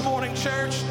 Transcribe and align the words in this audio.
this 0.00 0.06
morning, 0.06 0.34
church. 0.34 0.89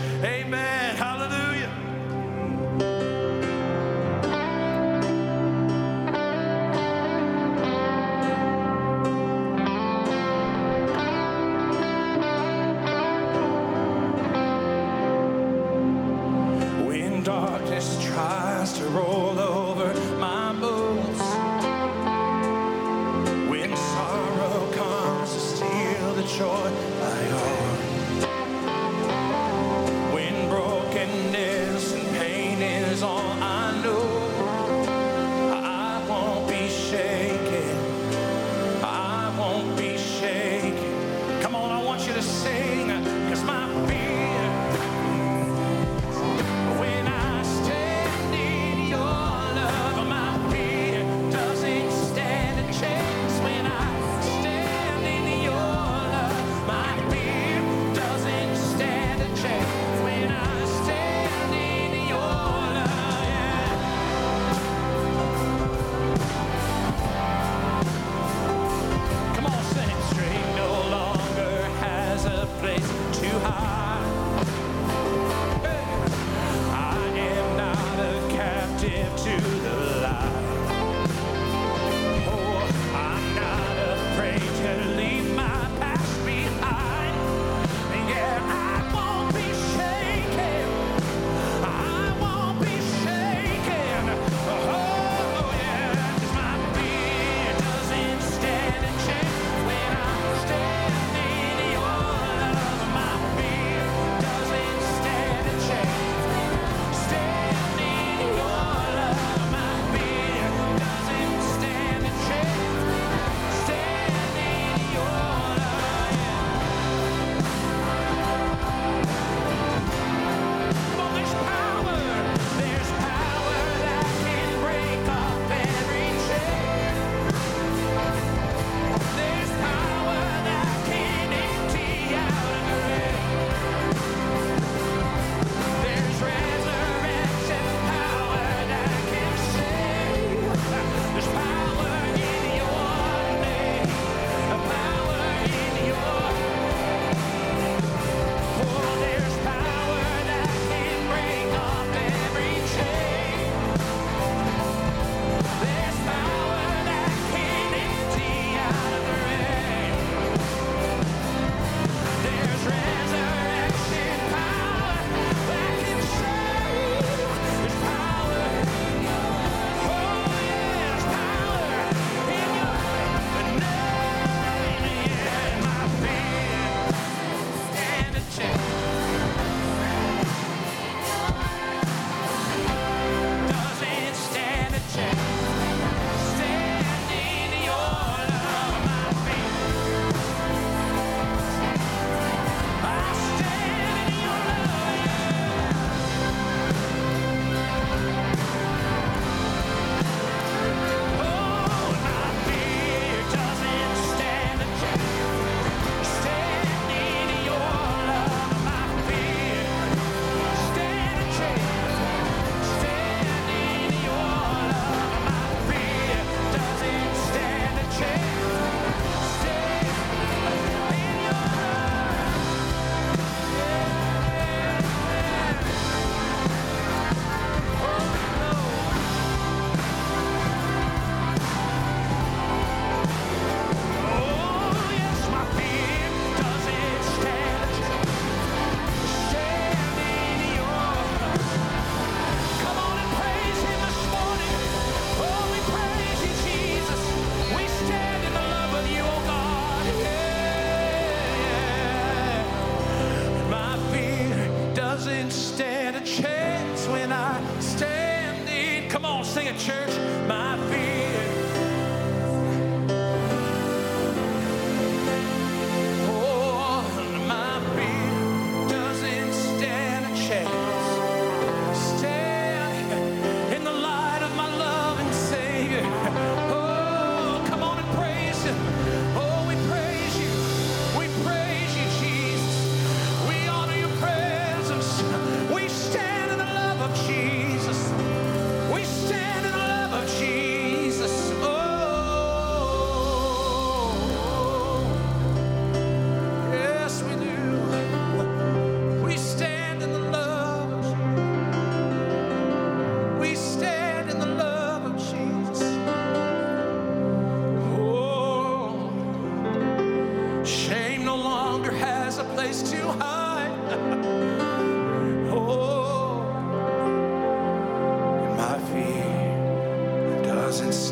wasn't 320.61 320.88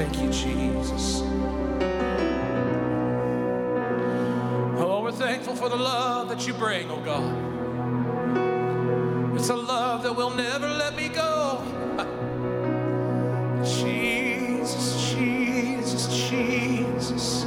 Thank 0.00 0.16
you, 0.22 0.30
Jesus. 0.32 1.20
Oh, 4.80 5.00
we're 5.02 5.12
thankful 5.12 5.54
for 5.54 5.68
the 5.68 5.76
love 5.76 6.30
that 6.30 6.46
you 6.46 6.54
bring, 6.54 6.90
oh 6.90 7.02
God. 7.02 7.36
It's 9.36 9.50
a 9.50 9.56
love 9.56 10.02
that 10.04 10.16
will 10.16 10.30
never 10.30 10.66
let 10.66 10.96
me 10.96 11.10
go. 11.10 11.60
Jesus, 13.62 15.12
Jesus, 15.12 16.30
Jesus. 16.30 17.44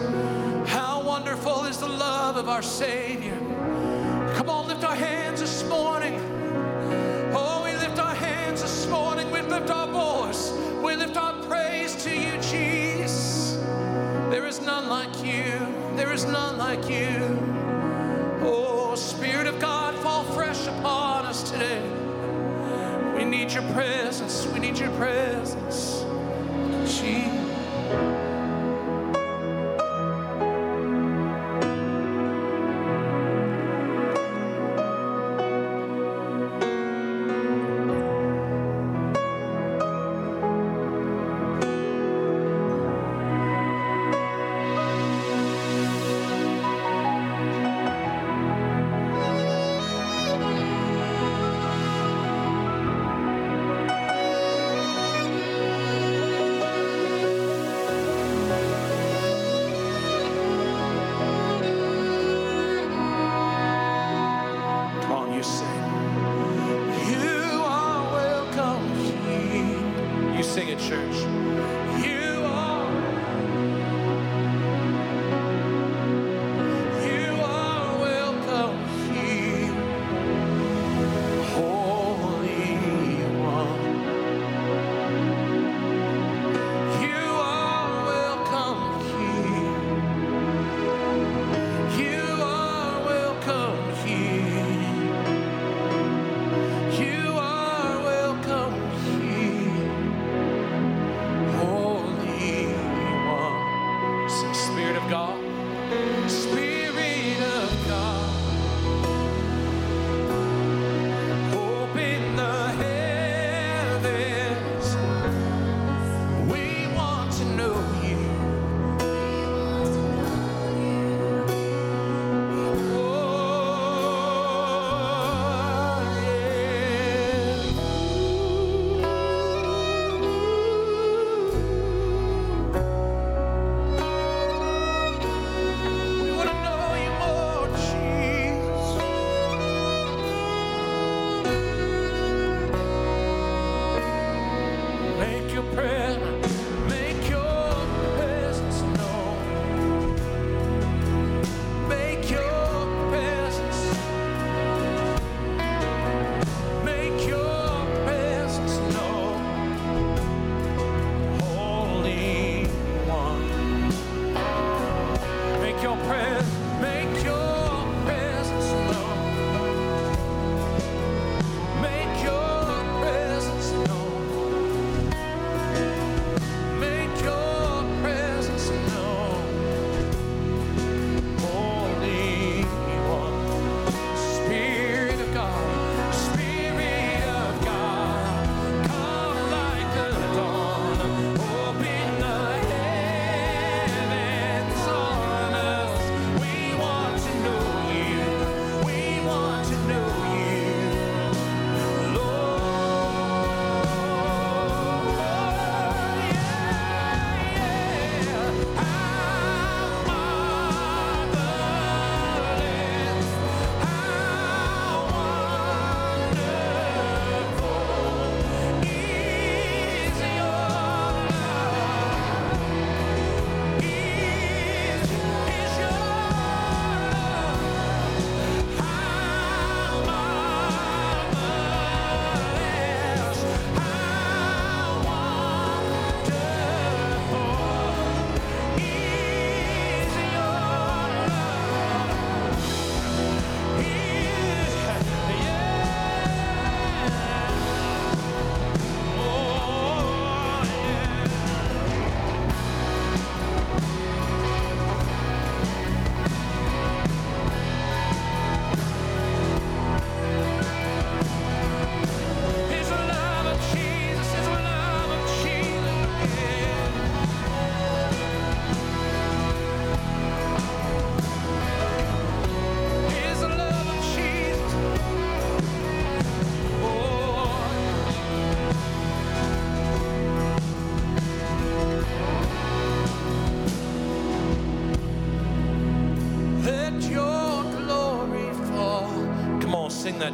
How 0.68 1.02
wonderful 1.04 1.64
is 1.64 1.80
the 1.80 1.90
love 1.90 2.38
of 2.38 2.50
our 2.50 2.62
Savior. 2.62 3.23
like 16.76 16.90
you. 16.90 17.23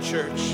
church. 0.01 0.48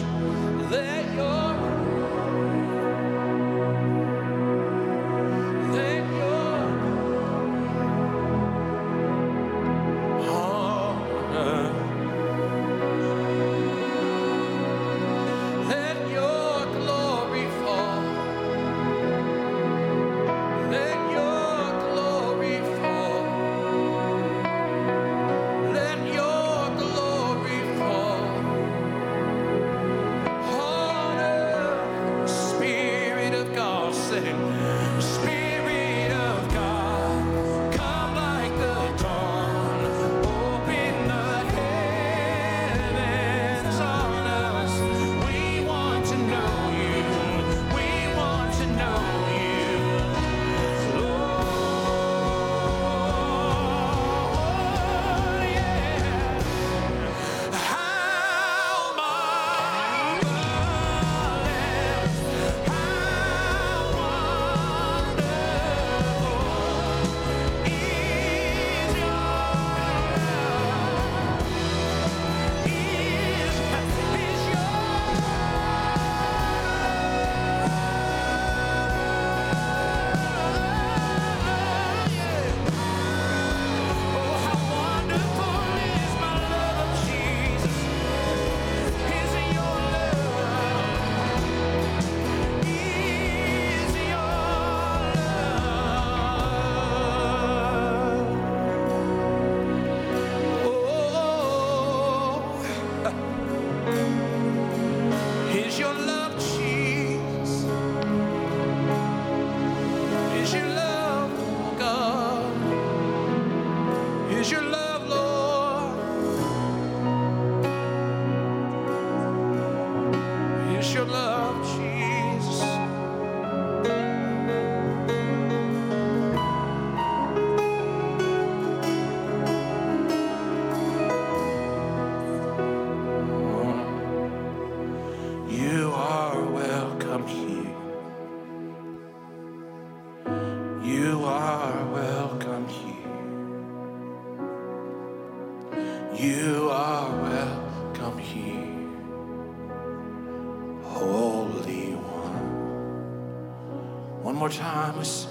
promise. 154.86 155.25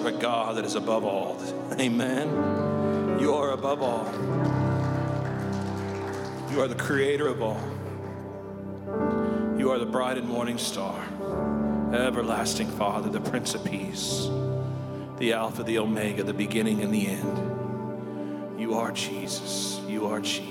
serve 0.00 0.14
a 0.14 0.18
God 0.18 0.56
that 0.56 0.64
is 0.64 0.76
above 0.76 1.04
all. 1.04 1.38
Amen. 1.78 3.20
You 3.20 3.34
are 3.34 3.50
above 3.50 3.82
all. 3.82 4.06
You 6.50 6.62
are 6.62 6.68
the 6.68 6.74
creator 6.74 7.28
of 7.28 7.42
all. 7.42 7.60
You 9.58 9.70
are 9.70 9.78
the 9.78 9.86
bright 9.86 10.16
and 10.16 10.26
morning 10.26 10.56
star, 10.56 11.04
everlasting 11.92 12.70
Father, 12.70 13.10
the 13.10 13.20
Prince 13.20 13.54
of 13.54 13.62
Peace, 13.62 14.28
the 15.18 15.34
Alpha, 15.34 15.64
the 15.64 15.78
Omega, 15.78 16.22
the 16.22 16.32
beginning 16.32 16.80
and 16.80 16.94
the 16.94 17.06
end. 17.06 18.58
You 18.58 18.74
are 18.74 18.92
Jesus. 18.92 19.80
You 19.86 20.06
are 20.06 20.20
Jesus. 20.20 20.49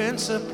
Prince 0.00 0.30
of 0.30 0.49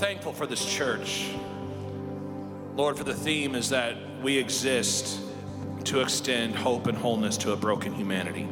thankful 0.00 0.32
for 0.32 0.46
this 0.46 0.64
church. 0.64 1.28
Lord, 2.74 2.96
for 2.96 3.04
the 3.04 3.12
theme 3.12 3.54
is 3.54 3.68
that 3.68 3.98
we 4.22 4.38
exist 4.38 5.20
to 5.84 6.00
extend 6.00 6.56
hope 6.56 6.86
and 6.86 6.96
wholeness 6.96 7.36
to 7.36 7.52
a 7.52 7.56
broken 7.56 7.92
humanity. 7.92 8.48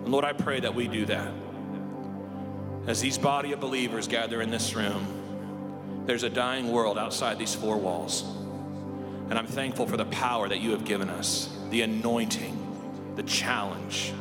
And 0.00 0.08
Lord, 0.08 0.24
I 0.24 0.32
pray 0.32 0.58
that 0.58 0.74
we 0.74 0.88
do 0.88 1.06
that. 1.06 1.32
As 2.88 3.00
these 3.00 3.18
body 3.18 3.52
of 3.52 3.60
believers 3.60 4.08
gather 4.08 4.42
in 4.42 4.50
this 4.50 4.74
room, 4.74 6.02
there's 6.06 6.24
a 6.24 6.30
dying 6.30 6.72
world 6.72 6.98
outside 6.98 7.38
these 7.38 7.54
four 7.54 7.76
walls. 7.76 8.24
And 9.30 9.38
I'm 9.38 9.46
thankful 9.46 9.86
for 9.86 9.96
the 9.96 10.06
power 10.06 10.48
that 10.48 10.58
you 10.58 10.72
have 10.72 10.84
given 10.84 11.08
us, 11.08 11.56
the 11.70 11.82
anointing, 11.82 13.14
the 13.14 13.22
challenge. 13.22 14.12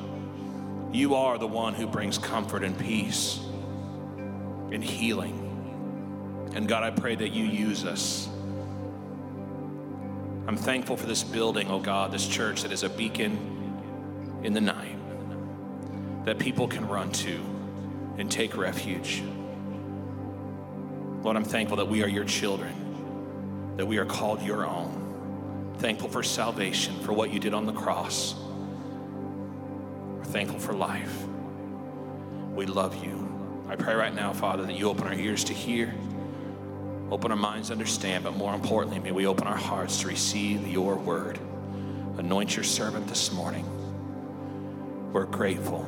You 0.91 1.15
are 1.15 1.39
the 1.39 1.47
one 1.47 1.73
who 1.73 1.87
brings 1.87 2.19
comfort 2.19 2.63
and 2.63 2.77
peace 2.77 3.44
and 4.75 4.83
healing. 4.83 6.51
And 6.53 6.67
God, 6.67 6.83
I 6.83 6.91
pray 6.91 7.15
that 7.15 7.29
you 7.29 7.45
use 7.45 7.85
us. 7.85 8.29
I'm 10.47 10.57
thankful 10.57 10.95
for 10.95 11.07
this 11.07 11.23
building, 11.23 11.71
oh 11.71 11.79
God, 11.79 12.11
this 12.11 12.27
church 12.27 12.61
that 12.61 12.71
is 12.71 12.83
a 12.83 12.89
beacon 12.89 14.41
in 14.43 14.53
the 14.53 14.61
night 14.61 14.95
that 16.25 16.37
people 16.37 16.67
can 16.67 16.87
run 16.87 17.11
to 17.11 17.39
and 18.17 18.29
take 18.29 18.55
refuge. 18.55 19.23
Lord, 21.23 21.35
I'm 21.35 21.43
thankful 21.43 21.77
that 21.77 21.87
we 21.87 22.03
are 22.03 22.07
your 22.07 22.25
children, 22.25 23.73
that 23.77 23.85
we 23.85 23.97
are 23.97 24.05
called 24.05 24.41
your 24.43 24.67
own. 24.67 25.73
Thankful 25.79 26.09
for 26.09 26.21
salvation, 26.21 26.99
for 26.99 27.13
what 27.13 27.33
you 27.33 27.39
did 27.39 27.53
on 27.53 27.65
the 27.65 27.73
cross. 27.73 28.35
We're 30.17 30.23
thankful 30.25 30.59
for 30.59 30.73
life. 30.73 31.25
We 32.53 32.65
love 32.65 33.03
you. 33.03 33.24
I 33.67 33.75
pray 33.75 33.95
right 33.95 34.13
now, 34.13 34.31
Father, 34.33 34.63
that 34.63 34.73
you 34.73 34.89
open 34.89 35.07
our 35.07 35.13
ears 35.13 35.43
to 35.45 35.53
hear, 35.53 35.93
open 37.09 37.31
our 37.31 37.37
minds 37.37 37.69
to 37.69 37.73
understand, 37.73 38.23
but 38.23 38.35
more 38.35 38.53
importantly, 38.53 38.99
may 38.99 39.11
we 39.11 39.25
open 39.25 39.47
our 39.47 39.57
hearts 39.57 40.01
to 40.01 40.07
receive 40.07 40.67
your 40.67 40.95
word. 40.95 41.39
Anoint 42.17 42.55
your 42.55 42.63
servant 42.63 43.07
this 43.07 43.31
morning. 43.31 43.65
We're 45.11 45.25
grateful. 45.25 45.83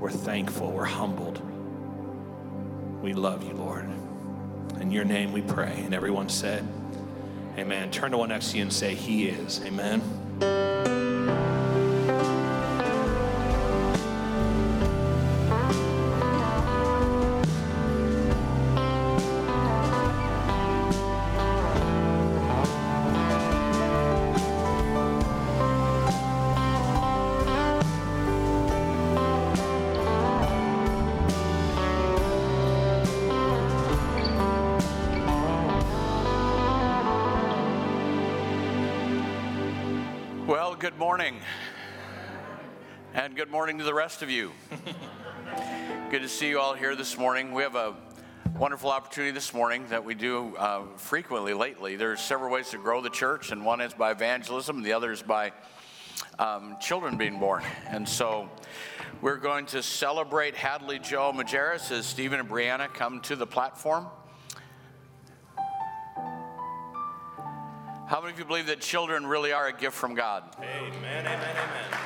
We're 0.00 0.10
thankful. 0.10 0.70
We're 0.70 0.84
humbled. 0.84 1.40
We 3.02 3.12
love 3.12 3.44
you, 3.44 3.52
Lord. 3.54 3.88
In 4.80 4.90
your 4.90 5.04
name 5.04 5.32
we 5.32 5.42
pray. 5.42 5.82
And 5.84 5.94
everyone 5.94 6.28
said, 6.28 6.66
Amen. 7.58 7.90
Turn 7.90 8.10
to 8.10 8.18
one 8.18 8.28
next 8.28 8.50
to 8.50 8.56
you 8.58 8.62
and 8.62 8.72
say, 8.72 8.94
He 8.94 9.28
is. 9.28 9.60
Amen. 9.64 11.05
Well, 40.76 40.90
good 40.90 40.98
morning. 40.98 41.40
And 43.14 43.34
good 43.34 43.50
morning 43.50 43.78
to 43.78 43.84
the 43.84 43.94
rest 43.94 44.20
of 44.20 44.28
you. 44.28 44.52
good 46.10 46.20
to 46.20 46.28
see 46.28 46.50
you 46.50 46.60
all 46.60 46.74
here 46.74 46.94
this 46.94 47.16
morning. 47.16 47.54
We 47.54 47.62
have 47.62 47.76
a 47.76 47.94
wonderful 48.58 48.90
opportunity 48.90 49.32
this 49.32 49.54
morning 49.54 49.86
that 49.88 50.04
we 50.04 50.14
do 50.14 50.54
uh, 50.56 50.82
frequently 50.98 51.54
lately. 51.54 51.96
There's 51.96 52.20
several 52.20 52.52
ways 52.52 52.68
to 52.70 52.76
grow 52.76 53.00
the 53.00 53.08
church, 53.08 53.52
and 53.52 53.64
one 53.64 53.80
is 53.80 53.94
by 53.94 54.10
evangelism, 54.10 54.82
the 54.82 54.92
other 54.92 55.12
is 55.12 55.22
by 55.22 55.52
um, 56.38 56.76
children 56.78 57.16
being 57.16 57.40
born. 57.40 57.62
And 57.88 58.06
so 58.06 58.50
we're 59.22 59.38
going 59.38 59.64
to 59.66 59.82
celebrate 59.82 60.54
Hadley 60.54 60.98
Joe 60.98 61.32
Majerus 61.34 61.90
as 61.90 62.04
Stephen 62.04 62.38
and 62.38 62.50
Brianna 62.50 62.92
come 62.92 63.22
to 63.22 63.36
the 63.36 63.46
platform. 63.46 64.08
How 68.06 68.20
many 68.20 68.32
of 68.34 68.38
you 68.38 68.44
believe 68.44 68.68
that 68.68 68.80
children 68.80 69.26
really 69.26 69.50
are 69.50 69.66
a 69.66 69.72
gift 69.72 69.96
from 69.96 70.14
God? 70.14 70.44
Amen, 70.58 71.26
amen, 71.26 71.26
amen. 71.26 72.00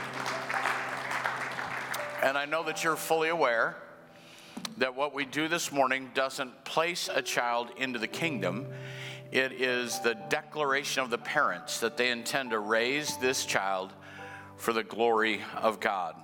And 2.22 2.38
I 2.38 2.46
know 2.46 2.62
that 2.64 2.82
you're 2.82 2.96
fully 2.96 3.28
aware 3.28 3.76
that 4.78 4.96
what 4.96 5.12
we 5.12 5.26
do 5.26 5.46
this 5.46 5.70
morning 5.70 6.10
doesn't 6.14 6.64
place 6.64 7.10
a 7.12 7.20
child 7.20 7.68
into 7.76 7.98
the 7.98 8.06
kingdom. 8.06 8.66
It 9.30 9.52
is 9.52 10.00
the 10.00 10.14
declaration 10.30 11.02
of 11.02 11.10
the 11.10 11.18
parents 11.18 11.80
that 11.80 11.98
they 11.98 12.10
intend 12.10 12.52
to 12.52 12.60
raise 12.60 13.18
this 13.18 13.44
child 13.44 13.92
for 14.56 14.72
the 14.72 14.82
glory 14.82 15.42
of 15.54 15.80
God. 15.80 16.16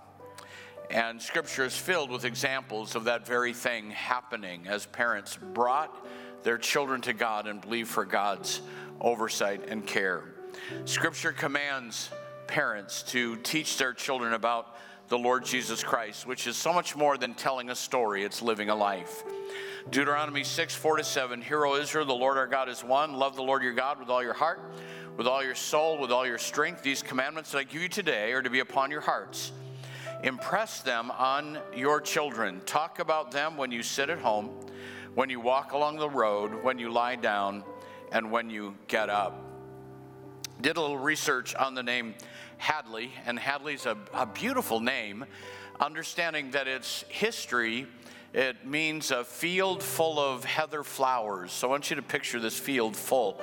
And 0.89 1.21
scripture 1.21 1.67
is 1.67 1.77
filled 1.77 2.11
with 2.11 2.25
examples 2.25 2.95
of 2.95 3.05
that 3.05 3.27
very 3.27 3.53
thing 3.53 3.91
happening 3.91 4.69
as 4.69 4.87
parents 4.87 5.37
brought 5.53 6.07
their 6.45 6.57
children 6.57 7.03
to 7.03 7.13
God 7.13 7.47
and 7.47 7.61
believe 7.61 7.89
for 7.89 8.07
God's 8.07 8.63
oversight 9.01 9.69
and 9.69 9.87
care. 9.87 10.25
Scripture 10.85 11.33
commands 11.33 12.11
parents 12.47 13.03
to 13.03 13.37
teach 13.37 13.77
their 13.79 13.93
children 13.93 14.33
about 14.33 14.77
the 15.09 15.19
Lord 15.19 15.45
Jesus 15.45 15.85
Christ, 15.85 16.27
which 16.27 16.47
is 16.47 16.57
so 16.57 16.73
much 16.73 16.97
more 16.97 17.17
than 17.17 17.35
telling 17.35 17.71
a 17.71 17.77
story, 17.77 18.25
it's 18.25 18.43
living 18.43 18.71
a 18.71 18.75
life. 18.75 19.23
Deuteronomy 19.91 20.43
6, 20.43 20.75
4 20.75 20.97
to 20.97 21.05
7. 21.05 21.41
Hear, 21.43 21.65
O 21.65 21.77
Israel, 21.77 22.07
the 22.07 22.13
Lord 22.13 22.37
our 22.37 22.49
God 22.49 22.69
is 22.69 22.83
one. 22.83 23.13
Love 23.13 23.37
the 23.37 23.43
Lord 23.43 23.63
your 23.63 23.73
God 23.73 24.01
with 24.01 24.09
all 24.09 24.23
your 24.23 24.33
heart, 24.33 24.61
with 25.17 25.29
all 25.29 25.45
your 25.45 25.55
soul, 25.55 25.99
with 25.99 26.11
all 26.11 26.27
your 26.27 26.39
strength. 26.39 26.83
These 26.83 27.03
commandments 27.03 27.53
that 27.53 27.59
I 27.59 27.65
give 27.65 27.83
you 27.83 27.89
today 27.89 28.33
are 28.33 28.43
to 28.43 28.51
be 28.51 28.59
upon 28.59 28.91
your 28.91 29.01
hearts. 29.01 29.53
Impress 30.25 30.81
them 30.81 31.13
on 31.13 31.59
your 31.75 32.01
children. 32.01 32.61
Talk 32.67 32.99
about 32.99 33.31
them 33.31 33.57
when 33.57 33.71
you 33.71 33.83
sit 33.83 34.11
at 34.11 34.19
home, 34.19 34.51
when 35.15 35.31
you 35.31 35.39
walk 35.39 35.73
along 35.73 35.99
the 35.99 36.11
road, 36.11 36.65
when 36.65 36.81
you 36.81 36.91
lie 36.91 37.17
down, 37.17 37.63
and 38.13 38.31
when 38.31 38.51
you 38.51 38.75
get 38.89 39.11
up. 39.11 39.43
Did 40.61 40.77
a 40.77 40.81
little 40.81 40.99
research 40.99 41.55
on 41.55 41.75
the 41.75 41.83
name 41.83 42.15
Hadley, 42.59 43.13
and 43.27 43.39
Hadley's 43.39 43.87
a, 43.87 43.97
a 44.15 44.27
beautiful 44.27 44.81
name, 44.81 45.27
understanding 45.79 46.53
that 46.53 46.67
its 46.67 47.05
history. 47.09 47.87
It 48.33 48.67
means 48.67 49.11
a 49.11 49.25
field 49.25 49.83
full 49.83 50.19
of 50.19 50.45
heather 50.45 50.83
flowers. 50.83 51.53
So 51.53 51.69
I 51.69 51.71
want 51.71 51.91
you 51.91 51.97
to 51.97 52.03
picture 52.03 52.41
this 52.41 52.59
field 52.59 52.97
full 52.97 53.41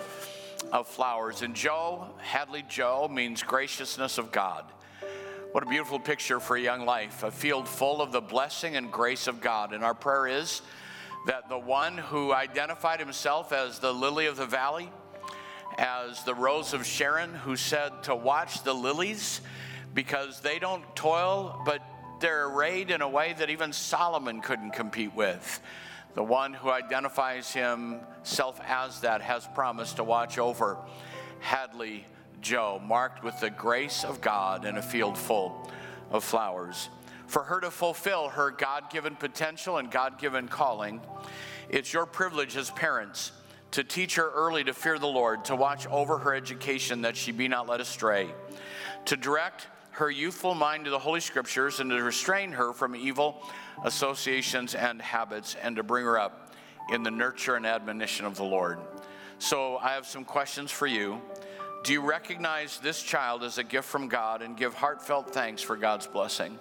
of 0.72 0.88
flowers. 0.88 1.42
And 1.42 1.56
Joe, 1.56 2.08
Hadley 2.20 2.64
Joe, 2.68 3.08
means 3.12 3.44
graciousness 3.44 4.18
of 4.18 4.32
God. 4.32 4.66
What 5.52 5.64
a 5.64 5.68
beautiful 5.68 6.00
picture 6.00 6.40
for 6.40 6.56
a 6.56 6.60
young 6.60 6.86
life, 6.86 7.22
a 7.24 7.30
field 7.30 7.68
full 7.68 8.02
of 8.02 8.12
the 8.12 8.22
blessing 8.22 8.76
and 8.76 8.92
grace 8.92 9.28
of 9.28 9.40
God. 9.40 9.72
And 9.74 9.84
our 9.84 9.94
prayer 9.94 10.28
is 10.28 10.64
that 11.26 11.50
the 11.50 11.58
one 11.58 11.98
who 11.98 12.34
identified 12.34 13.00
himself 13.00 13.52
as 13.52 13.80
the 13.80 13.94
lily 13.94 14.26
of 14.26 14.38
the 14.38 14.46
valley, 14.46 14.92
as 15.78 16.24
the 16.24 16.36
rose 16.36 16.74
of 16.74 16.86
Sharon, 16.86 17.34
who 17.34 17.56
said 17.56 18.04
to 18.04 18.16
watch 18.16 18.64
the 18.64 18.74
lilies 18.74 19.42
because 19.94 20.42
they 20.42 20.60
don't 20.60 20.84
toil, 20.96 21.62
but 21.66 21.82
they're 22.20 22.48
arrayed 22.48 22.92
in 22.92 23.02
a 23.02 23.10
way 23.10 23.34
that 23.38 23.50
even 23.50 23.74
Solomon 23.74 24.42
couldn't 24.42 24.72
compete 24.72 25.16
with. 25.16 25.62
The 26.16 26.24
one 26.24 26.54
who 26.54 26.70
identifies 26.70 27.52
himself 27.52 28.60
as 28.66 29.02
that 29.02 29.22
has 29.22 29.48
promised 29.56 29.98
to 29.98 30.04
watch 30.04 30.38
over 30.38 30.78
Hadley 31.40 32.06
Joe, 32.42 32.80
marked 32.86 33.24
with 33.24 33.40
the 33.40 33.50
grace 33.50 34.04
of 34.04 34.22
God 34.22 34.66
in 34.66 34.78
a 34.78 34.82
field 34.82 35.18
full 35.18 35.72
of 36.12 36.24
flowers. 36.24 36.90
For 37.34 37.42
her 37.46 37.60
to 37.62 37.72
fulfill 37.72 38.30
her 38.30 38.52
God 38.52 38.92
given 38.92 39.16
potential 39.16 39.78
and 39.78 39.90
God 39.90 40.20
given 40.20 40.48
calling, 40.48 41.02
it's 41.68 41.92
your 41.92 42.06
privilege 42.06 42.56
as 42.56 42.70
parents 42.70 43.32
to 43.72 43.84
teach 43.84 44.18
her 44.18 44.30
early 44.30 44.64
to 44.66 44.72
fear 44.72 45.00
the 45.00 45.08
Lord, 45.08 45.44
to 45.46 45.56
watch 45.56 45.88
over 45.88 46.20
her 46.20 46.36
education 46.36 47.02
that 47.02 47.18
she 47.18 47.32
be 47.32 47.48
not 47.48 47.68
led 47.68 47.82
astray, 47.82 48.30
to 49.06 49.18
direct 49.18 49.66
her 49.94 50.12
youthful 50.12 50.54
mind 50.54 50.86
to 50.86 50.92
the 50.92 51.00
Holy 51.00 51.20
Scriptures 51.20 51.80
and 51.80 51.90
to 51.90 52.04
restrain 52.04 52.52
her 52.52 52.72
from 52.72 52.96
evil 52.96 53.42
associations 53.84 54.76
and 54.76 55.02
habits 55.02 55.56
and 55.64 55.76
to 55.78 55.82
bring 55.82 56.06
her 56.06 56.20
up 56.20 56.54
in 56.92 57.02
the 57.02 57.10
nurture 57.10 57.56
and 57.56 57.66
admonition 57.66 58.28
of 58.28 58.36
the 58.36 58.44
Lord. 58.44 58.78
So, 59.40 59.78
I 59.78 59.94
have 59.94 60.06
some 60.06 60.24
questions 60.24 60.70
for 60.70 60.86
you. 60.86 61.20
Do 61.84 61.94
you 61.94 62.02
recognize 62.02 62.78
this 62.78 63.02
child 63.02 63.44
as 63.44 63.58
a 63.58 63.64
gift 63.64 63.88
from 63.88 64.08
God 64.08 64.44
and 64.44 64.56
give 64.56 64.76
heartfelt 64.76 65.34
thanks 65.34 65.64
for 65.64 65.76
God's 65.76 66.06
blessing? 66.06 66.60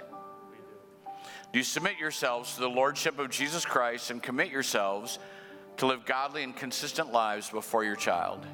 Do 1.53 1.59
you 1.59 1.65
submit 1.65 1.99
yourselves 1.99 2.55
to 2.55 2.61
the 2.61 2.71
Lordship 2.71 3.19
of 3.19 3.29
Jesus 3.29 3.67
Christ 3.67 4.11
and 4.11 4.23
commit 4.23 4.51
yourselves 4.51 5.19
to 5.77 5.87
live 5.87 6.07
godly 6.07 6.45
and 6.45 6.57
consistent 6.57 7.13
lives 7.13 7.51
before 7.51 7.85
your 7.85 7.95
child? 7.95 8.47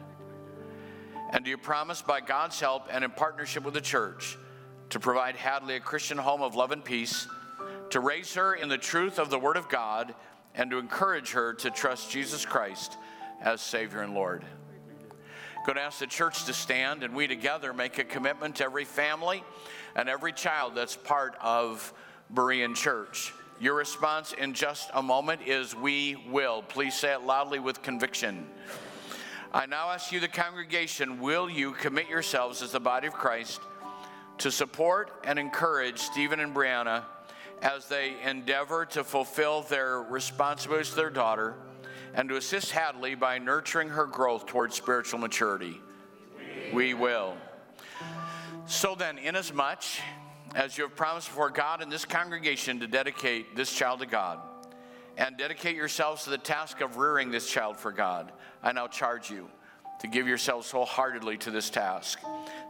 And 1.31 1.45
do 1.45 1.51
you 1.51 1.59
promise 1.59 2.03
by 2.03 2.21
God's 2.21 2.59
help 2.59 2.89
and 2.91 3.05
in 3.05 3.13
partnership 3.13 3.63
with 3.63 3.75
the 3.75 3.81
church 3.81 4.37
to 4.91 4.99
provide 4.99 5.37
Hadley 5.37 5.77
a 5.77 5.81
Christian 5.81 6.19
home 6.19 6.43
of 6.43 6.57
love 6.57 6.73
and 6.73 6.85
peace, 6.85 7.29
to 7.91 8.01
raise 8.01 8.35
her 8.35 8.55
in 8.55 8.69
the 8.69 8.79
truth 8.79 9.21
of 9.21 9.31
the 9.31 9.39
Word 9.39 9.57
of 9.57 9.69
God, 9.69 10.13
and 10.57 10.69
to 10.73 10.79
encourage 10.79 11.31
her 11.33 11.53
to 11.55 11.71
trust 11.71 12.11
Jesus 12.11 12.45
Christ 12.45 12.97
as 13.41 13.61
Savior 13.61 14.01
and 14.01 14.13
Lord. 14.13 14.45
Going 15.65 15.77
to 15.77 15.83
ask 15.83 16.01
the 16.01 16.07
church 16.09 16.47
to 16.47 16.53
stand 16.53 17.05
and 17.05 17.15
we 17.15 17.29
together 17.29 17.73
make 17.73 17.99
a 17.99 18.05
commitment 18.05 18.57
to 18.57 18.65
every 18.65 18.85
family 18.85 19.45
and 19.95 20.09
every 20.09 20.33
child 20.33 20.75
that's 20.75 20.97
part 20.97 21.37
of 21.41 21.93
Berean 22.33 22.75
Church. 22.75 23.33
Your 23.61 23.75
response 23.75 24.33
in 24.33 24.55
just 24.55 24.91
a 24.95 25.03
moment 25.03 25.43
is 25.47 25.75
We 25.75 26.17
will. 26.31 26.63
Please 26.63 26.95
say 26.95 27.13
it 27.13 27.23
loudly 27.23 27.59
with 27.59 27.83
conviction. 27.83 28.47
I 29.53 29.67
now 29.67 29.91
ask 29.91 30.13
you, 30.13 30.21
the 30.21 30.29
congregation, 30.29 31.21
will 31.21 31.49
you 31.49 31.73
commit 31.73 32.09
yourselves 32.09 32.63
as 32.63 32.73
the 32.73 32.81
body 32.81 33.07
of 33.07 33.15
Christ? 33.15 33.61
to 34.39 34.53
support 34.53 35.11
and 35.25 35.39
encourage 35.39 35.99
Stephen 35.99 36.41
and 36.41 36.55
Brianna 36.55 37.03
as 37.61 37.89
they 37.89 38.15
endeavor 38.25 38.87
to 38.87 39.03
fulfill 39.03 39.63
their 39.63 40.01
responsibilities 40.01 40.91
to 40.91 40.97
their 40.97 41.11
daughter 41.11 41.55
and 42.15 42.29
to 42.29 42.37
assist 42.37 42.71
Hadley 42.71 43.15
by 43.15 43.39
nurturing 43.39 43.89
her 43.89 44.07
growth 44.07 44.47
towards 44.47 44.77
spiritual 44.77 45.19
maturity. 45.19 45.81
We 46.73 46.95
will. 46.95 47.37
So 48.67 48.95
then, 48.95 49.19
inasmuch 49.19 49.83
as 50.55 50.79
you 50.79 50.85
have 50.85 50.97
promised 50.97 51.29
before 51.29 51.51
God 51.51 51.83
and 51.83 51.91
this 51.91 52.05
congregation 52.05 52.81
to 52.81 52.87
dedicate 52.87 53.55
this 53.57 53.73
child 53.73 54.01
to 54.01 54.07
God 54.07 54.41
and 55.17 55.37
dedicate 55.37 55.77
yourselves 55.77 56.25
to 56.25 56.31
the 56.31 56.39
task 56.39 56.81
of 56.81 56.97
rearing 56.97 57.31
this 57.31 57.51
child 57.51 57.77
for 57.77 57.93
God, 57.93 58.33
I 58.63 58.73
now 58.73 58.87
charge 58.87 59.31
you 59.31 59.49
to 60.01 60.07
give 60.07 60.29
yourselves 60.29 60.71
wholeheartedly 60.71 61.39
to 61.39 61.51
this 61.51 61.71
task, 61.71 62.21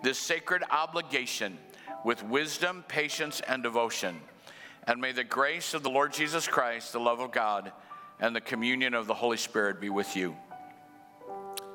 this 0.02 0.18
sacred 0.18 0.62
obligation 0.70 1.58
with 2.04 2.22
wisdom, 2.24 2.84
patience, 2.88 3.42
and 3.46 3.62
devotion. 3.62 4.20
And 4.86 5.00
may 5.00 5.12
the 5.12 5.24
grace 5.24 5.74
of 5.74 5.82
the 5.82 5.90
Lord 5.90 6.12
Jesus 6.12 6.48
Christ, 6.48 6.92
the 6.92 7.00
love 7.00 7.20
of 7.20 7.30
God, 7.30 7.72
and 8.18 8.34
the 8.34 8.40
communion 8.40 8.94
of 8.94 9.06
the 9.06 9.14
Holy 9.14 9.36
Spirit 9.36 9.80
be 9.80 9.90
with 9.90 10.16
you. 10.16 10.34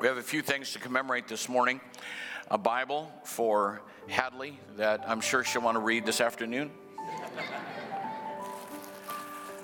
We 0.01 0.07
have 0.07 0.17
a 0.17 0.23
few 0.23 0.41
things 0.41 0.73
to 0.73 0.79
commemorate 0.79 1.27
this 1.27 1.47
morning 1.47 1.79
a 2.49 2.57
Bible 2.57 3.11
for 3.23 3.81
Hadley 4.07 4.59
that 4.77 5.03
I'm 5.07 5.21
sure 5.21 5.43
she'll 5.43 5.61
want 5.61 5.75
to 5.75 5.81
read 5.81 6.05
this 6.05 6.19
afternoon. 6.19 6.71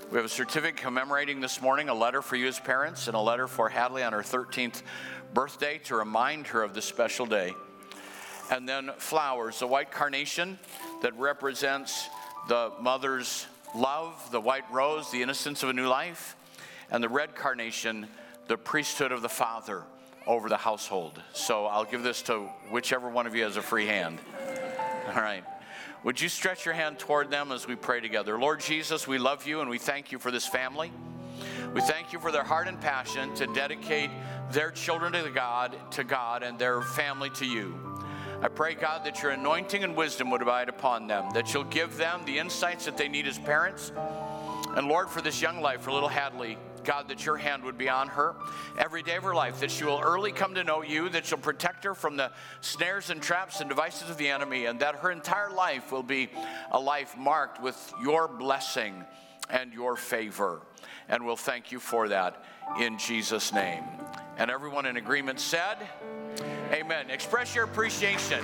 We 0.09 0.15
have 0.15 0.25
a 0.25 0.29
certificate 0.29 0.77
commemorating 0.77 1.39
this 1.39 1.61
morning, 1.61 1.89
a 1.89 1.93
letter 1.93 2.21
for 2.21 2.35
you 2.35 2.47
as 2.47 2.59
parents, 2.59 3.07
and 3.07 3.15
a 3.15 3.19
letter 3.19 3.47
for 3.47 3.69
Hadley 3.69 4.01
on 4.01 4.13
her 4.13 4.21
13th 4.21 4.81
birthday 5.33 5.77
to 5.85 5.95
remind 5.95 6.47
her 6.47 6.63
of 6.63 6.73
this 6.73 6.85
special 6.85 7.25
day. 7.25 7.53
And 8.49 8.67
then 8.67 8.91
flowers, 8.97 9.59
the 9.59 9.67
white 9.67 9.91
carnation 9.91 10.57
that 11.03 11.15
represents 11.19 12.09
the 12.47 12.71
mother's 12.79 13.45
love, 13.75 14.31
the 14.31 14.41
white 14.41 14.65
rose, 14.71 15.11
the 15.11 15.21
innocence 15.21 15.61
of 15.61 15.69
a 15.69 15.73
new 15.73 15.87
life, 15.87 16.35
and 16.89 17.03
the 17.03 17.09
red 17.09 17.35
carnation, 17.35 18.07
the 18.47 18.57
priesthood 18.57 19.11
of 19.11 19.21
the 19.21 19.29
Father 19.29 19.83
over 20.29 20.47
the 20.47 20.57
household. 20.57 21.19
So 21.33 21.65
I'll 21.65 21.85
give 21.85 22.03
this 22.03 22.21
to 22.23 22.41
whichever 22.69 23.09
one 23.09 23.25
of 23.25 23.35
you 23.35 23.43
has 23.45 23.57
a 23.57 23.63
free 23.63 23.87
hand. 23.87 24.19
All 25.07 25.15
right. 25.15 25.43
Would 26.03 26.21
you 26.21 26.29
stretch 26.29 26.65
your 26.65 26.75
hand 26.75 26.99
toward 26.99 27.31
them 27.31 27.51
as 27.51 27.67
we 27.67 27.75
pray 27.75 27.99
together? 27.99 28.39
Lord 28.39 28.59
Jesus, 28.59 29.07
we 29.07 29.17
love 29.17 29.47
you 29.47 29.61
and 29.61 29.69
we 29.71 29.79
thank 29.79 30.11
you 30.11 30.19
for 30.19 30.29
this 30.29 30.45
family. 30.45 30.91
We 31.73 31.81
thank 31.81 32.13
you 32.13 32.19
for 32.19 32.31
their 32.31 32.43
heart 32.43 32.67
and 32.67 32.79
passion 32.79 33.33
to 33.35 33.47
dedicate 33.47 34.11
their 34.51 34.69
children 34.69 35.13
to 35.13 35.31
God, 35.31 35.75
to 35.91 36.03
God 36.03 36.43
and 36.43 36.59
their 36.59 36.83
family 36.83 37.31
to 37.31 37.45
you. 37.45 37.73
I 38.43 38.49
pray, 38.49 38.75
God, 38.75 39.05
that 39.05 39.23
your 39.23 39.31
anointing 39.31 39.83
and 39.83 39.95
wisdom 39.95 40.29
would 40.29 40.43
abide 40.43 40.69
upon 40.69 41.07
them, 41.07 41.31
that 41.33 41.55
you'll 41.55 41.63
give 41.65 41.97
them 41.97 42.21
the 42.25 42.37
insights 42.37 42.85
that 42.85 42.97
they 42.97 43.07
need 43.07 43.25
as 43.25 43.39
parents. 43.39 43.91
And 44.75 44.87
Lord, 44.87 45.09
for 45.09 45.21
this 45.21 45.41
young 45.41 45.59
life, 45.59 45.81
for 45.81 45.91
little 45.91 46.07
Hadley, 46.07 46.57
God, 46.89 47.09
that 47.09 47.23
your 47.23 47.37
hand 47.37 47.65
would 47.65 47.77
be 47.77 47.87
on 47.87 48.07
her 48.07 48.33
every 48.75 49.03
day 49.03 49.15
of 49.15 49.23
her 49.23 49.35
life, 49.35 49.59
that 49.59 49.69
she 49.69 49.83
will 49.83 50.01
early 50.03 50.31
come 50.31 50.55
to 50.55 50.63
know 50.63 50.81
you, 50.81 51.07
that 51.09 51.29
you'll 51.29 51.39
protect 51.39 51.83
her 51.83 51.93
from 51.93 52.17
the 52.17 52.31
snares 52.61 53.11
and 53.11 53.21
traps 53.21 53.59
and 53.59 53.69
devices 53.69 54.09
of 54.09 54.17
the 54.17 54.27
enemy, 54.27 54.65
and 54.65 54.79
that 54.79 54.95
her 54.95 55.11
entire 55.11 55.51
life 55.51 55.91
will 55.91 56.01
be 56.01 56.31
a 56.71 56.79
life 56.79 57.15
marked 57.15 57.61
with 57.61 57.93
your 58.01 58.27
blessing 58.27 59.05
and 59.51 59.71
your 59.71 59.95
favor. 59.95 60.61
And 61.07 61.23
we'll 61.23 61.35
thank 61.35 61.71
you 61.71 61.79
for 61.79 62.07
that 62.07 62.43
in 62.79 62.97
Jesus' 62.97 63.53
name. 63.53 63.83
And 64.39 64.49
everyone 64.49 64.87
in 64.87 64.97
agreement 64.97 65.39
said, 65.39 65.77
Amen. 66.71 67.11
Express 67.11 67.53
your 67.53 67.65
appreciation 67.65 68.43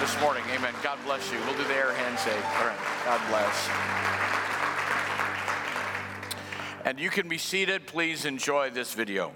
this 0.00 0.18
morning. 0.22 0.42
Amen. 0.54 0.72
God 0.82 0.98
bless 1.04 1.30
you. 1.30 1.38
We'll 1.40 1.58
do 1.58 1.64
the 1.64 1.74
air 1.74 1.92
handshake. 1.92 2.44
All 2.60 2.66
right. 2.66 2.78
God 3.04 3.20
bless. 3.28 4.23
And 6.84 7.00
you 7.00 7.08
can 7.08 7.28
be 7.28 7.38
seated. 7.38 7.86
Please 7.86 8.26
enjoy 8.26 8.68
this 8.68 8.92
video. 8.92 9.32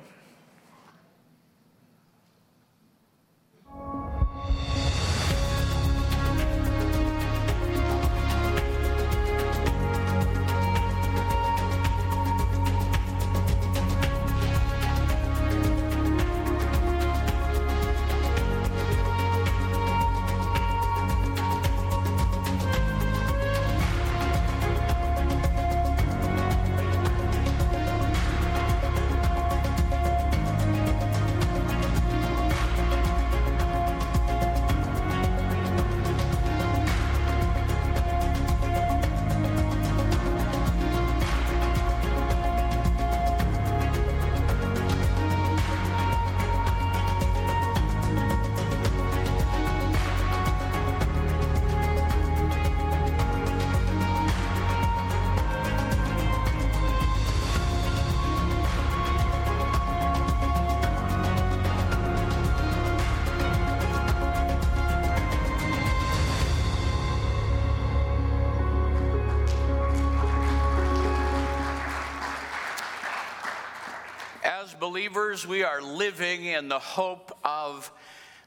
Believers, 75.08 75.46
we 75.46 75.62
are 75.62 75.80
living 75.80 76.44
in 76.44 76.68
the 76.68 76.78
hope 76.78 77.34
of 77.42 77.90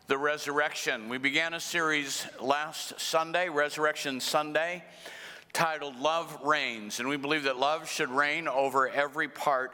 the 0.06 0.16
resurrection. 0.16 1.10
We 1.10 1.18
began 1.18 1.56
a 1.56 1.60
series 1.60 2.28
last 2.40 3.00
Sunday, 3.00 3.50
Resurrection 3.50 4.20
Sunday, 4.20 4.84
titled 5.54 6.00
Love 6.00 6.38
Reigns, 6.44 7.00
and 7.00 7.10
we 7.10 7.18
believe 7.18 7.44
that 7.44 7.58
love 7.58 7.90
should 7.90 8.10
reign 8.10 8.48
over 8.48 8.88
every 8.88 9.28
part 9.28 9.72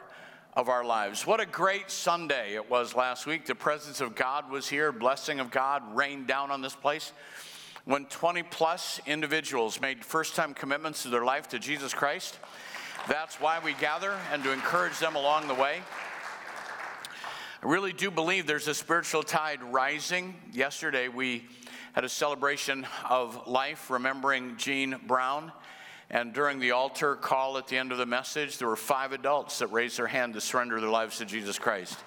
of 0.54 0.70
our 0.70 0.82
lives. 0.82 1.26
What 1.26 1.40
a 1.40 1.46
great 1.46 1.90
Sunday 1.90 2.54
it 2.54 2.70
was 2.70 2.94
last 2.94 3.26
week. 3.26 3.44
The 3.44 3.54
presence 3.54 4.00
of 4.00 4.14
God 4.14 4.50
was 4.50 4.66
here, 4.66 4.90
blessing 4.90 5.40
of 5.40 5.50
God 5.50 5.82
rained 5.94 6.26
down 6.26 6.50
on 6.50 6.62
this 6.62 6.74
place. 6.74 7.12
When 7.84 8.06
20 8.06 8.44
plus 8.44 8.98
individuals 9.04 9.78
made 9.78 10.02
first 10.02 10.36
time 10.36 10.54
commitments 10.54 11.02
to 11.02 11.10
their 11.10 11.24
life 11.24 11.48
to 11.48 11.58
Jesus 11.58 11.92
Christ, 11.92 12.38
that's 13.06 13.38
why 13.38 13.58
we 13.62 13.74
gather 13.74 14.14
and 14.32 14.42
to 14.42 14.52
encourage 14.52 14.98
them 14.98 15.16
along 15.16 15.48
the 15.48 15.54
way. 15.54 15.82
I 17.60 17.66
really 17.66 17.92
do 17.92 18.12
believe 18.12 18.46
there's 18.46 18.68
a 18.68 18.74
spiritual 18.74 19.24
tide 19.24 19.60
rising. 19.64 20.36
Yesterday, 20.52 21.08
we 21.08 21.44
had 21.92 22.04
a 22.04 22.08
celebration 22.08 22.86
of 23.08 23.48
life, 23.48 23.90
remembering 23.90 24.56
Jean 24.58 24.94
Brown. 25.08 25.50
And 26.08 26.32
during 26.32 26.60
the 26.60 26.70
altar 26.70 27.16
call 27.16 27.58
at 27.58 27.66
the 27.66 27.76
end 27.76 27.90
of 27.90 27.98
the 27.98 28.06
message, 28.06 28.58
there 28.58 28.68
were 28.68 28.76
five 28.76 29.10
adults 29.10 29.58
that 29.58 29.72
raised 29.72 29.98
their 29.98 30.06
hand 30.06 30.34
to 30.34 30.40
surrender 30.40 30.80
their 30.80 30.88
lives 30.88 31.18
to 31.18 31.24
Jesus 31.24 31.58
Christ. 31.58 31.98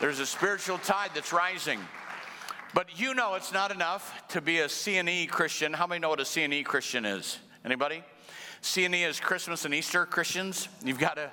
There's 0.00 0.18
a 0.18 0.26
spiritual 0.26 0.78
tide 0.78 1.12
that's 1.14 1.32
rising. 1.32 1.78
But 2.74 2.98
you 2.98 3.14
know 3.14 3.34
it's 3.34 3.52
not 3.52 3.70
enough 3.70 4.26
to 4.30 4.40
be 4.40 4.58
a 4.58 4.66
CNE 4.66 5.28
Christian. 5.28 5.74
How 5.74 5.86
many 5.86 6.00
know 6.00 6.08
what 6.08 6.18
a 6.18 6.24
CNE 6.24 6.64
Christian 6.64 7.04
is? 7.04 7.38
Anybody? 7.64 8.02
CNE 8.62 9.08
is 9.08 9.20
Christmas 9.20 9.64
and 9.64 9.74
Easter 9.74 10.06
Christians. 10.06 10.68
You've 10.84 10.98
got 10.98 11.14
to 11.14 11.30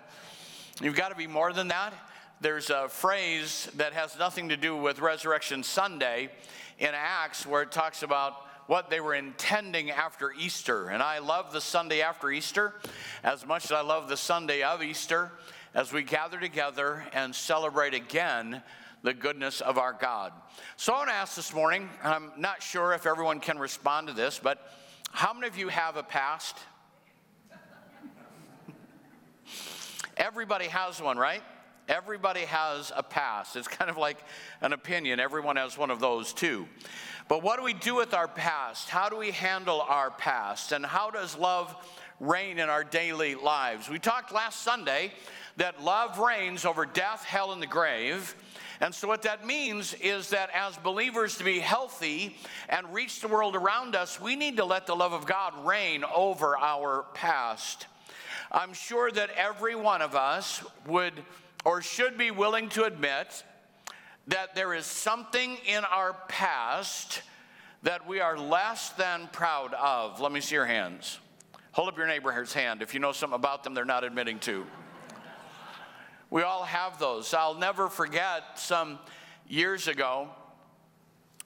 you've 0.82 0.96
got 0.96 1.10
to 1.10 1.16
be 1.16 1.26
more 1.26 1.52
than 1.52 1.70
that 1.70 1.96
there's 2.41 2.69
a 2.69 2.88
phrase 2.88 3.69
that 3.75 3.91
has 3.91 4.17
nothing 4.17 4.49
to 4.49 4.58
do 4.58 4.75
with 4.75 4.99
Resurrection 4.99 5.62
Sunday 5.62 6.30
in 6.78 6.91
Acts 6.93 7.45
where 7.45 7.63
it 7.63 7.71
talks 7.71 8.02
about 8.02 8.34
what 8.67 8.89
they 8.89 9.02
were 9.02 9.13
intending 9.13 9.91
after 9.91 10.32
Easter. 10.32 10.88
And 10.88 11.04
I 11.04 11.19
love 11.19 11.52
the 11.52 11.60
Sunday 11.60 12.02
after 12.02 12.32
Easter 12.32 12.75
as 13.23 13.45
much 13.45 13.65
as 13.65 13.73
I 13.73 13.82
love 13.82 14.08
the 14.08 14.15
Sunday 14.15 14.63
of 14.63 14.82
Easter 14.82 15.32
as 15.73 15.91
we 15.91 16.02
gather 16.02 16.39
together 16.39 17.04
and 17.13 17.36
celebrate 17.36 17.93
again 17.93 18.63
the 19.04 19.13
goodness 19.13 19.60
of 19.60 19.78
our 19.78 19.91
God. 19.91 20.32
So 20.78 20.93
I 20.93 20.97
want 20.97 21.10
to 21.10 21.15
ask 21.15 21.36
this 21.36 21.54
morning, 21.54 21.89
and 22.04 22.13
I'm 22.13 22.32
not 22.38 22.63
sure 22.63 22.93
if 22.93 23.06
everyone 23.06 23.41
can 23.41 23.60
respond 23.60 24.08
to 24.08 24.13
this, 24.13 24.39
but 24.41 24.71
how 25.12 25.34
many 25.34 25.47
of 25.47 25.58
you 25.58 25.67
have 25.67 25.97
a 25.97 26.04
past? 26.04 26.56
Everybody 30.17 30.67
has 30.67 31.02
one, 31.02 31.17
right? 31.17 31.43
Everybody 31.89 32.41
has 32.41 32.91
a 32.95 33.02
past. 33.02 33.56
It's 33.56 33.67
kind 33.67 33.89
of 33.89 33.97
like 33.97 34.23
an 34.62 34.73
opinion. 34.73 35.19
Everyone 35.19 35.56
has 35.56 35.75
one 35.75 35.89
of 35.89 35.99
those 35.99 36.34
too. 36.34 36.67
But 37.28 37.41
what 37.41 37.58
do 37.58 37.63
we 37.63 37.73
do 37.73 37.95
with 37.95 38.13
our 38.13 38.28
past? 38.28 38.89
How 38.89 39.10
do 39.10 39.17
we 39.17 39.32
handle 39.32 39.82
our 39.82 40.12
past? 40.12 40.71
And 40.71 40.86
how 40.86 41.10
does 41.10 41.36
love 41.36 41.75
reign 42.19 42.60
in 42.60 42.69
our 42.69 42.84
daily 42.84 43.34
lives? 43.34 43.89
We 43.89 43.97
talked 43.97 44.32
last 44.32 44.62
Sunday 44.62 45.12
that 45.58 45.84
love 45.84 46.19
reigns 46.19 46.63
over 46.63 46.86
death, 46.86 47.23
hell, 47.23 47.54
and 47.54 47.62
the 47.62 47.67
grave. 47.67 48.36
And 48.82 48.93
so, 48.93 49.08
what 49.08 49.23
that 49.23 49.47
means 49.47 49.95
is 49.95 50.30
that 50.30 50.52
as 50.54 50.78
believers, 50.78 51.38
to 51.38 51.43
be 51.43 51.58
healthy 51.58 52.38
and 52.69 52.93
reach 52.93 53.19
the 53.19 53.28
world 53.28 53.56
around 53.56 53.95
us, 53.95 54.21
we 54.21 54.36
need 54.36 54.58
to 54.58 54.65
let 54.65 54.86
the 54.86 54.95
love 54.95 55.13
of 55.13 55.25
God 55.25 55.65
reign 55.65 56.04
over 56.15 56.56
our 56.56 57.06
past. 57.15 57.87
I'm 58.52 58.73
sure 58.73 59.10
that 59.12 59.31
every 59.31 59.75
one 59.75 60.04
of 60.04 60.15
us 60.15 60.63
would 60.87 61.13
or 61.66 61.82
should 61.82 62.18
be 62.18 62.32
willing 62.32 62.70
to 62.70 62.84
admit 62.84 63.44
that 64.28 64.56
there 64.56 64.74
is 64.74 64.86
something 64.86 65.58
in 65.66 65.84
our 65.86 66.14
past 66.28 67.22
that 67.84 68.08
we 68.08 68.20
are 68.20 68.38
less 68.38 68.90
than 68.92 69.30
proud 69.32 69.74
of. 69.74 70.20
Let 70.20 70.32
me 70.32 70.42
see 70.42 70.56
your 70.56 70.66
hands. 70.66 71.20
Hold 71.72 71.90
up 71.90 71.98
your 71.98 72.08
neighbor's 72.08 72.54
hand 72.54 72.82
if 72.82 72.94
you 72.94 73.00
know 73.00 73.12
something 73.12 73.36
about 73.36 73.64
them 73.64 73.74
they're 73.74 73.86
not 73.86 74.04
admitting 74.04 74.40
to. 74.40 74.66
We 76.30 76.44
all 76.44 76.64
have 76.64 77.00
those. 77.00 77.34
I'll 77.34 77.56
never 77.56 77.90
forget 77.90 78.60
some 78.60 79.00
years 79.48 79.88
ago, 79.88 80.30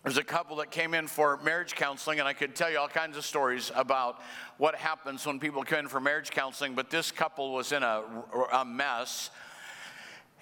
there's 0.04 0.18
a 0.18 0.24
couple 0.24 0.58
that 0.58 0.72
came 0.72 0.94
in 0.94 1.08
for 1.08 1.38
marriage 1.38 1.76
counseling, 1.76 2.20
and 2.20 2.28
I 2.28 2.34
could 2.34 2.56
tell 2.56 2.70
you 2.70 2.78
all 2.78 2.90
kinds 2.90 3.16
of 3.16 3.24
stories 3.24 3.72
about 3.74 4.20
what 4.58 4.76
happens 4.76 5.26
when 5.26 5.40
people 5.40 5.64
come 5.64 5.80
in 5.80 5.88
for 5.88 6.02
marriage 6.02 6.32
counseling, 6.32 6.74
but 6.74 6.90
this 6.90 7.10
couple 7.10 7.54
was 7.54 7.72
in 7.72 7.84
a, 7.84 8.04
a 8.52 8.66
mess 8.66 9.30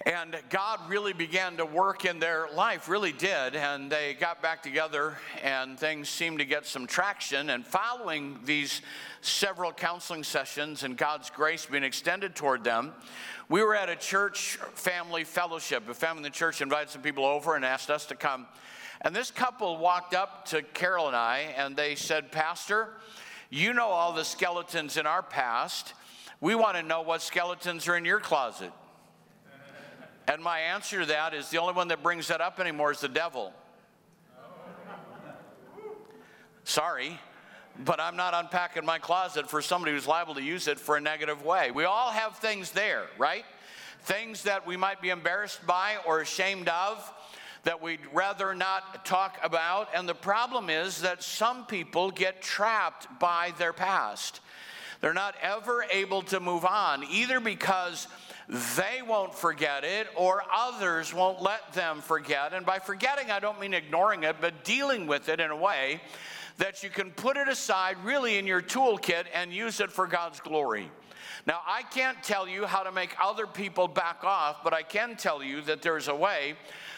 and 0.04 0.36
God 0.50 0.80
really 0.88 1.12
began 1.12 1.58
to 1.58 1.64
work 1.64 2.04
in 2.04 2.18
their 2.18 2.48
life, 2.54 2.88
really 2.88 3.12
did. 3.12 3.54
And 3.54 3.90
they 3.90 4.14
got 4.14 4.42
back 4.42 4.62
together, 4.62 5.16
and 5.42 5.78
things 5.78 6.08
seemed 6.08 6.40
to 6.40 6.44
get 6.44 6.66
some 6.66 6.86
traction. 6.88 7.50
And 7.50 7.64
following 7.64 8.40
these 8.44 8.82
several 9.20 9.72
counseling 9.72 10.24
sessions 10.24 10.82
and 10.82 10.96
God's 10.96 11.30
grace 11.30 11.66
being 11.66 11.84
extended 11.84 12.34
toward 12.34 12.64
them, 12.64 12.92
we 13.48 13.62
were 13.62 13.76
at 13.76 13.88
a 13.88 13.96
church 13.96 14.56
family 14.74 15.22
fellowship. 15.22 15.88
A 15.88 15.94
family 15.94 16.18
in 16.18 16.24
the 16.24 16.30
church 16.30 16.60
invited 16.60 16.90
some 16.90 17.02
people 17.02 17.24
over 17.24 17.54
and 17.54 17.64
asked 17.64 17.90
us 17.90 18.06
to 18.06 18.16
come. 18.16 18.46
And 19.02 19.14
this 19.14 19.30
couple 19.30 19.76
walked 19.78 20.14
up 20.14 20.46
to 20.46 20.62
Carol 20.62 21.06
and 21.06 21.16
I, 21.16 21.54
and 21.56 21.76
they 21.76 21.94
said, 21.94 22.32
Pastor, 22.32 22.88
you 23.50 23.72
know 23.72 23.88
all 23.88 24.12
the 24.12 24.24
skeletons 24.24 24.96
in 24.96 25.06
our 25.06 25.22
past. 25.22 25.94
We 26.40 26.56
want 26.56 26.76
to 26.76 26.82
know 26.82 27.02
what 27.02 27.22
skeletons 27.22 27.86
are 27.86 27.96
in 27.96 28.04
your 28.04 28.18
closet. 28.18 28.72
And 30.28 30.42
my 30.42 30.60
answer 30.60 31.00
to 31.00 31.06
that 31.06 31.34
is 31.34 31.50
the 31.50 31.58
only 31.58 31.74
one 31.74 31.88
that 31.88 32.02
brings 32.02 32.28
that 32.28 32.40
up 32.40 32.60
anymore 32.60 32.92
is 32.92 33.00
the 33.00 33.08
devil. 33.08 33.52
Sorry, 36.64 37.18
but 37.84 37.98
I'm 37.98 38.16
not 38.16 38.34
unpacking 38.34 38.84
my 38.84 38.98
closet 38.98 39.50
for 39.50 39.60
somebody 39.60 39.92
who's 39.92 40.06
liable 40.06 40.34
to 40.36 40.42
use 40.42 40.68
it 40.68 40.78
for 40.78 40.96
a 40.96 41.00
negative 41.00 41.44
way. 41.44 41.70
We 41.72 41.84
all 41.84 42.10
have 42.10 42.36
things 42.38 42.70
there, 42.70 43.06
right? 43.18 43.44
Things 44.02 44.44
that 44.44 44.66
we 44.66 44.76
might 44.76 45.02
be 45.02 45.10
embarrassed 45.10 45.66
by 45.66 45.96
or 46.06 46.20
ashamed 46.20 46.68
of 46.68 47.12
that 47.64 47.82
we'd 47.82 48.00
rather 48.12 48.54
not 48.54 49.04
talk 49.04 49.38
about. 49.42 49.88
And 49.94 50.08
the 50.08 50.14
problem 50.14 50.70
is 50.70 51.02
that 51.02 51.22
some 51.22 51.66
people 51.66 52.10
get 52.10 52.42
trapped 52.42 53.06
by 53.20 53.52
their 53.58 53.72
past. 53.72 54.40
They're 55.00 55.14
not 55.14 55.34
ever 55.42 55.84
able 55.90 56.22
to 56.22 56.38
move 56.40 56.64
on, 56.64 57.04
either 57.10 57.40
because 57.40 58.06
they 58.52 59.00
won't 59.00 59.34
forget 59.34 59.82
it 59.82 60.08
or 60.14 60.42
others 60.54 61.14
won't 61.14 61.40
let 61.40 61.72
them 61.72 62.02
forget. 62.02 62.52
And 62.52 62.66
by 62.66 62.78
forgetting, 62.78 63.30
I 63.30 63.40
don't 63.40 63.58
mean 63.58 63.72
ignoring 63.72 64.24
it, 64.24 64.36
but 64.42 64.62
dealing 64.62 65.06
with 65.06 65.30
it 65.30 65.40
in 65.40 65.50
a 65.50 65.56
way 65.56 66.02
that 66.58 66.82
you 66.82 66.90
can 66.90 67.10
put 67.12 67.38
it 67.38 67.48
aside 67.48 67.96
really 68.04 68.36
in 68.36 68.46
your 68.46 68.60
toolkit 68.60 69.24
and 69.32 69.54
use 69.54 69.80
it 69.80 69.90
for 69.90 70.06
God's 70.06 70.38
glory. 70.40 70.90
Now, 71.46 71.60
I 71.66 71.82
can't 71.82 72.22
tell 72.22 72.46
you 72.46 72.66
how 72.66 72.82
to 72.82 72.92
make 72.92 73.16
other 73.20 73.46
people 73.46 73.88
back 73.88 74.22
off, 74.22 74.62
but 74.62 74.74
I 74.74 74.82
can 74.82 75.16
tell 75.16 75.42
you 75.42 75.62
that 75.62 75.80
there's 75.80 76.08
a 76.08 76.14
way 76.14 76.54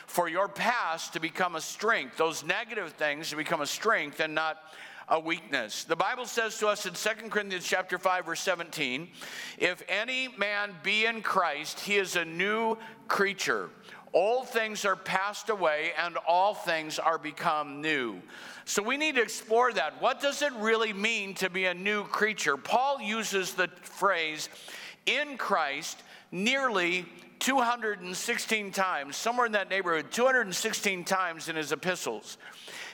for 0.06 0.28
your 0.28 0.48
past 0.48 1.12
to 1.12 1.20
become 1.20 1.54
a 1.54 1.60
strength, 1.60 2.16
those 2.16 2.44
negative 2.44 2.92
things 2.92 3.30
to 3.30 3.36
become 3.36 3.60
a 3.60 3.66
strength 3.66 4.18
and 4.18 4.34
not 4.34 4.58
a 5.08 5.20
weakness. 5.20 5.84
The 5.84 5.96
Bible 5.96 6.26
says 6.26 6.58
to 6.58 6.68
us 6.68 6.86
in 6.86 6.94
2 6.94 7.28
Corinthians 7.28 7.66
chapter 7.66 7.98
5 7.98 8.26
verse 8.26 8.40
17, 8.40 9.08
if 9.58 9.82
any 9.88 10.28
man 10.38 10.74
be 10.82 11.06
in 11.06 11.22
Christ, 11.22 11.80
he 11.80 11.96
is 11.96 12.16
a 12.16 12.24
new 12.24 12.76
creature. 13.08 13.70
All 14.12 14.44
things 14.44 14.84
are 14.84 14.96
passed 14.96 15.50
away 15.50 15.92
and 15.98 16.16
all 16.28 16.54
things 16.54 16.98
are 16.98 17.18
become 17.18 17.80
new. 17.80 18.22
So 18.64 18.82
we 18.82 18.96
need 18.96 19.16
to 19.16 19.22
explore 19.22 19.72
that. 19.72 20.00
What 20.00 20.20
does 20.20 20.40
it 20.40 20.52
really 20.54 20.92
mean 20.92 21.34
to 21.34 21.50
be 21.50 21.66
a 21.66 21.74
new 21.74 22.04
creature? 22.04 22.56
Paul 22.56 23.00
uses 23.00 23.54
the 23.54 23.68
phrase 23.82 24.48
in 25.06 25.36
Christ 25.36 26.02
nearly 26.30 27.06
216 27.40 28.70
times, 28.72 29.16
somewhere 29.16 29.44
in 29.44 29.52
that 29.52 29.68
neighborhood, 29.68 30.06
216 30.10 31.04
times 31.04 31.48
in 31.48 31.56
his 31.56 31.72
epistles. 31.72 32.38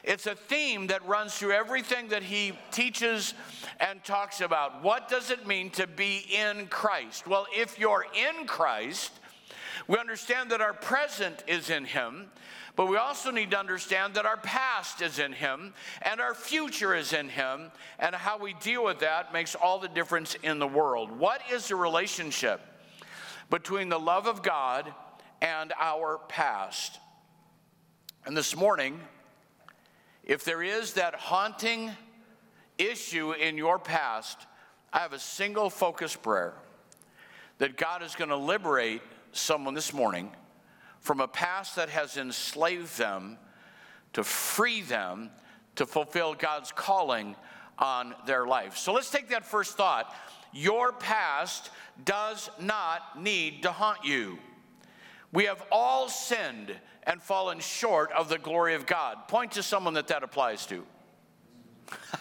It's 0.02 0.26
a 0.26 0.34
theme 0.34 0.86
that 0.88 1.06
runs 1.06 1.34
through 1.34 1.52
everything 1.52 2.08
that 2.08 2.22
he 2.22 2.52
teaches 2.70 3.34
and 3.78 4.02
talks 4.02 4.40
about. 4.40 4.82
What 4.82 5.08
does 5.08 5.30
it 5.30 5.46
mean 5.46 5.70
to 5.70 5.86
be 5.86 6.24
in 6.30 6.66
Christ? 6.66 7.26
Well, 7.26 7.46
if 7.54 7.78
you're 7.78 8.06
in 8.14 8.46
Christ, 8.46 9.12
we 9.88 9.98
understand 9.98 10.50
that 10.50 10.60
our 10.60 10.72
present 10.72 11.44
is 11.46 11.68
in 11.70 11.84
him, 11.84 12.30
but 12.76 12.86
we 12.86 12.96
also 12.96 13.30
need 13.30 13.50
to 13.50 13.58
understand 13.58 14.14
that 14.14 14.24
our 14.24 14.36
past 14.38 15.02
is 15.02 15.18
in 15.18 15.32
him 15.32 15.74
and 16.02 16.20
our 16.20 16.34
future 16.34 16.94
is 16.94 17.12
in 17.12 17.28
him, 17.28 17.70
and 17.98 18.14
how 18.14 18.38
we 18.38 18.54
deal 18.54 18.84
with 18.84 19.00
that 19.00 19.32
makes 19.32 19.54
all 19.54 19.78
the 19.78 19.88
difference 19.88 20.34
in 20.42 20.58
the 20.58 20.66
world. 20.66 21.10
What 21.10 21.42
is 21.52 21.68
the 21.68 21.76
relationship 21.76 22.60
between 23.50 23.88
the 23.88 23.98
love 23.98 24.26
of 24.26 24.42
God 24.42 24.94
and 25.42 25.74
our 25.78 26.18
past? 26.28 26.98
And 28.24 28.36
this 28.36 28.56
morning, 28.56 29.00
if 30.30 30.44
there 30.44 30.62
is 30.62 30.92
that 30.92 31.16
haunting 31.16 31.90
issue 32.78 33.32
in 33.32 33.58
your 33.58 33.80
past, 33.80 34.38
I 34.92 35.00
have 35.00 35.12
a 35.12 35.18
single 35.18 35.68
focus 35.68 36.14
prayer 36.14 36.54
that 37.58 37.76
God 37.76 38.04
is 38.04 38.14
going 38.14 38.30
to 38.30 38.36
liberate 38.36 39.02
someone 39.32 39.74
this 39.74 39.92
morning 39.92 40.30
from 41.00 41.18
a 41.20 41.26
past 41.26 41.74
that 41.74 41.88
has 41.88 42.16
enslaved 42.16 42.96
them 42.96 43.38
to 44.12 44.22
free 44.22 44.82
them 44.82 45.30
to 45.74 45.84
fulfill 45.84 46.34
God's 46.34 46.70
calling 46.70 47.34
on 47.76 48.14
their 48.24 48.46
life. 48.46 48.76
So 48.76 48.92
let's 48.92 49.10
take 49.10 49.30
that 49.30 49.44
first 49.44 49.76
thought. 49.76 50.14
Your 50.52 50.92
past 50.92 51.70
does 52.04 52.48
not 52.60 53.20
need 53.20 53.64
to 53.64 53.72
haunt 53.72 54.04
you. 54.04 54.38
We 55.32 55.44
have 55.44 55.62
all 55.70 56.08
sinned 56.08 56.74
and 57.04 57.22
fallen 57.22 57.60
short 57.60 58.10
of 58.12 58.28
the 58.28 58.38
glory 58.38 58.74
of 58.74 58.86
God. 58.86 59.28
Point 59.28 59.52
to 59.52 59.62
someone 59.62 59.94
that 59.94 60.08
that 60.08 60.22
applies 60.22 60.66
to. 60.66 60.84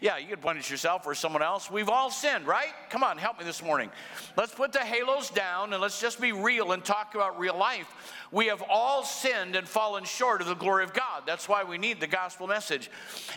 yeah, 0.00 0.18
you 0.18 0.28
could 0.28 0.40
point 0.40 0.58
at 0.58 0.70
yourself 0.70 1.06
or 1.06 1.14
someone 1.14 1.42
else. 1.42 1.70
We've 1.70 1.88
all 1.88 2.10
sinned, 2.10 2.46
right? 2.46 2.72
Come 2.90 3.02
on, 3.02 3.18
help 3.18 3.38
me 3.38 3.44
this 3.44 3.62
morning. 3.62 3.90
Let's 4.36 4.54
put 4.54 4.72
the 4.72 4.80
halos 4.80 5.30
down 5.30 5.72
and 5.72 5.82
let's 5.82 6.00
just 6.00 6.20
be 6.20 6.32
real 6.32 6.72
and 6.72 6.84
talk 6.84 7.14
about 7.14 7.38
real 7.38 7.56
life. 7.56 7.86
We 8.30 8.46
have 8.46 8.62
all 8.68 9.04
sinned 9.04 9.56
and 9.56 9.68
fallen 9.68 10.04
short 10.04 10.40
of 10.40 10.46
the 10.46 10.54
glory 10.54 10.84
of 10.84 10.92
God. 10.92 11.22
That's 11.26 11.48
why 11.48 11.64
we 11.64 11.78
need 11.78 12.00
the 12.00 12.06
gospel 12.06 12.46
message. 12.46 12.90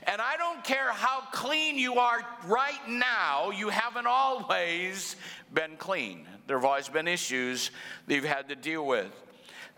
And 0.04 0.22
I 0.22 0.38
don't 0.38 0.64
care 0.64 0.92
how 0.92 1.22
clean 1.32 1.78
you 1.78 1.96
are 1.96 2.22
right 2.46 2.88
now, 2.88 3.52
you 3.52 3.70
haven't 3.70 4.08
always 4.08 5.16
been 5.54 5.78
clean. 5.78 6.28
There 6.48 6.58
have 6.58 6.66
always 6.66 6.90
been 6.90 7.08
issues 7.08 7.72
that 8.08 8.16
you've 8.16 8.24
had 8.24 8.50
to 8.50 8.56
deal 8.56 8.86
with. 8.86 9.12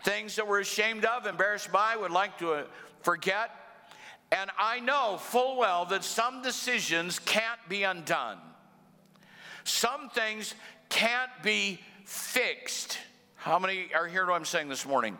Things 0.04 0.36
that 0.36 0.48
we're 0.48 0.60
ashamed 0.60 1.04
of, 1.04 1.26
embarrassed 1.26 1.70
by, 1.70 1.96
would 1.96 2.10
like 2.10 2.38
to 2.38 2.52
uh, 2.52 2.64
forget 3.02 3.50
and 4.32 4.50
I 4.58 4.80
know 4.80 5.16
full 5.18 5.56
well 5.58 5.84
that 5.86 6.04
some 6.04 6.42
decisions 6.42 7.18
can't 7.18 7.60
be 7.68 7.82
undone. 7.82 8.38
Some 9.64 10.08
things 10.10 10.54
can't 10.88 11.30
be 11.42 11.80
fixed. 12.04 12.98
How 13.34 13.58
many 13.58 13.92
are 13.94 14.06
here 14.06 14.26
what 14.26 14.34
I'm 14.34 14.44
saying 14.44 14.68
this 14.68 14.86
morning? 14.86 15.18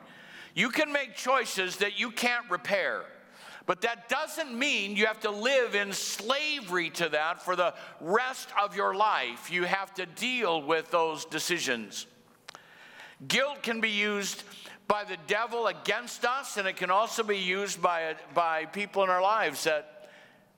You 0.54 0.70
can 0.70 0.92
make 0.92 1.16
choices 1.16 1.78
that 1.78 1.98
you 1.98 2.10
can't 2.10 2.48
repair. 2.50 3.02
But 3.70 3.82
that 3.82 4.08
doesn't 4.08 4.52
mean 4.52 4.96
you 4.96 5.06
have 5.06 5.20
to 5.20 5.30
live 5.30 5.76
in 5.76 5.92
slavery 5.92 6.90
to 6.90 7.08
that 7.10 7.40
for 7.40 7.54
the 7.54 7.72
rest 8.00 8.48
of 8.60 8.74
your 8.74 8.96
life. 8.96 9.48
You 9.48 9.62
have 9.62 9.94
to 9.94 10.06
deal 10.06 10.60
with 10.60 10.90
those 10.90 11.24
decisions. 11.24 12.08
Guilt 13.28 13.62
can 13.62 13.80
be 13.80 13.90
used 13.90 14.42
by 14.88 15.04
the 15.04 15.16
devil 15.28 15.68
against 15.68 16.24
us, 16.24 16.56
and 16.56 16.66
it 16.66 16.78
can 16.78 16.90
also 16.90 17.22
be 17.22 17.38
used 17.38 17.80
by, 17.80 18.16
by 18.34 18.64
people 18.64 19.04
in 19.04 19.08
our 19.08 19.22
lives 19.22 19.62
that 19.62 20.10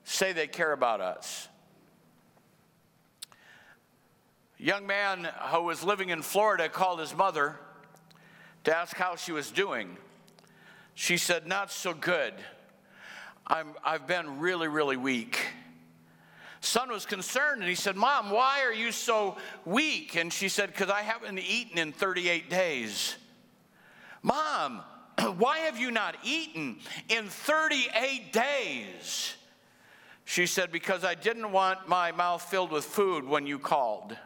say 0.05 0.33
they 0.33 0.47
care 0.47 0.71
about 0.71 0.99
us. 0.99 1.47
A 4.59 4.63
young 4.63 4.87
man 4.87 5.29
who 5.51 5.61
was 5.61 5.83
living 5.83 6.09
in 6.09 6.23
Florida 6.23 6.67
called 6.67 6.99
his 6.99 7.15
mother 7.15 7.59
to 8.63 8.75
ask 8.75 8.97
how 8.97 9.15
she 9.15 9.31
was 9.31 9.51
doing. 9.51 9.97
She 10.95 11.17
said, 11.17 11.45
Not 11.45 11.71
so 11.71 11.93
good. 11.93 12.33
I'm, 13.47 13.69
I've 13.83 14.07
been 14.07 14.39
really, 14.39 14.67
really 14.67 14.97
weak. 14.97 15.39
Son 16.61 16.89
was 16.89 17.05
concerned 17.05 17.59
and 17.59 17.69
he 17.69 17.75
said, 17.75 17.97
Mom, 17.97 18.29
why 18.29 18.63
are 18.63 18.73
you 18.73 18.93
so 18.93 19.35
weak? 19.65 20.15
And 20.15 20.31
she 20.31 20.47
said, 20.47 20.67
Because 20.67 20.89
I 20.89 21.01
haven't 21.01 21.39
eaten 21.39 21.77
in 21.77 21.91
38 21.91 22.49
days. 22.49 23.15
Mom, 24.21 24.81
why 25.37 25.59
have 25.59 25.77
you 25.77 25.91
not 25.91 26.15
eaten 26.23 26.77
in 27.09 27.27
38 27.27 28.31
days? 28.31 29.35
She 30.23 30.45
said, 30.45 30.71
Because 30.71 31.03
I 31.03 31.15
didn't 31.15 31.51
want 31.51 31.89
my 31.89 32.13
mouth 32.13 32.41
filled 32.41 32.71
with 32.71 32.85
food 32.85 33.25
when 33.25 33.45
you 33.45 33.59
called. 33.59 34.17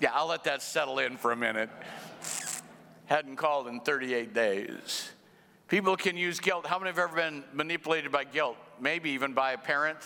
Yeah, 0.00 0.10
I'll 0.12 0.28
let 0.28 0.44
that 0.44 0.62
settle 0.62 1.00
in 1.00 1.16
for 1.16 1.32
a 1.32 1.36
minute. 1.36 1.70
Hadn't 3.06 3.36
called 3.36 3.66
in 3.66 3.80
38 3.80 4.32
days. 4.32 5.10
People 5.68 5.96
can 5.96 6.16
use 6.16 6.40
guilt. 6.40 6.66
How 6.66 6.78
many 6.78 6.90
have 6.90 6.98
ever 6.98 7.16
been 7.16 7.42
manipulated 7.52 8.12
by 8.12 8.24
guilt? 8.24 8.56
Maybe 8.80 9.10
even 9.10 9.32
by 9.32 9.52
a 9.52 9.58
parent, 9.58 9.98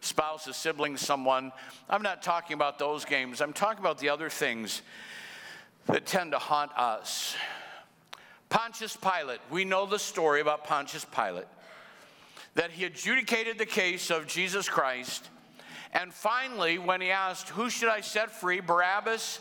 spouse, 0.00 0.46
a 0.48 0.52
sibling, 0.52 0.96
someone. 0.96 1.52
I'm 1.88 2.02
not 2.02 2.22
talking 2.22 2.54
about 2.54 2.78
those 2.78 3.04
games. 3.04 3.40
I'm 3.40 3.52
talking 3.52 3.80
about 3.80 3.98
the 3.98 4.08
other 4.08 4.28
things 4.28 4.82
that 5.86 6.06
tend 6.06 6.32
to 6.32 6.38
haunt 6.38 6.72
us. 6.76 7.36
Pontius 8.48 8.96
Pilate, 8.96 9.40
we 9.50 9.64
know 9.64 9.86
the 9.86 9.98
story 9.98 10.40
about 10.40 10.64
Pontius 10.64 11.04
Pilate, 11.04 11.46
that 12.54 12.72
he 12.72 12.84
adjudicated 12.84 13.58
the 13.58 13.66
case 13.66 14.10
of 14.10 14.26
Jesus 14.26 14.68
Christ. 14.68 15.28
And 15.92 16.12
finally, 16.12 16.78
when 16.78 17.00
he 17.00 17.10
asked, 17.10 17.50
Who 17.50 17.70
should 17.70 17.88
I 17.88 18.00
set 18.00 18.30
free, 18.30 18.60
Barabbas 18.60 19.40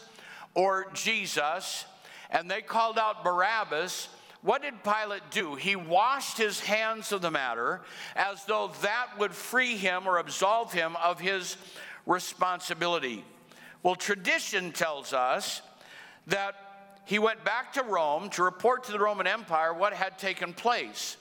or 0.53 0.87
Jesus? 0.93 1.85
And 2.29 2.49
they 2.49 2.61
called 2.61 2.99
out 2.99 3.23
Barabbas. 3.23 4.09
What 4.45 4.61
did 4.61 4.83
Pilate 4.83 5.31
do? 5.31 5.55
He 5.55 5.75
washed 5.75 6.37
his 6.37 6.59
hands 6.59 7.11
of 7.11 7.23
the 7.23 7.31
matter 7.31 7.81
as 8.15 8.45
though 8.45 8.71
that 8.83 9.07
would 9.17 9.31
free 9.31 9.75
him 9.75 10.07
or 10.07 10.19
absolve 10.19 10.71
him 10.71 10.95
of 11.03 11.19
his 11.19 11.57
responsibility. 12.05 13.25
Well, 13.81 13.95
tradition 13.95 14.71
tells 14.71 15.13
us 15.13 15.63
that 16.27 16.53
he 17.05 17.17
went 17.17 17.43
back 17.43 17.73
to 17.73 17.81
Rome 17.81 18.29
to 18.29 18.43
report 18.43 18.83
to 18.83 18.91
the 18.91 18.99
Roman 18.99 19.25
Empire 19.25 19.73
what 19.73 19.93
had 19.93 20.19
taken 20.19 20.53
place. 20.53 21.17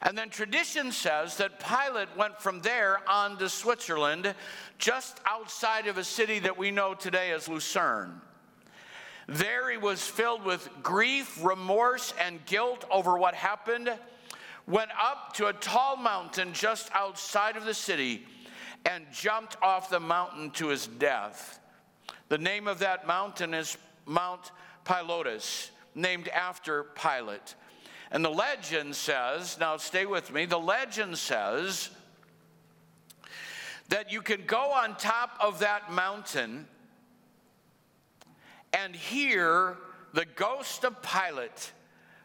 And 0.00 0.16
then 0.16 0.30
tradition 0.30 0.92
says 0.92 1.36
that 1.38 1.58
Pilate 1.58 2.16
went 2.16 2.40
from 2.40 2.60
there 2.60 3.00
on 3.10 3.36
to 3.38 3.48
Switzerland, 3.48 4.32
just 4.78 5.18
outside 5.26 5.88
of 5.88 5.98
a 5.98 6.04
city 6.04 6.38
that 6.38 6.56
we 6.56 6.70
know 6.70 6.94
today 6.94 7.32
as 7.32 7.48
Lucerne. 7.48 8.20
There 9.26 9.70
he 9.70 9.76
was 9.76 10.02
filled 10.02 10.44
with 10.44 10.68
grief, 10.82 11.42
remorse, 11.42 12.12
and 12.20 12.44
guilt 12.46 12.84
over 12.90 13.16
what 13.16 13.34
happened, 13.34 13.90
went 14.66 14.90
up 15.00 15.34
to 15.34 15.46
a 15.46 15.52
tall 15.52 15.96
mountain 15.96 16.52
just 16.52 16.90
outside 16.92 17.56
of 17.56 17.64
the 17.64 17.74
city, 17.74 18.26
and 18.84 19.04
jumped 19.12 19.56
off 19.62 19.88
the 19.88 20.00
mountain 20.00 20.50
to 20.52 20.68
his 20.68 20.86
death. 20.86 21.58
The 22.28 22.38
name 22.38 22.68
of 22.68 22.80
that 22.80 23.06
mountain 23.06 23.54
is 23.54 23.78
Mount 24.04 24.50
Pilatus, 24.84 25.70
named 25.94 26.28
after 26.28 26.84
Pilate. 26.84 27.54
And 28.10 28.24
the 28.24 28.30
legend 28.30 28.94
says, 28.94 29.58
now 29.58 29.78
stay 29.78 30.04
with 30.04 30.32
me, 30.32 30.44
the 30.44 30.58
legend 30.58 31.16
says 31.16 31.90
that 33.88 34.12
you 34.12 34.20
can 34.22 34.44
go 34.46 34.72
on 34.72 34.96
top 34.96 35.38
of 35.40 35.60
that 35.60 35.90
mountain 35.90 36.66
and 38.74 38.94
hear 38.94 39.76
the 40.12 40.24
ghost 40.24 40.84
of 40.84 40.96
Pilate 41.02 41.72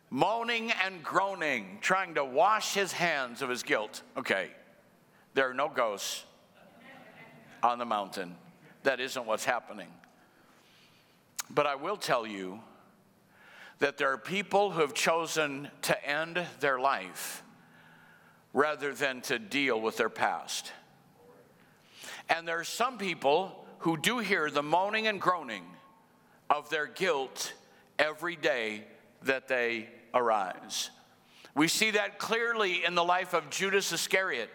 moaning 0.10 0.72
and 0.84 1.04
groaning, 1.04 1.78
trying 1.82 2.16
to 2.16 2.26
wash 2.26 2.74
his 2.74 2.92
hands 2.92 3.42
of 3.42 3.50
his 3.50 3.64
guilt. 3.64 4.02
Okay, 4.18 4.50
there 5.34 5.50
are 5.50 5.54
no 5.54 5.70
ghosts 5.70 6.26
on 7.62 7.78
the 7.78 7.86
mountain. 7.86 8.36
That 8.84 9.00
isn't 9.00 9.26
what's 9.26 9.46
happening. 9.46 9.90
But 11.50 11.68
I 11.68 11.76
will 11.76 11.98
tell 11.98 12.26
you 12.26 12.60
that 13.80 13.98
there 13.98 14.12
are 14.12 14.18
people 14.18 14.72
who 14.72 14.82
have 14.82 14.94
chosen 14.94 15.70
to 15.84 16.08
end 16.08 16.42
their 16.60 16.80
life 16.80 17.44
rather 18.54 18.94
than 18.94 19.22
to 19.22 19.38
deal 19.38 19.80
with 19.80 19.98
their 19.98 20.10
past. 20.10 20.72
And 22.30 22.48
there 22.48 22.60
are 22.60 22.64
some 22.64 22.98
people 22.98 23.66
who 23.80 23.98
do 23.98 24.20
hear 24.20 24.50
the 24.50 24.64
moaning 24.64 25.08
and 25.08 25.22
groaning 25.22 25.64
of 26.50 26.70
their 26.70 26.88
guilt 26.88 27.54
every 27.98 28.36
day 28.36 28.84
that 29.24 29.48
they 29.48 29.90
arise. 30.14 30.90
We 31.56 31.68
see 31.68 31.92
that 31.92 32.20
clearly 32.20 32.86
in 32.86 32.96
the 32.96 33.04
life 33.04 33.34
of 33.34 33.50
Judas 33.50 33.92
Iscariot, 33.92 34.50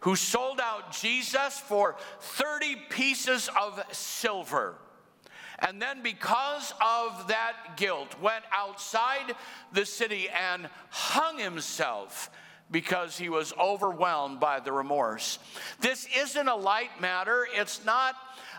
who 0.00 0.16
sold 0.16 0.60
out 0.60 0.92
Jesus 0.92 1.58
for 1.58 1.96
30 2.20 2.76
pieces 2.90 3.48
of 3.60 3.82
silver 3.92 4.76
and 5.58 5.80
then, 5.80 6.02
because 6.02 6.74
of 6.82 7.28
that 7.28 7.76
guilt, 7.76 8.20
went 8.20 8.44
outside 8.52 9.34
the 9.72 9.86
city 9.86 10.28
and 10.28 10.68
hung 10.90 11.38
himself 11.38 12.30
because 12.70 13.16
he 13.16 13.28
was 13.28 13.54
overwhelmed 13.58 14.38
by 14.38 14.60
the 14.60 14.72
remorse. 14.72 15.38
This 15.80 16.08
isn't 16.14 16.48
a 16.48 16.56
light 16.56 17.00
matter. 17.00 17.46
It's 17.54 17.84
not 17.84 18.16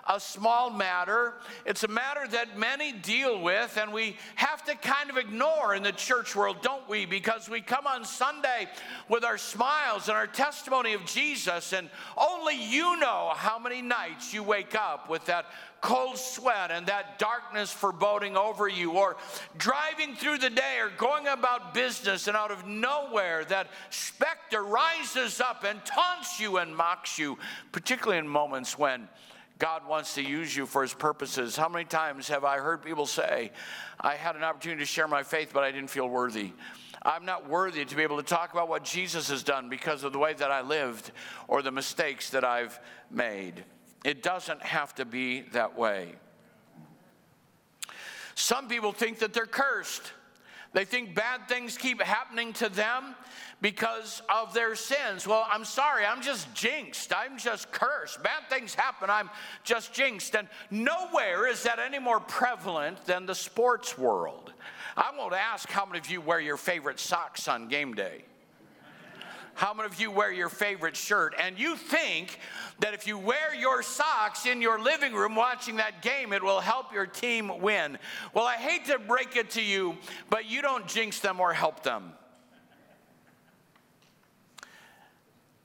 a 0.08 0.20
small 0.20 0.70
matter. 0.70 1.34
It's 1.66 1.84
a 1.84 1.88
matter 1.88 2.28
that 2.32 2.58
many 2.58 2.93
deal 2.93 3.41
with, 3.41 3.78
and 3.78 3.91
we 3.91 4.18
have 4.36 4.64
to 4.66 4.76
kind 4.76 5.10
of 5.10 5.18
ignore 5.18 5.76
in 5.76 5.84
the 5.84 5.91
church 5.91 6.36
world, 6.36 6.62
don't 6.62 6.88
we? 6.88 7.05
Because 7.05 7.49
we 7.49 7.62
come 7.62 7.86
on 7.86 8.05
Sunday 8.05 8.68
with 9.10 9.24
our 9.24 9.38
smiles 9.38 10.08
and 10.08 10.18
our 10.18 10.28
testimony 10.28 10.93
of 10.93 11.05
Jesus, 11.05 11.74
and 11.74 11.89
only 12.18 12.55
you 12.55 12.99
know 12.99 13.34
how 13.36 13.60
many 13.60 13.82
nights 13.82 14.34
you 14.34 14.43
wake 14.43 14.76
up 14.76 15.10
with 15.10 15.26
that 15.26 15.45
cold 15.82 16.18
sweat 16.18 16.72
and 16.72 16.88
that 16.88 17.20
darkness 17.20 17.72
foreboding 17.72 18.36
over 18.36 18.68
you, 18.68 18.91
or 18.91 19.18
driving 19.58 20.16
through 20.16 20.38
the 20.38 20.49
day 20.49 20.78
or 20.80 20.89
going 20.97 21.28
about 21.28 21.74
business, 21.74 22.28
and 22.28 22.38
out 22.38 22.51
of 22.51 22.66
nowhere, 22.66 23.45
that 23.45 23.68
specter 23.89 24.64
rises 24.64 25.41
up 25.41 25.64
and 25.64 25.84
taunts 25.86 26.39
you 26.39 26.58
and 26.58 26.76
mocks 26.76 27.20
you, 27.20 27.38
particularly 27.72 28.18
in 28.18 28.28
moments 28.28 28.78
when 28.78 29.08
God 29.60 29.88
wants 29.88 30.16
to 30.16 30.22
use 30.22 30.55
you 30.55 30.66
for 30.66 30.84
his 30.84 30.93
purposes. 30.93 31.55
How 31.55 31.68
many 31.68 31.86
times 31.86 32.28
have 32.28 32.43
I 32.43 32.58
heard 32.60 32.84
people 32.84 33.05
say, 33.05 33.51
I 33.99 34.16
had 34.16 34.36
an 34.36 34.43
opportunity 34.43 34.82
to 34.82 34.86
share 34.86 35.08
my 35.08 35.24
faith, 35.24 35.51
but 35.53 35.64
I 35.64 35.72
didn't 35.72 35.89
feel 35.89 36.08
worthy? 36.08 36.51
I'm 37.01 37.26
not 37.26 37.49
worthy 37.49 37.86
to 37.86 37.95
be 37.95 38.03
able 38.03 38.18
to 38.18 38.24
talk 38.24 38.53
about 38.53 38.70
what 38.70 38.84
Jesus 38.84 39.30
has 39.30 39.43
done 39.43 39.70
because 39.70 40.03
of 40.03 40.14
the 40.14 40.20
way 40.20 40.34
that 40.34 40.51
I 40.51 40.62
lived 40.62 41.12
or 41.47 41.62
the 41.62 41.72
mistakes 41.72 42.30
that 42.32 42.43
I've 42.43 42.80
made. 43.10 43.64
It 44.03 44.22
doesn't 44.22 44.62
have 44.62 44.93
to 44.95 45.05
be 45.05 45.41
that 45.53 45.78
way. 45.78 46.16
Some 48.36 48.68
people 48.68 48.91
think 48.91 49.20
that 49.20 49.34
they're 49.34 49.47
cursed. 49.47 50.12
They 50.78 50.86
think 50.86 51.15
bad 51.15 51.47
things 51.49 51.75
keep 51.75 51.99
happening 51.99 52.53
to 52.53 52.69
them 52.69 53.15
because 53.61 54.21
of 54.30 54.53
their 54.53 54.75
sins. 54.75 55.25
Well, 55.25 55.47
I'm 55.51 55.65
sorry, 55.65 56.05
I'm 56.05 56.21
just 56.21 56.53
jinxed. 56.53 57.11
I'm 57.15 57.39
just 57.39 57.71
cursed. 57.71 58.21
Bad 58.21 58.47
things 58.47 58.75
happen, 58.75 59.09
I'm 59.09 59.32
just 59.63 59.91
jinxed. 59.91 60.36
And 60.36 60.47
nowhere 60.69 61.47
is 61.47 61.63
that 61.63 61.80
any 61.80 61.97
more 61.97 62.19
prevalent 62.19 63.03
than 63.05 63.25
the 63.25 63.34
sports 63.34 63.97
world. 63.97 64.53
I 64.95 65.11
won't 65.17 65.34
ask 65.34 65.67
how 65.67 65.84
many 65.84 65.97
of 65.97 66.11
you 66.11 66.21
wear 66.21 66.39
your 66.39 66.57
favorite 66.57 66.99
socks 66.99 67.47
on 67.47 67.69
game 67.69 67.95
day. 67.95 68.21
How 69.58 69.74
many 69.74 69.88
of 69.88 69.99
you 69.99 70.12
wear 70.12 70.32
your 70.32 70.49
favorite 70.49 70.95
shirt? 70.95 71.34
And 71.41 71.58
you 71.58 71.76
think 71.76 72.38
that 72.80 72.93
if 72.93 73.08
you 73.08 73.18
wear 73.18 73.55
your 73.55 73.82
socks 73.82 74.45
in 74.45 74.62
your 74.62 74.80
living 74.80 75.16
room 75.16 75.36
watching 75.36 75.78
that 75.78 76.03
game, 76.03 76.32
it 76.32 76.43
will 76.43 76.60
help 76.60 76.93
your 76.93 77.08
team 77.08 77.60
win. 77.60 77.97
Well, 78.36 78.45
I 78.45 78.53
hate 78.53 78.86
to 78.86 78.99
break 78.99 79.36
it 79.36 79.49
to 79.51 79.64
you, 79.64 79.97
but 80.30 80.45
you 80.45 80.62
don't 80.62 80.88
jinx 80.88 81.22
them 81.22 81.39
or 81.39 81.53
help 81.53 81.82
them. 81.82 82.12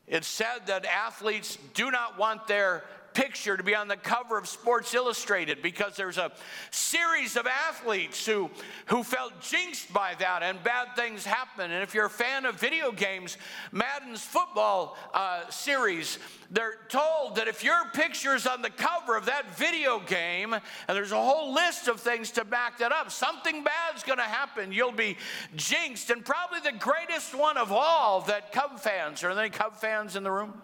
It's 0.07 0.26
said 0.26 0.68
that 0.68 0.86
athletes 0.86 1.59
do 1.74 1.90
not 1.90 2.18
want 2.18 2.47
their 2.47 2.84
picture 3.14 3.56
to 3.56 3.62
be 3.62 3.74
on 3.74 3.88
the 3.88 3.96
cover 3.96 4.38
of 4.38 4.46
Sports 4.48 4.94
Illustrated 4.94 5.62
because 5.62 5.96
there's 5.96 6.18
a 6.18 6.32
series 6.70 7.36
of 7.36 7.46
athletes 7.46 8.24
who, 8.26 8.50
who 8.86 9.02
felt 9.02 9.40
jinxed 9.40 9.92
by 9.92 10.14
that 10.18 10.42
and 10.42 10.62
bad 10.62 10.94
things 10.96 11.24
happen. 11.24 11.70
And 11.70 11.82
if 11.82 11.94
you're 11.94 12.06
a 12.06 12.10
fan 12.10 12.44
of 12.44 12.58
video 12.58 12.92
games, 12.92 13.36
Madden's 13.70 14.22
football 14.22 14.96
uh, 15.14 15.48
series, 15.50 16.18
they're 16.50 16.78
told 16.88 17.36
that 17.36 17.48
if 17.48 17.64
your 17.64 17.84
picture 17.94 18.34
is 18.34 18.46
on 18.46 18.62
the 18.62 18.70
cover 18.70 19.16
of 19.16 19.26
that 19.26 19.56
video 19.56 20.00
game, 20.00 20.52
and 20.52 20.62
there's 20.88 21.12
a 21.12 21.16
whole 21.16 21.54
list 21.54 21.88
of 21.88 22.00
things 22.00 22.30
to 22.32 22.44
back 22.44 22.78
that 22.78 22.92
up, 22.92 23.10
something 23.10 23.64
bad's 23.64 24.02
gonna 24.02 24.22
happen. 24.22 24.72
You'll 24.72 24.92
be 24.92 25.16
jinxed. 25.56 26.10
And 26.10 26.24
probably 26.24 26.60
the 26.60 26.76
greatest 26.78 27.34
one 27.34 27.56
of 27.56 27.72
all 27.72 28.22
that 28.22 28.52
Cub 28.52 28.78
fans, 28.78 29.24
are 29.24 29.34
there 29.34 29.44
any 29.44 29.50
Cub 29.50 29.76
fans 29.76 30.16
in 30.16 30.22
the 30.22 30.30
room? 30.30 30.54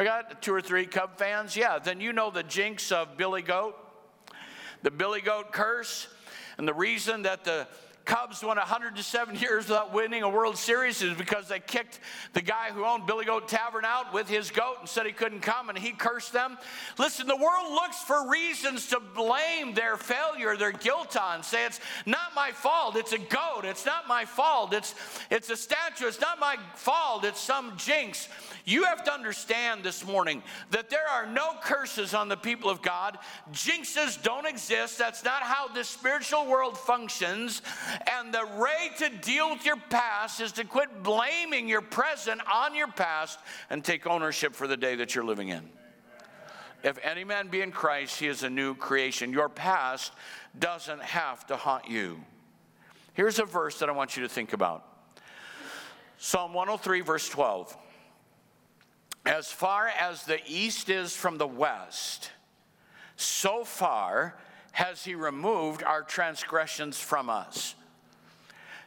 I 0.00 0.04
got 0.04 0.40
two 0.40 0.54
or 0.54 0.62
three 0.62 0.86
Cub 0.86 1.18
fans. 1.18 1.54
Yeah, 1.54 1.78
then 1.78 2.00
you 2.00 2.14
know 2.14 2.30
the 2.30 2.42
jinx 2.42 2.90
of 2.90 3.18
Billy 3.18 3.42
Goat, 3.42 3.76
the 4.82 4.90
Billy 4.90 5.20
Goat 5.20 5.52
curse. 5.52 6.08
And 6.56 6.66
the 6.66 6.72
reason 6.72 7.20
that 7.24 7.44
the 7.44 7.68
Cubs 8.04 8.42
went 8.42 8.58
107 8.58 9.36
years 9.36 9.68
without 9.68 9.92
winning 9.92 10.22
a 10.22 10.28
World 10.28 10.56
Series 10.56 11.02
is 11.02 11.16
because 11.16 11.48
they 11.48 11.60
kicked 11.60 12.00
the 12.32 12.40
guy 12.40 12.70
who 12.72 12.84
owned 12.84 13.06
Billy 13.06 13.24
Goat 13.24 13.48
Tavern 13.48 13.84
out 13.84 14.12
with 14.12 14.28
his 14.28 14.50
goat 14.50 14.76
and 14.80 14.88
said 14.88 15.06
he 15.06 15.12
couldn't 15.12 15.40
come 15.40 15.68
and 15.68 15.78
he 15.78 15.92
cursed 15.92 16.32
them. 16.32 16.58
Listen, 16.98 17.26
the 17.26 17.36
world 17.36 17.70
looks 17.70 17.98
for 18.02 18.28
reasons 18.28 18.88
to 18.88 19.00
blame 19.00 19.74
their 19.74 19.96
failure, 19.96 20.56
their 20.56 20.72
guilt 20.72 21.16
on. 21.16 21.42
Say, 21.42 21.66
it's 21.66 21.80
not 22.06 22.34
my 22.34 22.50
fault, 22.50 22.96
it's 22.96 23.12
a 23.12 23.18
goat. 23.18 23.62
It's 23.64 23.86
not 23.86 24.08
my 24.08 24.24
fault, 24.24 24.72
it's, 24.72 24.94
it's 25.30 25.50
a 25.50 25.56
statue. 25.56 26.06
It's 26.06 26.20
not 26.20 26.40
my 26.40 26.56
fault, 26.74 27.24
it's 27.24 27.40
some 27.40 27.76
jinx. 27.76 28.28
You 28.64 28.84
have 28.84 29.04
to 29.04 29.12
understand 29.12 29.82
this 29.82 30.04
morning 30.06 30.42
that 30.70 30.90
there 30.90 31.08
are 31.08 31.26
no 31.26 31.54
curses 31.62 32.14
on 32.14 32.28
the 32.28 32.36
people 32.36 32.70
of 32.70 32.82
God. 32.82 33.18
Jinxes 33.52 34.22
don't 34.22 34.46
exist. 34.46 34.98
That's 34.98 35.24
not 35.24 35.42
how 35.42 35.68
this 35.68 35.88
spiritual 35.88 36.46
world 36.46 36.76
functions. 36.76 37.62
And 38.18 38.32
the 38.32 38.46
way 38.58 38.90
to 38.98 39.08
deal 39.08 39.50
with 39.50 39.64
your 39.64 39.76
past 39.76 40.40
is 40.40 40.52
to 40.52 40.64
quit 40.64 41.02
blaming 41.02 41.68
your 41.68 41.80
present 41.80 42.40
on 42.52 42.74
your 42.74 42.88
past 42.88 43.38
and 43.70 43.84
take 43.84 44.06
ownership 44.06 44.54
for 44.54 44.66
the 44.66 44.76
day 44.76 44.96
that 44.96 45.14
you're 45.14 45.24
living 45.24 45.48
in. 45.48 45.68
If 46.82 46.98
any 47.04 47.24
man 47.24 47.48
be 47.48 47.60
in 47.60 47.72
Christ, 47.72 48.18
he 48.18 48.26
is 48.26 48.42
a 48.42 48.50
new 48.50 48.74
creation. 48.74 49.32
Your 49.32 49.48
past 49.48 50.12
doesn't 50.58 51.02
have 51.02 51.46
to 51.48 51.56
haunt 51.56 51.88
you. 51.88 52.20
Here's 53.12 53.38
a 53.38 53.44
verse 53.44 53.78
that 53.80 53.88
I 53.88 53.92
want 53.92 54.16
you 54.16 54.22
to 54.22 54.28
think 54.28 54.52
about 54.52 54.86
Psalm 56.18 56.52
103, 56.52 57.00
verse 57.00 57.28
12. 57.28 57.76
As 59.26 59.50
far 59.52 59.88
as 59.88 60.24
the 60.24 60.38
east 60.46 60.88
is 60.88 61.14
from 61.14 61.36
the 61.36 61.46
west, 61.46 62.30
so 63.16 63.64
far 63.64 64.36
has 64.72 65.04
he 65.04 65.14
removed 65.14 65.82
our 65.82 66.02
transgressions 66.02 66.98
from 66.98 67.28
us. 67.28 67.74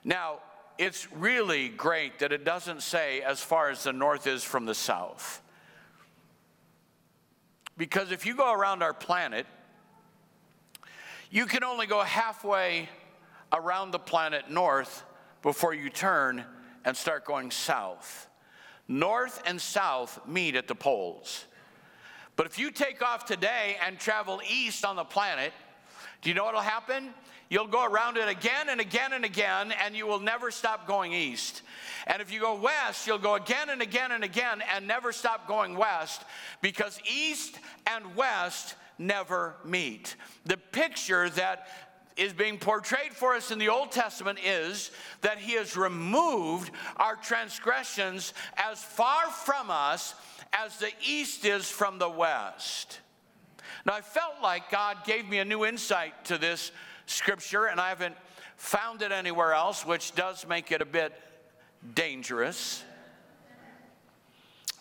Now, 0.03 0.39
it's 0.77 1.11
really 1.11 1.69
great 1.69 2.19
that 2.19 2.31
it 2.31 2.43
doesn't 2.43 2.81
say 2.81 3.21
as 3.21 3.41
far 3.41 3.69
as 3.69 3.83
the 3.83 3.93
north 3.93 4.27
is 4.27 4.43
from 4.43 4.65
the 4.65 4.75
south. 4.75 5.41
Because 7.77 8.11
if 8.11 8.25
you 8.25 8.35
go 8.35 8.51
around 8.51 8.83
our 8.83 8.93
planet, 8.93 9.45
you 11.31 11.45
can 11.45 11.63
only 11.63 11.87
go 11.87 12.01
halfway 12.01 12.89
around 13.51 13.91
the 13.91 13.99
planet 13.99 14.49
north 14.49 15.03
before 15.41 15.73
you 15.73 15.89
turn 15.89 16.43
and 16.85 16.95
start 16.95 17.25
going 17.25 17.51
south. 17.51 18.27
North 18.87 19.41
and 19.45 19.59
south 19.59 20.19
meet 20.27 20.55
at 20.55 20.67
the 20.67 20.75
poles. 20.75 21.45
But 22.35 22.45
if 22.47 22.59
you 22.59 22.71
take 22.71 23.01
off 23.01 23.25
today 23.25 23.77
and 23.85 23.97
travel 23.99 24.41
east 24.49 24.83
on 24.83 24.95
the 24.95 25.03
planet, 25.03 25.53
do 26.21 26.29
you 26.29 26.35
know 26.35 26.43
what 26.43 26.53
will 26.53 26.61
happen? 26.61 27.13
You'll 27.53 27.67
go 27.67 27.85
around 27.85 28.17
it 28.17 28.27
again 28.27 28.67
and 28.67 28.81
again 28.81 29.13
and 29.13 29.23
again, 29.23 29.71
and 29.85 29.95
you 29.95 30.07
will 30.07 30.19
never 30.19 30.49
stop 30.49 30.87
going 30.87 31.13
east. 31.13 31.61
And 32.07 32.19
if 32.19 32.33
you 32.33 32.39
go 32.39 32.55
west, 32.55 33.05
you'll 33.05 33.19
go 33.19 33.35
again 33.35 33.69
and 33.69 33.79
again 33.79 34.11
and 34.11 34.23
again 34.23 34.63
and 34.73 34.87
never 34.87 35.11
stop 35.11 35.47
going 35.47 35.77
west 35.77 36.23
because 36.63 36.99
east 37.07 37.59
and 37.85 38.15
west 38.15 38.73
never 38.97 39.53
meet. 39.63 40.15
The 40.45 40.57
picture 40.57 41.29
that 41.29 41.67
is 42.17 42.33
being 42.33 42.57
portrayed 42.57 43.13
for 43.13 43.35
us 43.35 43.51
in 43.51 43.59
the 43.59 43.69
Old 43.69 43.91
Testament 43.91 44.39
is 44.43 44.89
that 45.21 45.37
He 45.37 45.53
has 45.53 45.77
removed 45.77 46.71
our 46.97 47.17
transgressions 47.17 48.33
as 48.57 48.83
far 48.83 49.29
from 49.29 49.69
us 49.69 50.15
as 50.53 50.79
the 50.79 50.89
east 51.07 51.45
is 51.45 51.69
from 51.69 51.99
the 51.99 52.09
west. 52.09 52.99
Now, 53.85 53.93
I 53.93 54.01
felt 54.01 54.41
like 54.41 54.71
God 54.71 55.05
gave 55.05 55.29
me 55.29 55.37
a 55.37 55.45
new 55.45 55.65
insight 55.65 56.25
to 56.25 56.39
this 56.39 56.71
scripture, 57.05 57.65
and 57.65 57.79
I 57.79 57.89
haven't 57.89 58.15
found 58.55 59.01
it 59.01 59.11
anywhere 59.11 59.53
else, 59.53 59.85
which 59.85 60.15
does 60.15 60.47
make 60.47 60.71
it 60.71 60.81
a 60.81 60.85
bit 60.85 61.13
dangerous. 61.95 62.83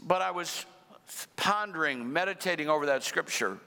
But 0.01 0.23
I 0.23 0.31
was 0.31 0.67
pondering, 1.37 2.13
meditating 2.13 2.69
over 2.69 2.87
that 2.87 3.03
scripture, 3.05 3.59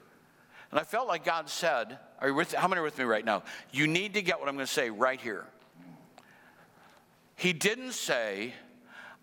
and 0.72 0.80
I 0.80 0.84
felt 0.84 1.08
like 1.08 1.24
God 1.24 1.50
said, 1.50 1.98
Are 2.20 2.28
you 2.28 2.36
with 2.36 2.54
how 2.54 2.68
many 2.68 2.80
are 2.82 2.84
with 2.84 2.98
me 2.98 3.06
right 3.06 3.24
now? 3.24 3.44
You 3.72 3.88
need 3.88 4.16
to 4.16 4.22
get 4.22 4.40
what 4.40 4.50
I'm 4.50 4.56
going 4.56 4.66
to 4.66 4.72
say 4.72 4.90
right 4.90 5.20
here. 5.20 5.46
He 7.36 7.54
didn't 7.54 7.94
say, 7.94 8.54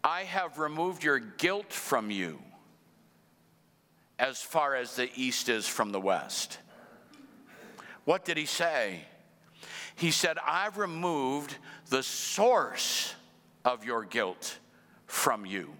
I 0.04 0.22
have 0.22 0.58
removed 0.58 1.04
your 1.04 1.18
guilt 1.18 1.72
from 1.72 2.10
you 2.10 2.38
as 4.18 4.40
far 4.40 4.74
as 4.74 4.96
the 4.96 5.10
east 5.16 5.48
is 5.48 5.66
from 5.66 5.90
the 5.90 6.00
west. 6.00 6.58
What 8.04 8.24
did 8.24 8.36
he 8.36 8.46
say? 8.46 9.02
He 10.02 10.10
said, 10.10 10.36
I've 10.44 10.78
removed 10.78 11.56
the 11.88 12.02
source 12.02 13.14
of 13.64 13.84
your 13.84 14.02
guilt 14.02 14.58
from 15.06 15.46
you. 15.46 15.72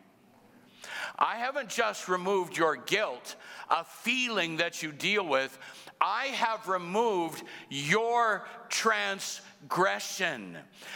I 1.19 1.39
haven't 1.39 1.69
just 1.69 2.09
removed 2.09 2.57
your 2.57 2.77
guilt, 2.77 3.35
a 3.69 3.83
feeling 3.83 4.59
that 4.59 4.81
you 4.81 4.93
deal 4.93 5.27
with. 5.27 5.59
I 6.01 6.27
have 6.27 6.69
removed 6.69 7.43
your 7.69 8.47
transgression. 8.69 9.52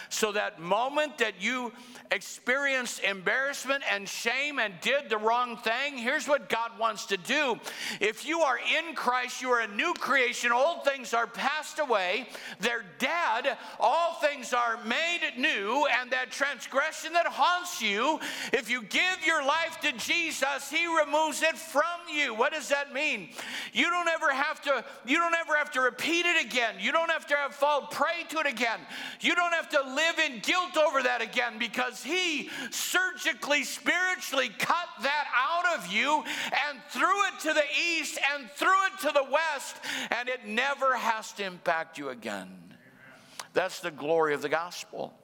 So 0.08 0.32
that 0.32 0.60
moment 0.60 1.18
that 1.18 1.34
you 1.40 1.72
experienced 2.10 3.02
embarrassment 3.02 3.82
and 3.90 4.08
shame 4.08 4.58
and 4.58 4.74
did 4.80 5.08
the 5.08 5.18
wrong 5.18 5.56
thing, 5.56 5.98
here's 5.98 6.28
what 6.28 6.48
God 6.48 6.72
wants 6.78 7.06
to 7.06 7.16
do. 7.16 7.58
If 8.00 8.26
you 8.26 8.40
are 8.40 8.58
in 8.58 8.94
Christ, 8.94 9.40
you 9.42 9.50
are 9.50 9.60
a 9.60 9.68
new 9.68 9.94
creation. 9.94 10.52
Old 10.52 10.84
things 10.84 11.14
are 11.14 11.26
passed 11.26 11.78
away, 11.78 12.28
they're 12.60 12.84
dead. 12.98 13.56
All 13.78 14.14
things 14.14 14.52
are 14.52 14.82
made 14.84 15.20
new, 15.36 15.86
and 16.00 16.10
that 16.10 16.30
transgression 16.30 17.12
that 17.12 17.26
haunts 17.26 17.80
you, 17.82 18.18
if 18.52 18.70
you 18.70 18.82
give 18.82 19.24
your 19.24 19.44
life 19.44 19.80
to 19.82 19.92
Jesus, 19.92 20.70
He 20.70 20.86
removes 20.86 21.42
it 21.42 21.56
from 21.56 21.84
you. 22.12 22.34
What 22.34 22.52
does 22.52 22.68
that 22.68 22.92
mean? 22.92 23.30
You 23.72 23.90
don't 23.90 24.08
ever 24.08 24.32
have 24.32 24.60
to, 24.62 24.84
you 25.04 25.18
don't 25.18 25.34
ever 25.34 25.56
have 25.56 25.70
to 25.72 25.80
repeat 25.80 26.26
it 26.26 26.44
again. 26.44 26.76
You 26.80 26.92
don't 26.92 27.10
have 27.10 27.26
to 27.28 27.36
have 27.36 27.54
fall 27.54 27.82
prey 27.82 28.24
to 28.30 28.38
it 28.40 28.46
again. 28.56 28.80
You 29.20 29.34
don't 29.34 29.52
have 29.52 29.68
to 29.70 29.80
live 29.82 30.18
in 30.18 30.40
guilt 30.40 30.76
over 30.76 31.02
that 31.02 31.20
again 31.20 31.58
because 31.58 32.02
He 32.02 32.48
surgically, 32.70 33.64
spiritually 33.64 34.48
cut 34.58 34.88
that 35.02 35.26
out 35.36 35.78
of 35.78 35.92
you 35.92 36.24
and 36.68 36.80
threw 36.90 37.26
it 37.26 37.40
to 37.42 37.52
the 37.52 37.64
east 37.94 38.18
and 38.34 38.48
threw 38.56 38.86
it 38.86 39.00
to 39.02 39.12
the 39.12 39.24
west, 39.30 39.76
and 40.10 40.28
it 40.28 40.46
never 40.46 40.96
has 40.96 41.32
to 41.32 41.44
impact 41.44 41.98
you 41.98 42.08
again. 42.08 42.48
That's 43.52 43.80
the 43.80 43.90
glory 43.90 44.34
of 44.34 44.42
the 44.42 44.48
gospel. 44.48 45.14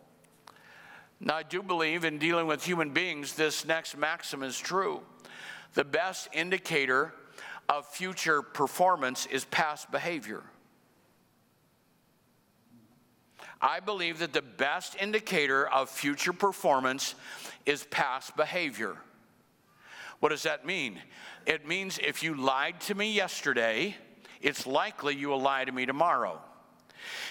Now, 1.20 1.36
I 1.36 1.42
do 1.42 1.62
believe 1.62 2.04
in 2.04 2.18
dealing 2.18 2.46
with 2.46 2.64
human 2.64 2.90
beings, 2.90 3.34
this 3.34 3.64
next 3.64 3.96
maxim 3.96 4.42
is 4.42 4.58
true. 4.58 5.00
The 5.74 5.84
best 5.84 6.28
indicator 6.32 7.14
of 7.68 7.86
future 7.86 8.42
performance 8.42 9.26
is 9.26 9.44
past 9.46 9.90
behavior. 9.90 10.42
I 13.62 13.78
believe 13.78 14.18
that 14.18 14.32
the 14.32 14.42
best 14.42 14.96
indicator 15.00 15.68
of 15.68 15.88
future 15.88 16.32
performance 16.32 17.14
is 17.64 17.84
past 17.84 18.36
behavior. 18.36 18.96
What 20.18 20.30
does 20.30 20.42
that 20.42 20.66
mean? 20.66 20.98
It 21.46 21.66
means 21.66 21.98
if 22.02 22.24
you 22.24 22.34
lied 22.34 22.80
to 22.82 22.94
me 22.96 23.12
yesterday, 23.12 23.96
it's 24.40 24.66
likely 24.66 25.14
you 25.14 25.28
will 25.28 25.40
lie 25.40 25.64
to 25.64 25.70
me 25.70 25.86
tomorrow. 25.86 26.40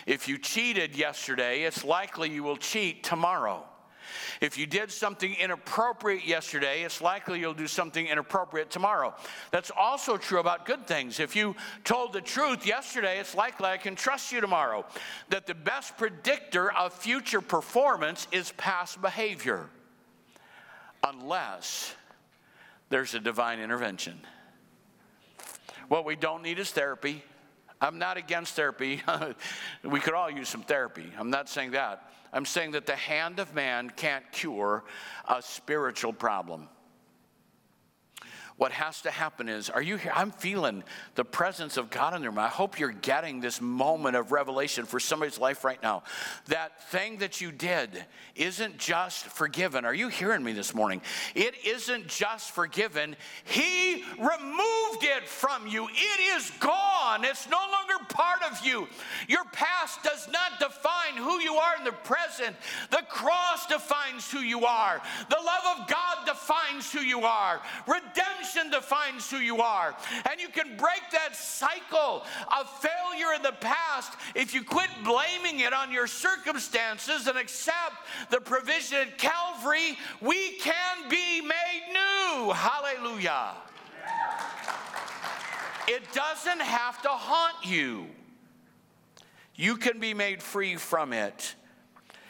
If 0.05 0.27
you 0.27 0.37
cheated 0.37 0.95
yesterday, 0.95 1.63
it's 1.63 1.83
likely 1.83 2.29
you 2.29 2.43
will 2.43 2.57
cheat 2.57 3.03
tomorrow. 3.03 3.65
If 4.39 4.57
you 4.57 4.65
did 4.65 4.91
something 4.91 5.33
inappropriate 5.35 6.25
yesterday, 6.25 6.83
it's 6.83 7.01
likely 7.01 7.39
you'll 7.39 7.53
do 7.53 7.67
something 7.67 8.07
inappropriate 8.07 8.69
tomorrow. 8.69 9.13
That's 9.51 9.71
also 9.75 10.17
true 10.17 10.39
about 10.39 10.65
good 10.65 10.87
things. 10.87 11.19
If 11.19 11.35
you 11.35 11.55
told 11.83 12.13
the 12.13 12.21
truth 12.21 12.65
yesterday, 12.65 13.19
it's 13.19 13.35
likely 13.35 13.67
I 13.67 13.77
can 13.77 13.95
trust 13.95 14.31
you 14.31 14.41
tomorrow. 14.41 14.85
That 15.29 15.47
the 15.47 15.55
best 15.55 15.97
predictor 15.97 16.71
of 16.73 16.93
future 16.93 17.41
performance 17.41 18.27
is 18.31 18.51
past 18.57 19.01
behavior, 19.01 19.69
unless 21.03 21.95
there's 22.89 23.13
a 23.13 23.19
divine 23.19 23.59
intervention. 23.59 24.19
What 25.87 26.05
we 26.05 26.15
don't 26.15 26.43
need 26.43 26.59
is 26.59 26.71
therapy. 26.71 27.23
I'm 27.81 27.97
not 27.97 28.15
against 28.15 28.53
therapy. 28.55 29.01
we 29.83 29.99
could 29.99 30.13
all 30.13 30.29
use 30.29 30.47
some 30.47 30.61
therapy. 30.61 31.11
I'm 31.17 31.29
not 31.29 31.49
saying 31.49 31.71
that. 31.71 32.13
I'm 32.33 32.45
saying 32.45 32.71
that 32.71 32.85
the 32.85 32.95
hand 32.95 33.39
of 33.39 33.53
man 33.53 33.89
can't 33.89 34.23
cure 34.31 34.83
a 35.27 35.41
spiritual 35.41 36.13
problem. 36.13 36.69
What 38.61 38.73
has 38.73 39.01
to 39.01 39.09
happen 39.09 39.49
is, 39.49 39.71
are 39.71 39.81
you 39.81 39.97
here? 39.97 40.11
I'm 40.13 40.29
feeling 40.29 40.83
the 41.15 41.25
presence 41.25 41.77
of 41.77 41.89
God 41.89 42.13
in 42.13 42.21
the 42.21 42.29
room. 42.29 42.37
I 42.37 42.47
hope 42.47 42.77
you're 42.77 42.91
getting 42.91 43.41
this 43.41 43.59
moment 43.59 44.15
of 44.15 44.31
revelation 44.31 44.85
for 44.85 44.99
somebody's 44.99 45.39
life 45.39 45.63
right 45.63 45.81
now. 45.81 46.03
That 46.45 46.91
thing 46.91 47.17
that 47.17 47.41
you 47.41 47.51
did 47.51 48.05
isn't 48.35 48.77
just 48.77 49.25
forgiven. 49.25 49.83
Are 49.83 49.95
you 49.95 50.09
hearing 50.09 50.43
me 50.43 50.53
this 50.53 50.75
morning? 50.75 51.01
It 51.33 51.55
isn't 51.65 52.07
just 52.07 52.51
forgiven. 52.51 53.15
He 53.45 54.03
removed 54.19 55.05
it 55.05 55.27
from 55.27 55.65
you. 55.65 55.87
It 55.87 56.37
is 56.37 56.51
gone. 56.59 57.25
It's 57.25 57.49
no 57.49 57.57
longer 57.57 58.05
part 58.09 58.43
of 58.43 58.63
you. 58.63 58.87
Your 59.27 59.43
past 59.53 60.03
does 60.03 60.27
not 60.27 60.59
define 60.59 61.17
who 61.17 61.39
you 61.39 61.55
are 61.55 61.77
in 61.79 61.83
the 61.83 61.93
present. 61.93 62.55
The 62.91 63.01
cross 63.09 63.65
defines 63.65 64.29
who 64.29 64.41
you 64.41 64.65
are. 64.65 65.01
The 65.31 65.41
love 65.43 65.79
of 65.79 65.87
God 65.87 66.27
defines 66.27 66.91
who 66.91 66.99
you 66.99 67.21
are. 67.21 67.59
Redemption 67.87 68.50
defines 68.71 69.29
who 69.29 69.37
you 69.37 69.61
are. 69.61 69.95
And 70.29 70.39
you 70.39 70.49
can 70.49 70.77
break 70.77 71.01
that 71.11 71.35
cycle 71.35 72.23
of 72.57 72.69
failure 72.79 73.33
in 73.35 73.41
the 73.41 73.53
past 73.59 74.13
if 74.35 74.53
you 74.53 74.63
quit 74.63 74.89
blaming 75.03 75.59
it 75.59 75.73
on 75.73 75.91
your 75.91 76.07
circumstances 76.07 77.27
and 77.27 77.37
accept 77.37 77.95
the 78.29 78.41
provision 78.41 78.99
at 78.99 79.17
Calvary. 79.17 79.97
We 80.21 80.57
can 80.57 81.09
be 81.09 81.41
made 81.41 81.83
new. 81.93 82.51
Hallelujah. 82.51 83.55
It 85.87 86.03
doesn't 86.13 86.61
have 86.61 87.01
to 87.01 87.09
haunt 87.09 87.65
you. 87.65 88.07
You 89.55 89.77
can 89.77 89.99
be 89.99 90.13
made 90.13 90.41
free 90.41 90.75
from 90.75 91.13
it. 91.13 91.55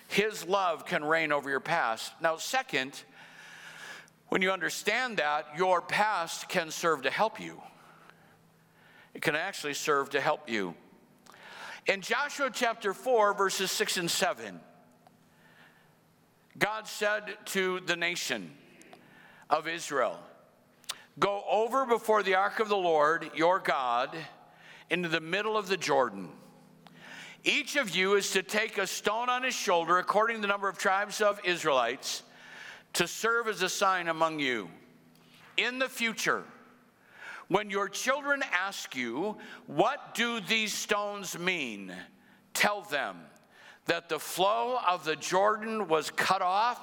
His 0.08 0.46
love 0.46 0.86
can 0.86 1.06
reign 1.06 1.32
over 1.32 1.50
your 1.50 1.62
past. 1.62 2.12
Now, 2.22 2.36
second, 2.38 3.04
when 4.32 4.42
you 4.42 4.50
understand 4.50 5.18
that, 5.18 5.46
your 5.58 5.82
past 5.82 6.48
can 6.48 6.72
serve 6.72 7.02
to 7.02 7.12
help 7.12 7.38
you. 7.38 7.62
It 9.14 9.22
can 9.22 9.36
actually 9.36 9.74
serve 9.74 10.12
to 10.12 10.22
help 10.22 10.50
you. 10.50 10.74
In 11.86 12.00
Joshua 12.00 12.50
chapter 12.50 12.94
4, 12.94 13.34
verses 13.34 13.72
6 13.72 13.98
and 13.98 14.10
7, 14.10 14.62
God 16.58 16.88
said 16.88 17.24
to 17.48 17.82
the 17.82 17.98
nation 17.98 18.52
of 19.50 19.68
Israel, 19.68 20.18
Go 21.20 21.44
over 21.50 21.86
before 21.86 22.24
the 22.24 22.36
ark 22.36 22.62
of 22.62 22.70
the 22.70 22.78
Lord 22.78 23.32
your 23.36 23.60
God 23.60 24.16
into 24.90 25.10
the 25.10 25.20
middle 25.20 25.58
of 25.58 25.68
the 25.68 25.76
Jordan. 25.76 26.30
Each 27.44 27.76
of 27.76 27.94
you 27.94 28.16
is 28.16 28.32
to 28.32 28.44
take 28.44 28.78
a 28.78 28.88
stone 28.88 29.28
on 29.28 29.44
his 29.44 29.56
shoulder 29.56 29.98
according 29.98 30.38
to 30.38 30.42
the 30.42 30.48
number 30.48 30.70
of 30.70 30.78
tribes 30.78 31.20
of 31.20 31.42
Israelites 31.44 32.24
to 32.94 33.08
serve 33.08 33.48
as 33.48 33.62
a 33.62 33.70
sign 33.70 34.08
among 34.08 34.40
you. 34.40 34.70
In 35.58 35.80
the 35.80 35.90
future, 35.90 36.44
when 37.48 37.70
your 37.70 37.90
children 37.90 38.44
ask 38.52 38.96
you, 38.96 39.38
What 39.68 40.16
do 40.16 40.40
these 40.40 40.74
stones 40.74 41.38
mean? 41.38 41.94
tell 42.54 42.82
them 42.82 43.18
that 43.86 44.10
the 44.10 44.20
flow 44.20 44.78
of 44.88 45.06
the 45.06 45.16
Jordan 45.16 45.88
was 45.88 46.12
cut 46.12 46.42
off 46.42 46.80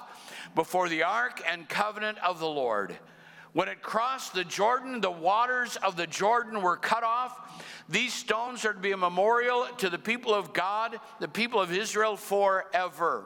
before 0.55 0.89
the 0.89 1.03
ark 1.03 1.41
and 1.49 1.69
covenant 1.69 2.17
of 2.19 2.39
the 2.39 2.47
Lord. 2.47 2.97
When 3.53 3.67
it 3.67 3.81
crossed 3.81 4.33
the 4.33 4.43
Jordan, 4.43 5.01
the 5.01 5.09
waters 5.11 5.75
of 5.77 5.95
the 5.95 6.05
Jordan 6.05 6.61
were 6.61 6.77
cut 6.77 7.03
off. 7.03 7.63
These 7.89 8.13
stones 8.13 8.65
are 8.65 8.73
to 8.73 8.79
be 8.79 8.91
a 8.91 8.97
memorial 8.97 9.65
to 9.79 9.89
the 9.89 9.97
people 9.97 10.31
of 10.31 10.53
God, 10.53 10.99
the 11.19 11.27
people 11.27 11.59
of 11.59 11.73
Israel 11.73 12.15
forever. 12.15 13.25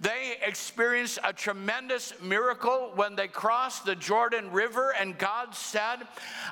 They 0.00 0.38
experienced 0.46 1.18
a 1.22 1.34
tremendous 1.34 2.14
miracle 2.22 2.92
when 2.94 3.16
they 3.16 3.28
crossed 3.28 3.84
the 3.84 3.94
Jordan 3.94 4.50
River, 4.50 4.94
and 4.98 5.18
God 5.18 5.54
said, 5.54 5.98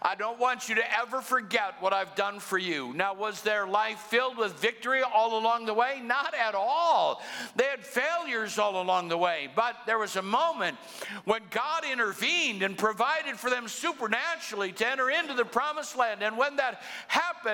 I 0.03 0.17
don't 0.17 0.39
want 0.39 0.69
you 0.69 0.75
to 0.75 0.99
ever 1.01 1.23
forget 1.23 1.77
what 1.81 1.95
I've 1.95 2.15
done 2.15 2.41
for 2.41 2.59
you. 2.59 2.93
Now, 2.93 3.15
was 3.15 3.41
their 3.41 3.67
life 3.67 4.01
filled 4.01 4.37
with 4.37 4.61
victory 4.61 5.01
all 5.03 5.39
along 5.39 5.65
the 5.65 5.75
way? 5.75 6.03
Not 6.05 6.35
at 6.35 6.55
all. 6.55 7.23
They 7.55 7.65
had 7.65 7.87
failures 7.87 8.59
all 8.59 8.83
along 8.83 9.09
the 9.09 9.17
way, 9.17 9.49
but 9.57 9.77
there 9.87 9.99
was 9.99 10.17
a 10.17 10.23
moment 10.23 10.77
when 11.25 11.41
God 11.51 11.85
intervened 11.91 12.63
and 12.63 12.77
provided 12.77 13.37
for 13.37 13.49
them 13.49 13.67
supernaturally 13.67 14.73
to 14.73 14.87
enter 14.87 15.09
into 15.09 15.33
the 15.33 15.45
promised 15.47 15.97
land. 15.97 16.23
And 16.23 16.37
when 16.37 16.57
that 16.57 16.83
happened, 17.09 17.46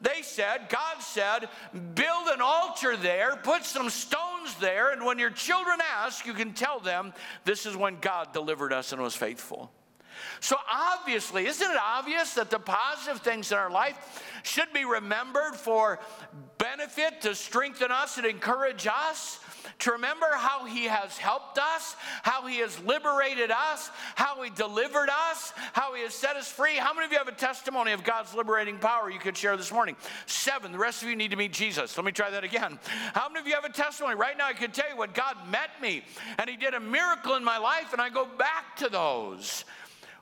they 0.00 0.22
said, 0.22 0.68
God 0.68 1.00
said, 1.00 1.48
build 1.94 2.28
an 2.28 2.40
altar 2.40 2.96
there, 2.96 3.36
put 3.42 3.64
some 3.64 3.90
stones 3.90 4.54
there, 4.60 4.92
and 4.92 5.04
when 5.04 5.18
your 5.18 5.30
children 5.30 5.78
ask, 5.98 6.26
you 6.26 6.34
can 6.34 6.52
tell 6.52 6.80
them 6.80 7.12
this 7.44 7.66
is 7.66 7.76
when 7.76 7.98
God 8.00 8.32
delivered 8.32 8.72
us 8.72 8.92
and 8.92 9.02
was 9.02 9.16
faithful. 9.16 9.70
So, 10.40 10.56
obviously, 10.70 11.46
isn't 11.46 11.70
it 11.70 11.76
obvious 11.76 12.34
that 12.34 12.50
the 12.50 12.58
positive 12.58 13.22
things 13.22 13.52
in 13.52 13.58
our 13.58 13.70
life 13.70 14.22
should 14.42 14.72
be 14.72 14.84
remembered 14.84 15.54
for 15.54 16.00
benefit 16.58 17.20
to 17.22 17.34
strengthen 17.34 17.90
us 17.90 18.16
and 18.16 18.26
encourage 18.26 18.86
us? 18.86 19.38
To 19.80 19.92
remember 19.92 20.26
how 20.32 20.64
He 20.64 20.84
has 20.84 21.16
helped 21.18 21.58
us, 21.58 21.96
how 22.22 22.46
He 22.46 22.58
has 22.58 22.78
liberated 22.80 23.50
us, 23.50 23.90
how 24.14 24.42
He 24.42 24.50
delivered 24.50 25.08
us, 25.30 25.52
how 25.72 25.94
He 25.94 26.02
has 26.02 26.14
set 26.14 26.36
us 26.36 26.50
free. 26.50 26.76
How 26.76 26.94
many 26.94 27.06
of 27.06 27.12
you 27.12 27.18
have 27.18 27.28
a 27.28 27.32
testimony 27.32 27.92
of 27.92 28.04
God's 28.04 28.34
liberating 28.34 28.78
power 28.78 29.10
you 29.10 29.18
could 29.18 29.36
share 29.36 29.56
this 29.56 29.72
morning? 29.72 29.96
Seven. 30.26 30.72
The 30.72 30.78
rest 30.78 31.02
of 31.02 31.08
you 31.08 31.16
need 31.16 31.30
to 31.30 31.36
meet 31.36 31.52
Jesus. 31.52 31.96
Let 31.96 32.04
me 32.04 32.12
try 32.12 32.30
that 32.30 32.44
again. 32.44 32.78
How 33.14 33.28
many 33.28 33.40
of 33.40 33.46
you 33.46 33.54
have 33.54 33.64
a 33.64 33.72
testimony? 33.72 34.14
Right 34.14 34.36
now, 34.36 34.46
I 34.46 34.52
could 34.52 34.74
tell 34.74 34.88
you 34.88 34.96
what 34.96 35.14
God 35.14 35.36
met 35.50 35.70
me 35.80 36.02
and 36.38 36.48
He 36.48 36.56
did 36.56 36.74
a 36.74 36.80
miracle 36.80 37.36
in 37.36 37.44
my 37.44 37.58
life, 37.58 37.92
and 37.92 38.00
I 38.00 38.08
go 38.08 38.26
back 38.38 38.76
to 38.76 38.88
those. 38.88 39.64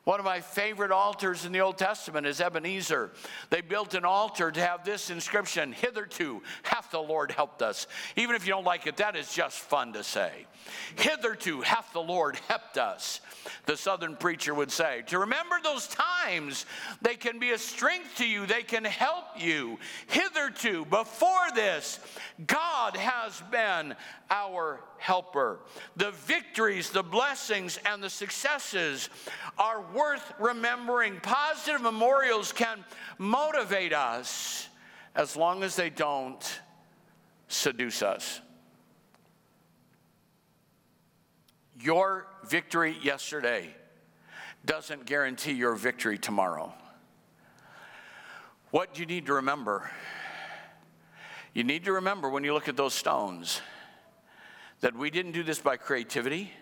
One 0.09 0.21
of 0.21 0.25
my 0.25 0.41
favorite 0.41 0.91
altars 0.91 1.45
in 1.45 1.53
the 1.53 1.61
Old 1.61 1.77
Testament 1.77 2.27
is 2.27 2.41
Ebenezer. 2.41 3.11
They 3.51 3.61
built 3.61 3.93
an 3.93 4.07
altar 4.07 4.51
to 4.51 4.59
have 4.59 4.83
this 4.83 5.11
inscription 5.11 5.71
Hitherto 5.71 6.41
hath 6.63 6.91
the 6.91 6.99
Lord 6.99 7.31
helped 7.31 7.61
us. 7.61 7.87
Even 8.17 8.35
if 8.35 8.47
you 8.47 8.55
don't 8.55 8.65
like 8.65 8.87
it, 8.87 8.97
that 8.97 9.17
is 9.17 9.31
just 9.35 9.59
fun 9.59 9.93
to 9.93 10.03
say. 10.03 10.47
Hitherto 10.97 11.61
hath 11.61 11.93
the 11.93 12.01
Lord 12.01 12.37
helped 12.49 12.79
us, 12.79 13.21
the 13.67 13.77
southern 13.77 14.17
preacher 14.17 14.55
would 14.55 14.71
say. 14.71 15.03
To 15.09 15.19
remember 15.19 15.57
those 15.63 15.89
times, 15.89 16.65
they 17.03 17.15
can 17.15 17.39
be 17.39 17.51
a 17.51 17.59
strength 17.59 18.17
to 18.17 18.27
you, 18.27 18.47
they 18.47 18.63
can 18.63 18.87
help 18.87 19.27
you. 19.37 19.79
Hitherto, 20.07 20.87
before 20.87 21.53
this, 21.55 22.01
God 22.47 22.97
has 22.97 23.43
been 23.51 23.95
our 24.31 24.81
helper. 24.99 25.61
The 25.97 26.11
victories, 26.11 26.91
the 26.91 27.03
blessings, 27.03 27.79
and 27.87 28.03
the 28.03 28.11
successes 28.11 29.09
are 29.57 29.83
worth 29.95 30.33
remembering. 30.39 31.21
Positive 31.21 31.81
memorials 31.81 32.53
can 32.53 32.85
motivate 33.17 33.93
us 33.93 34.69
as 35.15 35.37
long 35.37 35.63
as 35.63 35.77
they 35.77 35.91
don't 35.91 36.61
seduce 37.49 38.03
us. 38.03 38.41
Your 41.81 42.27
victory 42.49 42.97
yesterday 43.03 43.75
doesn't 44.65 45.07
guarantee 45.07 45.53
your 45.53 45.75
victory 45.75 46.19
tomorrow. 46.19 46.73
What 48.71 48.93
do 48.93 49.01
you 49.01 49.07
need 49.07 49.27
to 49.27 49.35
remember? 49.35 49.91
You 51.55 51.65
need 51.65 51.85
to 51.85 51.93
remember 51.93 52.29
when 52.29 52.45
you 52.45 52.53
look 52.53 52.69
at 52.69 52.77
those 52.77 52.95
stones 52.95 53.63
that 54.81 54.97
we 54.97 55.11
didn't 55.11 55.33
do 55.33 55.43
this 55.43 55.59
by 55.59 55.77
creativity, 55.77 56.53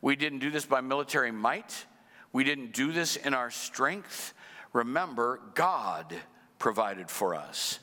we 0.00 0.16
didn't 0.16 0.40
do 0.40 0.50
this 0.50 0.66
by 0.66 0.80
military 0.80 1.30
might, 1.30 1.86
we 2.32 2.44
didn't 2.44 2.72
do 2.72 2.92
this 2.92 3.16
in 3.16 3.34
our 3.34 3.50
strength. 3.50 4.34
Remember, 4.72 5.40
God 5.54 6.14
provided 6.58 7.10
for 7.10 7.34
us. 7.34 7.78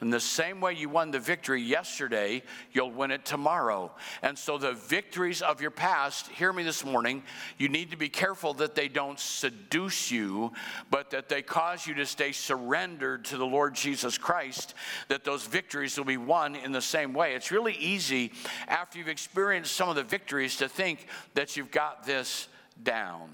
In 0.00 0.10
the 0.10 0.20
same 0.20 0.60
way 0.60 0.74
you 0.74 0.88
won 0.88 1.10
the 1.10 1.18
victory 1.18 1.62
yesterday, 1.62 2.42
you'll 2.72 2.90
win 2.90 3.10
it 3.10 3.24
tomorrow. 3.24 3.92
And 4.22 4.38
so, 4.38 4.58
the 4.58 4.72
victories 4.72 5.40
of 5.40 5.60
your 5.60 5.70
past, 5.70 6.28
hear 6.28 6.52
me 6.52 6.62
this 6.62 6.84
morning, 6.84 7.22
you 7.56 7.68
need 7.68 7.90
to 7.92 7.96
be 7.96 8.08
careful 8.08 8.52
that 8.54 8.74
they 8.74 8.88
don't 8.88 9.18
seduce 9.18 10.10
you, 10.10 10.52
but 10.90 11.10
that 11.10 11.28
they 11.28 11.40
cause 11.40 11.86
you 11.86 11.94
to 11.94 12.06
stay 12.06 12.32
surrendered 12.32 13.24
to 13.26 13.38
the 13.38 13.46
Lord 13.46 13.74
Jesus 13.74 14.18
Christ, 14.18 14.74
that 15.08 15.24
those 15.24 15.46
victories 15.46 15.96
will 15.96 16.04
be 16.04 16.18
won 16.18 16.56
in 16.56 16.72
the 16.72 16.82
same 16.82 17.14
way. 17.14 17.34
It's 17.34 17.50
really 17.50 17.74
easy 17.74 18.32
after 18.68 18.98
you've 18.98 19.08
experienced 19.08 19.74
some 19.74 19.88
of 19.88 19.96
the 19.96 20.04
victories 20.04 20.56
to 20.58 20.68
think 20.68 21.06
that 21.34 21.56
you've 21.56 21.70
got 21.70 22.04
this 22.04 22.48
down. 22.82 23.30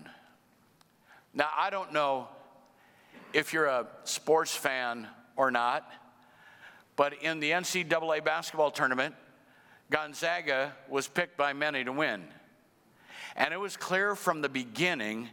Now, 1.35 1.49
I 1.59 1.71
don't 1.71 1.93
know 1.93 2.29
if 3.33 3.53
you're 3.53 3.67
a 3.67 3.87
sports 4.05 4.55
fan 4.55 5.09
or 5.37 5.51
not. 5.51 5.91
But 6.97 7.15
in 7.23 7.41
the 7.41 7.51
NCAA 7.51 8.25
basketball 8.25 8.71
tournament, 8.71 9.15
Gonzaga 9.91 10.75
was 10.89 11.09
picked 11.09 11.37
by 11.37 11.53
many 11.53 11.85
to 11.85 11.93
win. 11.93 12.25
And 13.37 13.53
it 13.55 13.61
was 13.61 13.77
clear 13.77 14.15
from 14.15 14.41
the 14.41 14.49
beginning 14.49 15.29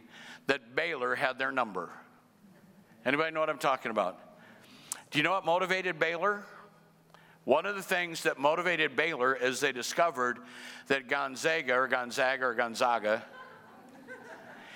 that 0.46 0.74
Baylor 0.74 1.14
had 1.14 1.38
their 1.38 1.52
number. 1.52 1.90
Anybody 3.04 3.32
know 3.32 3.40
what 3.40 3.50
I'm 3.50 3.58
talking 3.58 3.90
about? 3.90 4.18
Do 5.10 5.18
you 5.18 5.22
know 5.22 5.32
what 5.32 5.44
motivated 5.44 5.98
Baylor? 5.98 6.44
One 7.44 7.66
of 7.66 7.74
the 7.74 7.82
things 7.82 8.22
that 8.24 8.38
motivated 8.38 8.96
Baylor 8.96 9.34
is 9.34 9.60
they 9.60 9.72
discovered 9.72 10.38
that 10.88 11.08
Gonzaga 11.08 11.74
or 11.74 11.88
Gonzaga 11.88 12.44
or 12.44 12.54
Gonzaga 12.54 13.24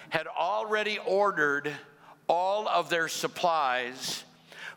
had 0.09 0.27
already 0.27 0.99
ordered 1.07 1.71
all 2.29 2.67
of 2.69 2.89
their 2.89 3.09
supplies 3.09 4.25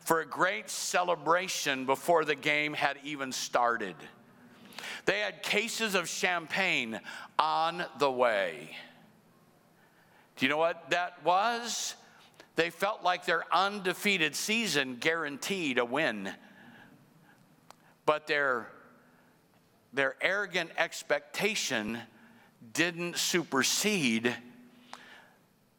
for 0.07 0.21
a 0.21 0.25
great 0.25 0.69
celebration 0.69 1.85
before 1.85 2.23
the 2.23 2.33
game 2.33 2.73
had 2.73 2.97
even 3.03 3.33
started. 3.33 3.93
They 5.03 5.19
had 5.19 5.43
cases 5.43 5.95
of 5.95 6.07
champagne 6.07 7.01
on 7.37 7.83
the 7.99 8.09
way. 8.09 8.69
Do 10.37 10.45
you 10.45 10.49
know 10.49 10.57
what 10.57 10.91
that 10.91 11.21
was? 11.25 11.95
They 12.55 12.69
felt 12.69 13.03
like 13.03 13.25
their 13.25 13.43
undefeated 13.53 14.33
season 14.33 14.95
guaranteed 14.95 15.77
a 15.77 15.83
win. 15.83 16.31
But 18.05 18.27
their, 18.27 18.69
their 19.91 20.15
arrogant 20.21 20.69
expectation 20.77 21.99
didn't 22.71 23.17
supersede 23.17 24.33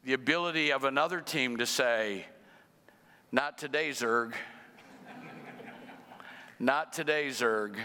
the 0.04 0.12
ability 0.12 0.70
of 0.70 0.84
another 0.84 1.22
team 1.22 1.56
to 1.56 1.64
say, 1.64 2.26
not 3.30 3.58
today, 3.58 3.92
Zags. 3.92 4.34
Not 6.58 6.92
today, 6.92 7.30
Zags. 7.30 7.78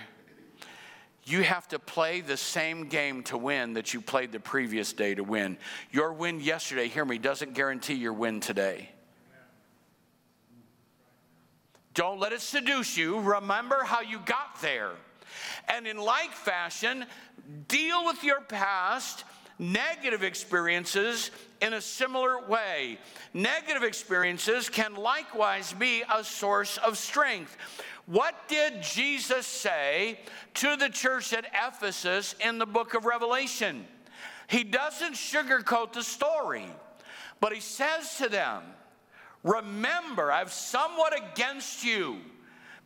You 1.25 1.41
have 1.43 1.67
to 1.69 1.79
play 1.79 2.21
the 2.21 2.35
same 2.35 2.89
game 2.89 3.23
to 3.23 3.37
win 3.37 3.73
that 3.73 3.93
you 3.93 4.01
played 4.01 4.31
the 4.31 4.39
previous 4.39 4.91
day 4.91 5.15
to 5.15 5.23
win. 5.23 5.57
Your 5.91 6.11
win 6.11 6.41
yesterday, 6.41 6.87
hear 6.87 7.05
me, 7.05 7.17
doesn't 7.17 7.53
guarantee 7.53 7.93
your 7.93 8.13
win 8.13 8.39
today. 8.39 8.89
Don't 11.93 12.19
let 12.19 12.33
it 12.33 12.41
seduce 12.41 12.97
you. 12.97 13.19
Remember 13.19 13.83
how 13.83 14.01
you 14.01 14.19
got 14.25 14.59
there. 14.61 14.91
And 15.69 15.87
in 15.87 15.97
like 15.97 16.31
fashion, 16.31 17.05
deal 17.67 18.05
with 18.05 18.23
your 18.23 18.41
past 18.41 19.23
negative 19.71 20.23
experiences 20.23 21.31
in 21.61 21.73
a 21.73 21.81
similar 21.81 22.45
way. 22.47 22.97
Negative 23.33 23.83
experiences 23.83 24.69
can 24.69 24.95
likewise 24.95 25.73
be 25.73 26.03
a 26.13 26.23
source 26.23 26.77
of 26.77 26.97
strength. 26.97 27.55
What 28.05 28.35
did 28.49 28.83
Jesus 28.83 29.47
say 29.47 30.19
to 30.55 30.75
the 30.75 30.89
church 30.89 31.31
at 31.31 31.45
Ephesus 31.53 32.35
in 32.45 32.57
the 32.57 32.65
book 32.65 32.93
of 32.93 33.05
Revelation? 33.05 33.85
He 34.47 34.65
doesn't 34.65 35.13
sugarcoat 35.13 35.93
the 35.93 36.03
story, 36.03 36.67
but 37.39 37.53
he 37.53 37.61
says 37.61 38.17
to 38.17 38.27
them, 38.27 38.63
Remember, 39.43 40.31
I've 40.31 40.51
somewhat 40.51 41.13
against 41.17 41.83
you 41.83 42.17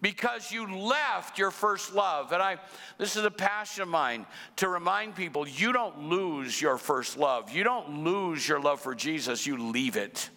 because 0.01 0.51
you 0.51 0.77
left 0.77 1.37
your 1.37 1.51
first 1.51 1.93
love. 1.93 2.31
And 2.31 2.41
I 2.41 2.57
this 2.97 3.15
is 3.15 3.23
a 3.23 3.31
passion 3.31 3.83
of 3.83 3.89
mine 3.89 4.25
to 4.57 4.69
remind 4.69 5.15
people 5.15 5.47
you 5.47 5.73
don't 5.73 6.03
lose 6.03 6.61
your 6.61 6.77
first 6.77 7.17
love. 7.17 7.51
You 7.51 7.63
don't 7.63 8.03
lose 8.03 8.47
your 8.47 8.59
love 8.59 8.79
for 8.79 8.95
Jesus, 8.95 9.45
you 9.45 9.57
leave 9.57 9.95
it. 9.95 10.29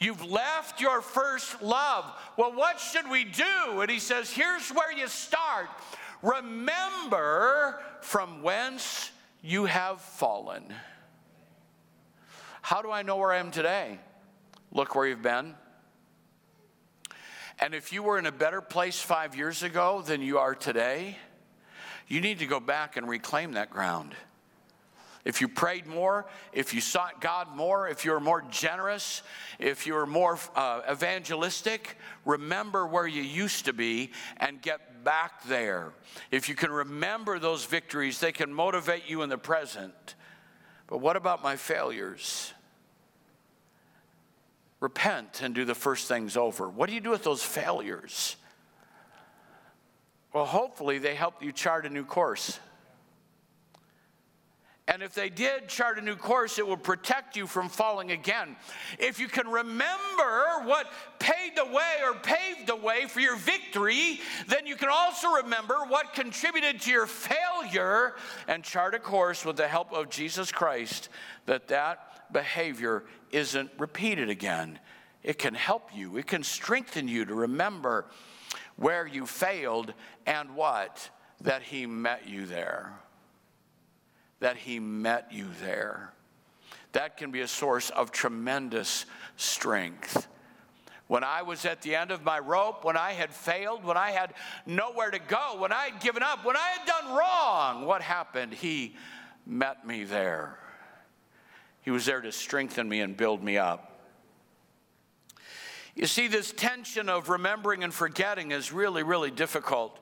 You've 0.00 0.24
left 0.24 0.80
your 0.80 1.00
first 1.00 1.60
love. 1.60 2.04
Well, 2.36 2.52
what 2.52 2.78
should 2.78 3.10
we 3.10 3.24
do? 3.24 3.80
And 3.80 3.90
he 3.90 3.98
says, 3.98 4.30
here's 4.30 4.68
where 4.70 4.92
you 4.92 5.08
start. 5.08 5.68
Remember 6.22 7.80
from 8.00 8.42
whence 8.44 9.10
you 9.42 9.64
have 9.64 10.00
fallen. 10.00 10.72
How 12.62 12.80
do 12.80 12.92
I 12.92 13.02
know 13.02 13.16
where 13.16 13.32
I 13.32 13.38
am 13.38 13.50
today? 13.50 13.98
Look 14.72 14.94
where 14.94 15.06
you've 15.06 15.22
been. 15.22 15.54
And 17.60 17.74
if 17.74 17.92
you 17.92 18.02
were 18.02 18.18
in 18.18 18.26
a 18.26 18.32
better 18.32 18.60
place 18.60 19.00
five 19.00 19.34
years 19.34 19.62
ago 19.62 20.02
than 20.02 20.22
you 20.22 20.38
are 20.38 20.54
today, 20.54 21.18
you 22.06 22.20
need 22.20 22.38
to 22.38 22.46
go 22.46 22.60
back 22.60 22.96
and 22.96 23.08
reclaim 23.08 23.52
that 23.52 23.70
ground. 23.70 24.14
If 25.24 25.40
you 25.40 25.48
prayed 25.48 25.86
more, 25.86 26.26
if 26.52 26.72
you 26.72 26.80
sought 26.80 27.20
God 27.20 27.54
more, 27.54 27.88
if 27.88 28.04
you 28.04 28.12
were 28.12 28.20
more 28.20 28.42
generous, 28.50 29.22
if 29.58 29.86
you 29.86 29.94
were 29.94 30.06
more 30.06 30.38
uh, 30.54 30.80
evangelistic, 30.90 31.98
remember 32.24 32.86
where 32.86 33.06
you 33.06 33.22
used 33.22 33.66
to 33.66 33.72
be 33.72 34.12
and 34.38 34.62
get 34.62 35.04
back 35.04 35.42
there. 35.44 35.92
If 36.30 36.48
you 36.48 36.54
can 36.54 36.70
remember 36.70 37.38
those 37.38 37.64
victories, 37.64 38.20
they 38.20 38.32
can 38.32 38.54
motivate 38.54 39.08
you 39.08 39.22
in 39.22 39.28
the 39.28 39.36
present. 39.36 40.14
But 40.86 40.98
what 40.98 41.16
about 41.16 41.42
my 41.42 41.56
failures? 41.56 42.54
Repent 44.80 45.42
and 45.42 45.54
do 45.54 45.64
the 45.64 45.74
first 45.74 46.08
things 46.08 46.36
over. 46.36 46.68
What 46.68 46.88
do 46.88 46.94
you 46.94 47.00
do 47.00 47.10
with 47.10 47.24
those 47.24 47.42
failures? 47.42 48.36
Well, 50.32 50.46
hopefully, 50.46 50.98
they 50.98 51.14
help 51.14 51.42
you 51.42 51.52
chart 51.52 51.86
a 51.86 51.88
new 51.88 52.04
course. 52.04 52.60
And 54.88 55.02
if 55.02 55.12
they 55.12 55.28
did 55.28 55.68
chart 55.68 55.98
a 55.98 56.00
new 56.00 56.16
course, 56.16 56.58
it 56.58 56.66
will 56.66 56.78
protect 56.78 57.36
you 57.36 57.46
from 57.46 57.68
falling 57.68 58.10
again. 58.10 58.56
If 58.98 59.20
you 59.20 59.28
can 59.28 59.46
remember 59.46 60.62
what 60.64 60.90
paid 61.18 61.56
the 61.56 61.66
way 61.66 61.96
or 62.02 62.14
paved 62.14 62.66
the 62.66 62.76
way 62.76 63.04
for 63.06 63.20
your 63.20 63.36
victory, 63.36 64.20
then 64.46 64.66
you 64.66 64.76
can 64.76 64.88
also 64.90 65.28
remember 65.42 65.74
what 65.88 66.14
contributed 66.14 66.80
to 66.82 66.90
your 66.90 67.06
failure 67.06 68.14
and 68.48 68.64
chart 68.64 68.94
a 68.94 68.98
course 68.98 69.44
with 69.44 69.56
the 69.56 69.68
help 69.68 69.92
of 69.92 70.08
Jesus 70.08 70.50
Christ 70.50 71.10
that 71.44 71.68
that 71.68 72.17
behavior 72.32 73.04
isn't 73.30 73.70
repeated 73.78 74.28
again. 74.28 74.78
It 75.22 75.38
can 75.38 75.54
help 75.54 75.90
you, 75.94 76.16
it 76.16 76.26
can 76.26 76.42
strengthen 76.42 77.08
you 77.08 77.24
to 77.24 77.34
remember 77.34 78.06
where 78.76 79.06
you 79.06 79.26
failed 79.26 79.92
and 80.26 80.54
what? 80.54 81.10
That 81.40 81.62
He 81.62 81.86
met 81.86 82.28
you 82.28 82.46
there. 82.46 82.92
That 84.40 84.56
He 84.56 84.78
met 84.78 85.32
you 85.32 85.46
there. 85.62 86.12
That 86.92 87.16
can 87.16 87.30
be 87.30 87.40
a 87.40 87.48
source 87.48 87.90
of 87.90 88.10
tremendous 88.10 89.04
strength. 89.36 90.28
When 91.08 91.24
I 91.24 91.42
was 91.42 91.64
at 91.64 91.82
the 91.82 91.94
end 91.94 92.10
of 92.10 92.22
my 92.22 92.38
rope, 92.38 92.84
when 92.84 92.96
I 92.96 93.12
had 93.12 93.32
failed, 93.32 93.82
when 93.82 93.96
I 93.96 94.10
had 94.10 94.34
nowhere 94.66 95.10
to 95.10 95.18
go, 95.18 95.56
when 95.58 95.72
I 95.72 95.88
had 95.88 96.00
given 96.00 96.22
up, 96.22 96.44
when 96.44 96.56
I 96.56 96.68
had 96.76 96.86
done 96.86 97.16
wrong, 97.16 97.86
what 97.86 98.02
happened? 98.02 98.52
He 98.52 98.94
met 99.46 99.86
me 99.86 100.04
there. 100.04 100.58
He 101.88 101.92
was 101.92 102.04
there 102.04 102.20
to 102.20 102.32
strengthen 102.32 102.86
me 102.86 103.00
and 103.00 103.16
build 103.16 103.42
me 103.42 103.56
up. 103.56 103.98
You 105.94 106.04
see, 106.04 106.28
this 106.28 106.52
tension 106.52 107.08
of 107.08 107.30
remembering 107.30 107.82
and 107.82 107.94
forgetting 107.94 108.50
is 108.50 108.74
really, 108.74 109.02
really 109.02 109.30
difficult. 109.30 109.98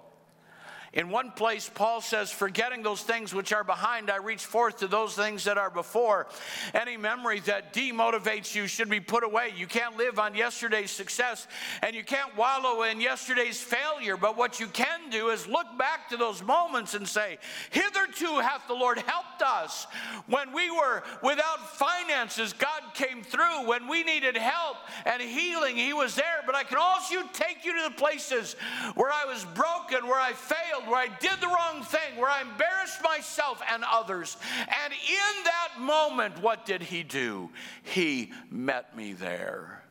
In 0.97 1.11
one 1.11 1.31
place, 1.31 1.71
Paul 1.73 2.01
says, 2.01 2.31
Forgetting 2.31 2.83
those 2.83 3.03
things 3.03 3.35
which 3.35 3.53
are 3.53 3.63
behind, 3.63 4.11
I 4.11 4.17
reach 4.17 4.47
forth 4.47 4.79
to 4.79 4.87
those 4.87 5.15
things 5.15 5.45
that 5.45 5.59
are 5.59 5.69
before. 5.69 6.27
Any 6.73 6.97
memory 6.97 7.41
that 7.41 7.75
demotivates 7.75 8.55
you 8.55 8.67
should 8.67 8.89
be 8.89 8.99
put 8.99 9.23
away. 9.23 9.53
You 9.55 9.67
can't 9.67 9.99
live 9.99 10.19
on 10.19 10.35
yesterday's 10.35 10.91
success 10.91 11.47
and 11.83 11.95
you 11.95 12.03
can't 12.03 12.35
wallow 12.35 12.83
in 12.85 13.03
yesterday's 13.03 13.61
failure. 13.61 14.17
But 14.17 14.39
what 14.39 14.59
you 14.59 14.69
can 14.69 15.11
do 15.11 15.29
is 15.29 15.47
look 15.47 15.67
back 15.79 16.09
to 16.09 16.17
those 16.17 16.43
moments 16.43 16.95
and 16.95 17.07
say, 17.07 17.37
Hitherto 17.71 18.41
hath 18.41 18.67
the 18.67 18.75
Lord 18.75 18.97
helped 18.99 19.43
us. 19.43 19.87
When 20.29 20.55
we 20.55 20.71
were 20.71 21.03
without 21.23 21.77
finances, 21.77 22.55
God 22.55 22.81
came 22.95 23.23
through. 23.23 23.67
When 23.69 23.87
we 23.87 24.03
needed 24.03 24.35
help 24.39 24.79
and 25.05 25.21
healing, 25.21 25.77
He 25.77 25.93
was 25.93 26.15
there. 26.15 26.43
But 26.47 26.55
I 26.55 26.65
can 26.65 26.79
also 26.81 27.17
take 27.35 27.67
you 27.67 27.77
to 27.77 27.91
the 27.91 27.95
places 27.97 28.57
where 28.95 29.11
I 29.11 29.27
was 29.27 29.45
broken, 29.55 30.09
where 30.09 30.21
I 30.21 30.33
failed 30.33 30.86
where 30.87 30.97
I 30.97 31.09
did 31.21 31.41
the 31.41 31.47
wrong 31.47 31.83
thing, 31.83 32.17
where 32.17 32.31
I 32.31 32.43
embarrassed 32.43 33.03
myself 33.03 33.61
and 33.73 33.85
others. 33.91 34.37
And 34.85 34.93
in 34.93 35.45
that 35.45 35.81
moment, 35.81 36.41
what 36.43 36.65
did 36.67 36.83
he 36.83 37.03
do? 37.03 37.51
He 37.83 38.33
met 38.51 38.97
me 38.97 39.13
there. 39.13 39.83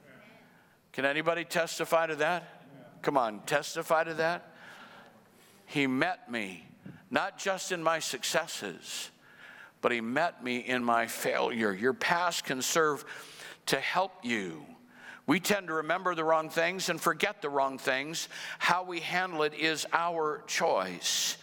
Can 0.94 1.06
anybody 1.06 1.44
testify 1.44 2.08
to 2.08 2.16
that? 2.18 2.62
Come 3.02 3.18
on, 3.18 3.42
testify 3.46 4.06
to 4.06 4.14
that. 4.16 4.52
He 5.66 5.88
met 5.88 6.32
me, 6.32 6.68
not 7.10 7.38
just 7.38 7.72
in 7.72 7.84
my 7.84 8.00
successes, 8.00 9.10
but 9.82 9.92
he 9.92 10.02
met 10.02 10.44
me 10.44 10.58
in 10.58 10.84
my 10.84 11.08
failure. 11.08 11.74
Your 11.74 11.94
past 11.94 12.46
can 12.46 12.62
serve 12.62 13.06
to 13.68 13.80
help 13.80 14.12
you 14.24 14.66
we 15.28 15.40
tend 15.40 15.68
to 15.68 15.74
remember 15.74 16.14
the 16.14 16.24
wrong 16.24 16.50
things 16.50 16.90
and 16.90 17.02
forget 17.02 17.42
the 17.42 17.50
wrong 17.50 17.78
things. 17.78 18.30
How 18.60 18.84
we 18.84 19.00
handle 19.00 19.44
it 19.44 19.54
is 19.56 19.88
our 19.92 20.44
choice. 20.46 21.38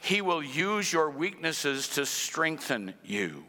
He 0.00 0.20
will 0.20 0.42
use 0.42 0.92
your 0.92 1.10
weaknesses 1.10 1.88
to 1.90 2.06
strengthen 2.06 2.94
you. 3.04 3.44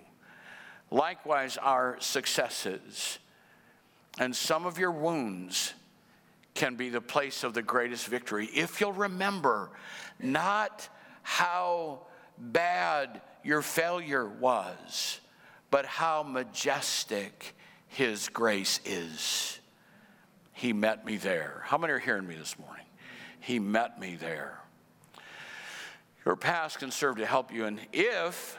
Likewise, 0.91 1.58
our 1.58 1.97
successes. 1.99 3.20
And 4.20 4.36
some 4.36 4.66
of 4.66 4.78
your 4.78 4.91
wounds 4.91 5.74
can 6.53 6.76
be 6.76 6.89
the 6.89 7.01
place 7.01 7.43
of 7.43 7.53
the 7.53 7.62
greatest 7.62 8.08
victory. 8.08 8.47
If 8.47 8.80
you'll 8.82 8.93
remember 8.93 9.70
not 10.20 10.88
how 11.24 12.01
bad 12.38 13.22
your 13.43 13.62
failure 13.62 14.28
was, 14.28 15.20
but 15.70 15.86
how 15.86 16.24
majestic 16.24 17.55
his 17.88 18.29
grace 18.29 18.79
is. 18.85 19.59
He 20.53 20.73
met 20.73 21.05
me 21.05 21.17
there. 21.17 21.61
How 21.65 21.77
many 21.77 21.93
are 21.93 21.99
hearing 21.99 22.27
me 22.27 22.35
this 22.35 22.57
morning? 22.57 22.85
He 23.39 23.59
met 23.59 23.99
me 23.99 24.15
there. 24.15 24.59
Your 26.25 26.35
past 26.35 26.79
can 26.79 26.91
serve 26.91 27.17
to 27.17 27.25
help 27.25 27.53
you, 27.53 27.65
and 27.65 27.79
if 27.93 28.57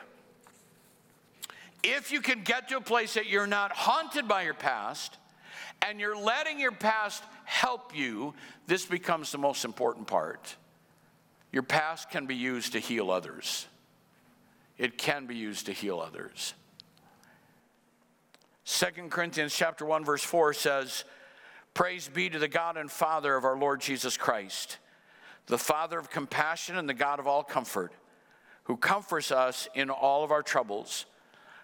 if 1.83 2.11
you 2.11 2.21
can 2.21 2.43
get 2.43 2.69
to 2.69 2.77
a 2.77 2.81
place 2.81 3.15
that 3.15 3.27
you're 3.27 3.47
not 3.47 3.73
haunted 3.73 4.27
by 4.27 4.43
your 4.43 4.55
past 4.55 5.17
and 5.83 6.01
you're 6.01 6.17
letting 6.17 6.59
your 6.59 6.73
past 6.73 7.23
help 7.45 7.97
you, 7.97 8.35
this 8.67 8.85
becomes 8.85 9.31
the 9.31 9.39
most 9.39 9.65
important 9.65 10.07
part. 10.07 10.57
Your 11.53 11.63
past 11.63 12.11
can 12.11 12.27
be 12.27 12.35
used 12.35 12.73
to 12.73 12.79
heal 12.79 13.11
others. 13.11 13.67
It 14.77 14.99
can 14.99 15.27
be 15.27 15.37
used 15.37 15.67
to 15.67 15.73
heal 15.73 16.01
others. 16.01 16.55
Second 18.71 19.11
Corinthians 19.11 19.57
chapter 19.57 19.87
1 19.87 20.05
verse 20.05 20.23
4 20.23 20.53
says, 20.53 21.07
"Praise 21.73 22.07
be 22.07 22.29
to 22.29 22.39
the 22.39 22.49
God 22.49 22.77
and 22.77 22.93
Father 22.93 23.35
of 23.35 23.47
our 23.47 23.57
Lord 23.57 23.81
Jesus 23.81 24.19
Christ, 24.19 24.77
the 25.47 25.57
Father 25.57 25.99
of 25.99 26.11
compassion 26.11 26.77
and 26.77 26.87
the 26.87 26.93
God 26.93 27.19
of 27.19 27.27
all 27.27 27.43
comfort, 27.43 27.95
who 28.65 28.77
comforts 28.77 29.33
us 29.33 29.69
in 29.73 29.89
all 29.89 30.23
of 30.23 30.31
our 30.31 30.43
troubles, 30.43 31.07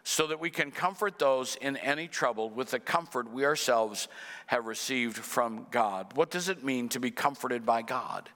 so 0.02 0.26
that 0.28 0.40
we 0.40 0.48
can 0.48 0.70
comfort 0.70 1.18
those 1.18 1.56
in 1.56 1.76
any 1.76 2.08
trouble 2.08 2.48
with 2.48 2.70
the 2.70 2.80
comfort 2.80 3.30
we 3.30 3.44
ourselves 3.44 4.08
have 4.46 4.64
received 4.64 5.18
from 5.18 5.66
God." 5.70 6.16
What 6.16 6.30
does 6.30 6.48
it 6.48 6.64
mean 6.64 6.88
to 6.88 7.00
be 7.00 7.10
comforted 7.10 7.66
by 7.66 7.82
God? 7.82 8.30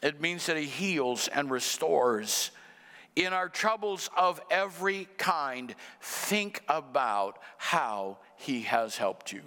It 0.00 0.22
means 0.22 0.46
that 0.46 0.56
he 0.56 0.64
heals 0.64 1.28
and 1.28 1.50
restores 1.50 2.50
in 3.16 3.32
our 3.32 3.48
troubles 3.48 4.10
of 4.16 4.40
every 4.50 5.08
kind, 5.18 5.74
think 6.00 6.62
about 6.68 7.38
how 7.58 8.18
He 8.36 8.62
has 8.62 8.96
helped 8.96 9.32
you. 9.32 9.42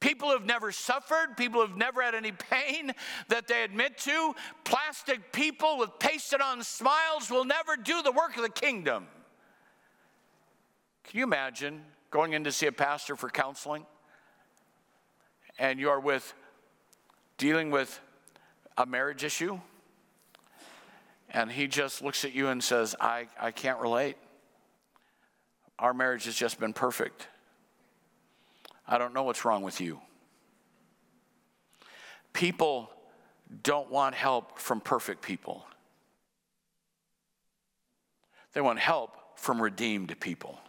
People 0.00 0.30
who've 0.30 0.44
never 0.44 0.72
suffered, 0.72 1.36
people 1.36 1.64
who've 1.64 1.76
never 1.76 2.02
had 2.02 2.16
any 2.16 2.32
pain 2.32 2.92
that 3.28 3.46
they 3.46 3.62
admit 3.62 3.98
to, 3.98 4.34
plastic 4.64 5.30
people 5.30 5.78
with 5.78 5.96
pasted 6.00 6.40
on 6.40 6.64
smiles 6.64 7.30
will 7.30 7.44
never 7.44 7.76
do 7.76 8.02
the 8.02 8.10
work 8.10 8.36
of 8.36 8.42
the 8.42 8.48
kingdom. 8.48 9.06
Can 11.04 11.18
you 11.18 11.24
imagine 11.24 11.82
going 12.10 12.32
in 12.32 12.42
to 12.44 12.50
see 12.50 12.66
a 12.66 12.72
pastor 12.72 13.14
for 13.14 13.30
counseling 13.30 13.86
and 15.56 15.78
you're 15.78 16.00
with 16.00 16.34
dealing 17.38 17.70
with 17.70 18.00
a 18.76 18.84
marriage 18.84 19.22
issue? 19.22 19.60
And 21.32 21.50
he 21.50 21.66
just 21.66 22.02
looks 22.02 22.24
at 22.24 22.34
you 22.34 22.48
and 22.48 22.62
says, 22.62 22.94
I, 23.00 23.26
I 23.40 23.50
can't 23.50 23.80
relate. 23.80 24.16
Our 25.78 25.94
marriage 25.94 26.26
has 26.26 26.34
just 26.34 26.60
been 26.60 26.74
perfect. 26.74 27.26
I 28.86 28.98
don't 28.98 29.14
know 29.14 29.22
what's 29.22 29.44
wrong 29.44 29.62
with 29.62 29.80
you. 29.80 30.00
People 32.34 32.90
don't 33.62 33.90
want 33.90 34.14
help 34.14 34.58
from 34.58 34.80
perfect 34.80 35.22
people, 35.22 35.66
they 38.52 38.60
want 38.60 38.78
help 38.78 39.16
from 39.36 39.60
redeemed 39.60 40.18
people. 40.20 40.60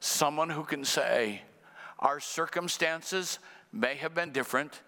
Someone 0.00 0.50
who 0.50 0.64
can 0.64 0.84
say, 0.84 1.42
Our 1.98 2.18
circumstances 2.18 3.38
may 3.72 3.94
have 3.96 4.14
been 4.14 4.32
different 4.32 4.80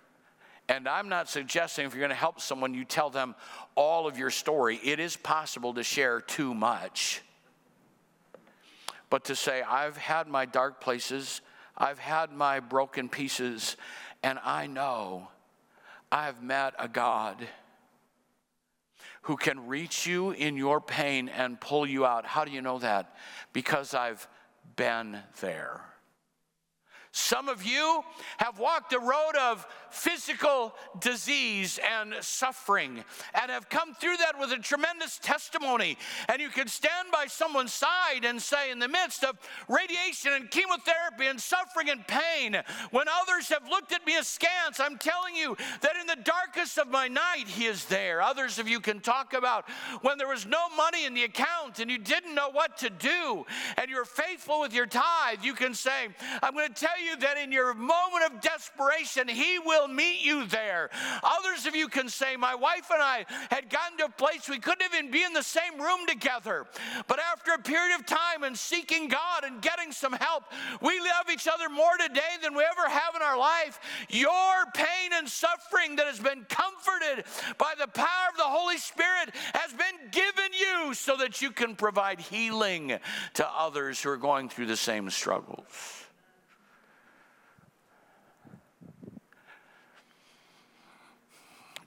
and 0.69 0.89
I'm 0.89 1.09
not 1.09 1.29
suggesting 1.29 1.87
if 1.87 1.93
you're 1.93 2.01
going 2.01 2.09
to 2.11 2.15
help 2.15 2.41
someone, 2.41 2.73
you 2.75 2.85
tell 2.85 3.11
them 3.11 3.35
all 3.75 4.07
of 4.07 4.19
your 4.19 4.31
story. 4.31 4.81
It 4.83 4.99
is 4.99 5.17
possible 5.17 5.75
to 5.75 5.83
share 5.83 6.21
too 6.21 6.55
much. 6.55 7.23
But 9.11 9.25
to 9.27 9.37
say, 9.37 9.63
I've 9.63 9.97
had 9.97 10.27
my 10.27 10.47
dark 10.47 10.81
places, 10.81 11.43
I've 11.77 11.99
had 11.99 12.33
my 12.33 12.61
broken 12.61 13.09
pieces, 13.09 13.77
and 14.23 14.39
I 14.43 14.67
know 14.67 15.29
I've 16.11 16.43
met 16.43 16.75
a 16.79 16.89
God 16.89 17.47
who 19.23 19.37
can 19.37 19.67
reach 19.67 20.07
you 20.07 20.31
in 20.33 20.57
your 20.57 20.81
pain 20.81 21.29
and 21.29 21.61
pull 21.61 21.87
you 21.87 22.07
out. 22.07 22.27
How 22.27 22.45
do 22.45 22.53
you 22.53 22.63
know 22.63 22.79
that? 22.79 23.17
Because 23.53 23.95
I've 23.95 24.27
been 24.77 25.19
there. 25.41 25.81
Some 27.17 27.49
of 27.49 27.65
you 27.65 28.03
have 28.39 28.59
walked 28.59 28.93
a 28.93 28.99
road 28.99 29.37
of 29.41 29.67
physical 29.95 30.75
disease 31.01 31.79
and 31.99 32.15
suffering 32.21 33.03
and 33.41 33.51
have 33.51 33.69
come 33.69 33.95
through 33.95 34.17
that 34.19 34.39
with 34.39 34.53
a 34.53 34.59
tremendous 34.59 35.19
testimony. 35.19 35.97
And 36.29 36.41
you 36.41 36.49
can 36.51 36.69
stand 36.69 37.09
by 37.13 37.27
someone's 37.27 37.73
side 37.73 38.25
and 38.25 38.41
say, 38.43 38.71
in 38.71 38.79
the 38.79 38.89
midst 38.89 39.25
of 39.25 39.39
radiation 39.69 40.33
and 40.33 40.51
chemotherapy 40.51 41.27
and 41.27 41.41
suffering 41.41 41.91
and 41.91 42.07
pain, 42.07 42.61
when 42.91 43.07
others 43.23 43.49
have 43.49 43.69
looked 43.69 43.93
at 43.93 44.07
me 44.07 44.17
askance, 44.17 44.81
I'm 44.81 44.99
telling 44.99 45.35
you 45.35 45.57
that 45.81 45.97
in 46.01 46.07
the 46.07 46.23
darkest 46.23 46.79
of 46.79 46.89
my 46.91 47.09
night, 47.09 47.47
He 47.47 47.67
is 47.67 47.85
there. 47.87 48.21
Others 48.21 48.59
of 48.59 48.69
you 48.69 48.81
can 48.81 49.01
talk 49.01 49.33
about 49.33 49.69
when 50.03 50.19
there 50.19 50.29
was 50.29 50.47
no 50.47 50.69
money 50.77 51.07
in 51.07 51.15
the 51.15 51.25
account 51.25 51.79
and 51.79 51.91
you 51.91 51.99
didn't 51.99 52.35
know 52.35 52.51
what 52.51 52.77
to 52.79 52.91
do 52.91 53.47
and 53.79 53.89
you're 53.89 54.05
faithful 54.05 54.61
with 54.61 54.75
your 54.75 54.87
tithe. 54.87 55.43
You 55.43 55.55
can 55.55 55.75
say, 55.75 56.09
I'm 56.43 56.55
going 56.55 56.69
to 56.69 56.75
tell 56.75 57.01
you 57.01 57.05
you 57.05 57.17
that 57.21 57.39
in 57.39 57.53
your 57.53 57.75
moment 57.75 58.25
of 58.27 58.41
desperation, 58.41 59.29
He 59.29 59.59
will 59.59 59.84
meet 59.89 60.25
you 60.25 60.47
there. 60.47 60.91
Others 61.23 61.67
of 61.67 61.75
you 61.75 61.89
can 61.89 62.09
say, 62.09 62.37
My 62.37 62.55
wife 62.55 62.91
and 62.93 63.03
I 63.03 63.27
had 63.51 63.71
gotten 63.71 63.99
to 63.99 64.07
a 64.07 64.09
place 64.09 64.49
we 64.49 64.59
couldn't 64.59 64.85
even 64.93 65.11
be 65.11 65.23
in 65.23 65.33
the 65.33 65.43
same 65.43 65.81
room 65.81 66.07
together. 66.07 66.67
But 67.07 67.19
after 67.21 67.53
a 67.53 67.59
period 67.59 67.99
of 67.99 68.07
time 68.07 68.43
and 68.45 68.57
seeking 68.57 69.09
God 69.09 69.45
and 69.45 69.61
getting 69.61 69.93
some 69.93 70.13
help, 70.13 70.45
we 70.81 70.99
love 71.01 71.31
each 71.33 71.49
other 71.49 71.69
more 71.69 71.97
today 71.99 72.21
than 72.43 72.55
we 72.55 72.65
ever 72.65 72.89
have 72.89 73.15
in 73.15 73.23
our 73.23 73.39
life. 73.39 73.81
Your 74.09 74.65
pain 74.75 75.11
and 75.13 75.29
suffering 75.29 75.97
that 75.97 76.07
has 76.07 76.21
been 76.21 76.45
comforted 76.49 77.25
by 77.59 77.75
the 77.79 77.89
power 77.89 78.29
of 78.31 78.37
the 78.37 78.45
Holy 78.45 78.79
Spirit 78.79 79.31
has 79.55 79.73
been 79.73 80.11
given 80.11 80.53
you 80.59 80.95
so 80.95 81.17
that 81.17 81.43
you 81.43 81.51
can 81.51 81.77
provide 81.77 82.21
healing 82.21 82.99
to 83.35 83.47
others 83.49 84.03
who 84.03 84.11
are 84.11 84.17
going 84.17 84.49
through 84.49 84.67
the 84.67 84.77
same 84.77 85.11
struggles. 85.11 86.04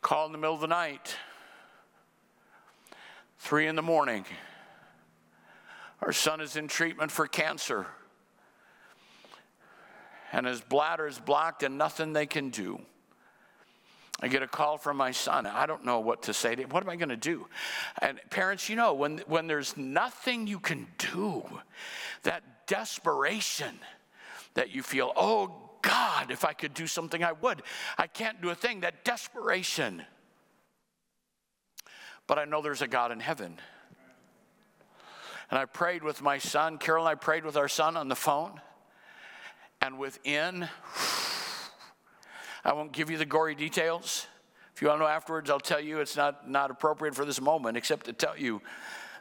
Call 0.07 0.25
in 0.25 0.31
the 0.31 0.37
middle 0.37 0.55
of 0.55 0.61
the 0.61 0.67
night, 0.67 1.17
three 3.39 3.67
in 3.67 3.75
the 3.75 3.81
morning. 3.81 4.23
Our 6.01 6.13
son 6.13 6.39
is 6.39 6.55
in 6.55 6.69
treatment 6.69 7.11
for 7.11 7.27
cancer, 7.27 7.87
and 10.31 10.45
his 10.45 10.61
bladder 10.61 11.07
is 11.07 11.19
blocked, 11.19 11.61
and 11.61 11.77
nothing 11.77 12.13
they 12.13 12.25
can 12.25 12.51
do. 12.51 12.79
I 14.21 14.29
get 14.29 14.43
a 14.43 14.47
call 14.47 14.77
from 14.77 14.95
my 14.95 15.11
son. 15.11 15.45
I 15.45 15.65
don't 15.65 15.83
know 15.83 15.99
what 15.99 16.23
to 16.23 16.33
say. 16.33 16.55
To, 16.55 16.63
him. 16.63 16.69
what 16.69 16.83
am 16.83 16.89
I 16.89 16.95
going 16.95 17.09
to 17.09 17.17
do? 17.17 17.45
And 18.01 18.17
parents, 18.29 18.69
you 18.69 18.77
know, 18.77 18.93
when, 18.93 19.17
when 19.27 19.47
there's 19.47 19.75
nothing 19.75 20.47
you 20.47 20.61
can 20.61 20.87
do, 20.99 21.43
that 22.23 22.65
desperation 22.65 23.77
that 24.53 24.73
you 24.73 24.83
feel, 24.83 25.11
oh 25.17 25.66
God, 25.81 26.31
if 26.31 26.45
I 26.45 26.53
could 26.53 26.73
do 26.73 26.87
something, 26.87 27.23
I 27.23 27.31
would. 27.33 27.61
I 27.97 28.07
can't 28.07 28.41
do 28.41 28.49
a 28.49 28.55
thing. 28.55 28.81
That 28.81 29.03
desperation. 29.03 30.03
But 32.27 32.39
I 32.39 32.45
know 32.45 32.61
there's 32.61 32.81
a 32.81 32.87
God 32.87 33.11
in 33.11 33.19
heaven. 33.19 33.57
And 35.49 35.57
I 35.57 35.65
prayed 35.65 36.03
with 36.03 36.21
my 36.21 36.37
son. 36.37 36.77
Carol 36.77 37.05
and 37.05 37.11
I 37.11 37.15
prayed 37.15 37.45
with 37.45 37.55
our 37.55 37.69
son 37.69 37.95
on 37.95 38.09
the 38.09 38.15
phone. 38.15 38.59
And 39.81 39.97
within, 39.97 40.67
I 42.65 42.73
won't 42.73 42.91
give 42.91 43.09
you 43.09 43.17
the 43.17 43.25
gory 43.25 43.55
details. 43.55 44.27
If 44.75 44.81
you 44.81 44.89
want 44.89 44.99
to 44.99 45.05
know 45.05 45.09
afterwards, 45.09 45.49
I'll 45.49 45.59
tell 45.59 45.79
you 45.79 46.01
it's 46.01 46.17
not, 46.17 46.49
not 46.49 46.69
appropriate 46.69 47.15
for 47.15 47.25
this 47.25 47.39
moment, 47.39 47.77
except 47.77 48.05
to 48.07 48.13
tell 48.13 48.37
you 48.37 48.61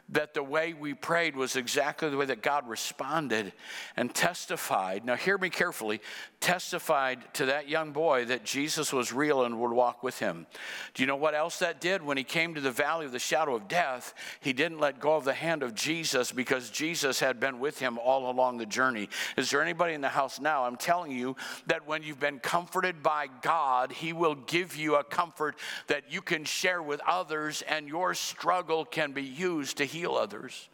that 0.09 0.33
the 0.33 0.43
way 0.43 0.73
we 0.73 0.93
prayed 0.93 1.35
was 1.35 1.57
exactly 1.57 2.09
the 2.09 2.15
way 2.15 2.25
that 2.25 2.41
God 2.41 2.67
responded 2.67 3.51
and 3.97 4.13
testified. 4.13 5.03
Now, 5.03 5.15
hear 5.15 5.37
me 5.37 5.49
carefully 5.49 5.99
testified 6.39 7.33
to 7.33 7.47
that 7.47 7.67
young 7.67 7.91
boy 7.91 8.23
that 8.25 8.45
Jesus 8.45 8.93
was 8.93 9.11
real 9.11 9.43
and 9.43 9.59
would 9.59 9.71
walk 9.71 10.03
with 10.03 10.19
him. 10.19 10.47
Do 10.93 11.03
you 11.03 11.07
know 11.07 11.15
what 11.17 11.35
else 11.35 11.59
that 11.59 11.81
did? 11.81 12.01
When 12.01 12.15
he 12.15 12.23
came 12.23 12.55
to 12.55 12.61
the 12.61 12.71
valley 12.71 13.05
of 13.05 13.11
the 13.11 13.19
shadow 13.19 13.55
of 13.55 13.67
death, 13.67 14.13
he 14.39 14.53
didn't 14.53 14.79
let 14.79 15.01
go 15.01 15.15
of 15.15 15.25
the 15.25 15.33
hand 15.33 15.61
of 15.61 15.75
Jesus 15.75 16.31
because 16.31 16.69
Jesus 16.69 17.19
had 17.19 17.39
been 17.39 17.59
with 17.59 17.79
him 17.79 17.97
all 17.97 18.31
along 18.31 18.59
the 18.59 18.65
journey. 18.65 19.09
Is 19.35 19.49
there 19.49 19.61
anybody 19.61 19.93
in 19.93 20.01
the 20.01 20.09
house 20.09 20.39
now? 20.39 20.63
I'm 20.63 20.77
telling 20.77 21.11
you 21.11 21.35
that 21.65 21.85
when 21.85 22.03
you've 22.03 22.19
been 22.19 22.39
comforted 22.39 23.03
by 23.03 23.27
God, 23.41 23.91
he 23.91 24.13
will 24.13 24.35
give 24.35 24.75
you 24.75 24.95
a 24.95 25.03
comfort 25.03 25.57
that 25.87 26.13
you 26.13 26.21
can 26.21 26.45
share 26.45 26.81
with 26.81 27.01
others, 27.05 27.61
and 27.63 27.89
your 27.89 28.13
struggle 28.13 28.85
can 28.85 29.11
be 29.11 29.23
used 29.23 29.77
to 29.77 29.85
heal 29.85 29.96
heal 29.97 30.15
others. 30.15 30.69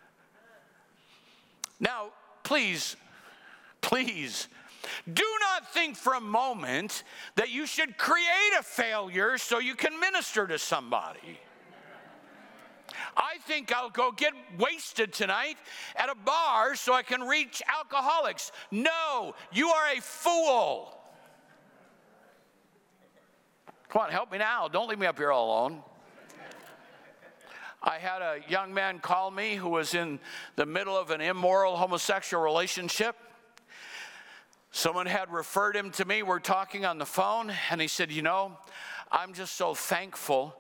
Now, 1.80 2.10
please, 2.44 2.96
please, 3.82 4.48
do 5.12 5.26
not 5.42 5.74
think 5.74 5.96
for 5.96 6.14
a 6.14 6.22
moment 6.22 7.04
that 7.36 7.50
you 7.50 7.66
should 7.66 7.98
create 7.98 8.54
a 8.60 8.64
failure 8.64 9.38
so 9.38 9.60
you 9.60 9.76
can 9.76 10.00
minister 10.00 10.48
to 10.48 10.60
somebody. 10.60 11.40
I 13.18 13.38
think 13.48 13.74
I'll 13.74 13.90
go 13.90 14.12
get 14.12 14.34
wasted 14.58 15.14
tonight 15.14 15.58
at 15.96 16.10
a 16.10 16.16
bar 16.16 16.76
so 16.76 16.94
I 16.94 17.04
can 17.04 17.22
reach 17.22 17.62
alcoholics. 17.68 18.52
No, 18.72 19.36
you 19.52 19.70
are 19.70 19.98
a 19.98 20.02
fool. 20.02 20.98
Come 23.90 24.04
on, 24.04 24.12
help 24.12 24.32
me 24.32 24.38
now. 24.38 24.68
Don't 24.68 24.90
leave 24.90 25.00
me 25.00 25.08
up 25.08 25.18
here 25.18 25.32
all 25.32 25.48
alone. 25.48 25.84
I 27.86 27.98
had 27.98 28.22
a 28.22 28.40
young 28.48 28.74
man 28.74 29.00
call 29.00 29.30
me 29.30 29.56
who 29.56 29.68
was 29.68 29.94
in 29.94 30.20
the 30.56 30.66
middle 30.66 30.98
of 30.98 31.10
an 31.10 31.20
immoral 31.20 31.76
homosexual 31.76 32.42
relationship. 32.42 33.18
Someone 34.72 35.06
had 35.06 35.30
referred 35.34 35.76
him 35.76 35.92
to 35.92 36.06
me. 36.06 36.24
We're 36.24 36.40
talking 36.40 36.86
on 36.86 36.98
the 36.98 37.06
phone, 37.06 37.52
and 37.70 37.82
he 37.82 37.90
said, 37.90 38.10
You 38.10 38.22
know, 38.22 38.58
I'm 39.12 39.34
just 39.34 39.56
so 39.56 39.76
thankful 39.76 40.56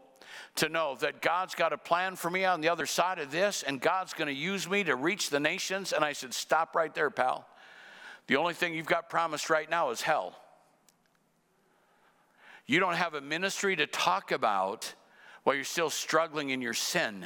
to 0.56 0.68
know 0.68 0.98
that 1.00 1.22
God's 1.22 1.56
got 1.56 1.72
a 1.72 1.78
plan 1.78 2.18
for 2.18 2.30
me 2.30 2.44
on 2.44 2.60
the 2.60 2.68
other 2.68 2.86
side 2.86 3.20
of 3.20 3.32
this, 3.32 3.64
and 3.64 3.80
God's 3.80 4.14
going 4.14 4.28
to 4.28 4.34
use 4.34 4.70
me 4.70 4.84
to 4.84 4.98
reach 4.98 5.30
the 5.30 5.40
nations. 5.40 5.94
And 5.94 6.04
I 6.04 6.12
said, 6.12 6.34
Stop 6.34 6.76
right 6.76 6.94
there, 6.94 7.10
pal. 7.10 7.48
The 8.28 8.36
only 8.36 8.54
thing 8.54 8.74
you've 8.74 8.86
got 8.86 9.10
promised 9.10 9.50
right 9.50 9.70
now 9.70 9.92
is 9.92 10.02
hell. 10.02 10.36
You 12.68 12.82
don't 12.82 12.96
have 12.96 13.14
a 13.14 13.22
ministry 13.22 13.78
to 13.78 13.88
talk 13.88 14.34
about 14.34 14.94
while 15.44 15.56
you're 15.56 15.66
still 15.66 15.90
struggling 15.90 16.50
in 16.50 16.62
your 16.62 16.74
sin. 16.74 17.26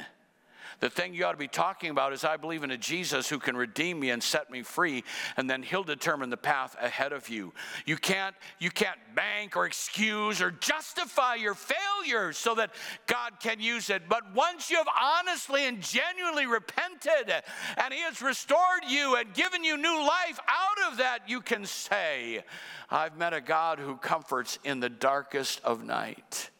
The 0.80 0.90
thing 0.90 1.12
you 1.12 1.24
ought 1.24 1.32
to 1.32 1.38
be 1.38 1.48
talking 1.48 1.90
about 1.90 2.12
is 2.12 2.22
I 2.22 2.36
believe 2.36 2.62
in 2.62 2.70
a 2.70 2.76
Jesus 2.76 3.28
who 3.28 3.40
can 3.40 3.56
redeem 3.56 3.98
me 3.98 4.10
and 4.10 4.22
set 4.22 4.48
me 4.48 4.62
free, 4.62 5.02
and 5.36 5.50
then 5.50 5.62
he'll 5.62 5.82
determine 5.82 6.30
the 6.30 6.36
path 6.36 6.76
ahead 6.80 7.12
of 7.12 7.28
you. 7.28 7.52
You 7.84 7.96
can't, 7.96 8.36
you 8.60 8.70
can't 8.70 8.98
bank 9.16 9.56
or 9.56 9.66
excuse 9.66 10.40
or 10.40 10.52
justify 10.52 11.34
your 11.34 11.54
failures 11.54 12.38
so 12.38 12.54
that 12.54 12.70
God 13.06 13.40
can 13.40 13.58
use 13.58 13.90
it. 13.90 14.02
But 14.08 14.32
once 14.34 14.70
you 14.70 14.76
have 14.76 14.88
honestly 15.00 15.66
and 15.66 15.82
genuinely 15.82 16.46
repented 16.46 17.32
and 17.76 17.92
he 17.92 18.00
has 18.02 18.22
restored 18.22 18.84
you 18.88 19.16
and 19.16 19.34
given 19.34 19.64
you 19.64 19.76
new 19.76 19.98
life 19.98 20.38
out 20.46 20.92
of 20.92 20.98
that, 20.98 21.28
you 21.28 21.40
can 21.40 21.64
say, 21.64 22.44
I've 22.88 23.16
met 23.16 23.34
a 23.34 23.40
God 23.40 23.80
who 23.80 23.96
comforts 23.96 24.60
in 24.62 24.78
the 24.78 24.88
darkest 24.88 25.60
of 25.64 25.82
night. 25.82 26.50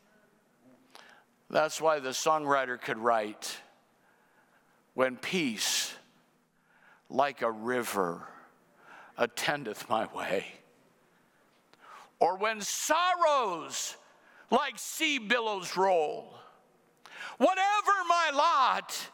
That's 1.51 1.81
why 1.81 1.99
the 1.99 2.11
songwriter 2.11 2.81
could 2.81 2.99
write, 2.99 3.57
When 4.95 5.17
peace, 5.17 5.95
like 7.09 7.43
a 7.43 7.51
river, 7.51 8.23
attendeth 9.17 9.89
my 9.89 10.07
way, 10.15 10.47
or 12.21 12.37
when 12.37 12.61
sorrows, 12.61 13.97
like 14.51 14.79
sea 14.79 15.19
billows 15.19 15.77
roll, 15.77 16.35
whatever 17.39 17.93
my 18.09 18.31
lot, 18.35 19.11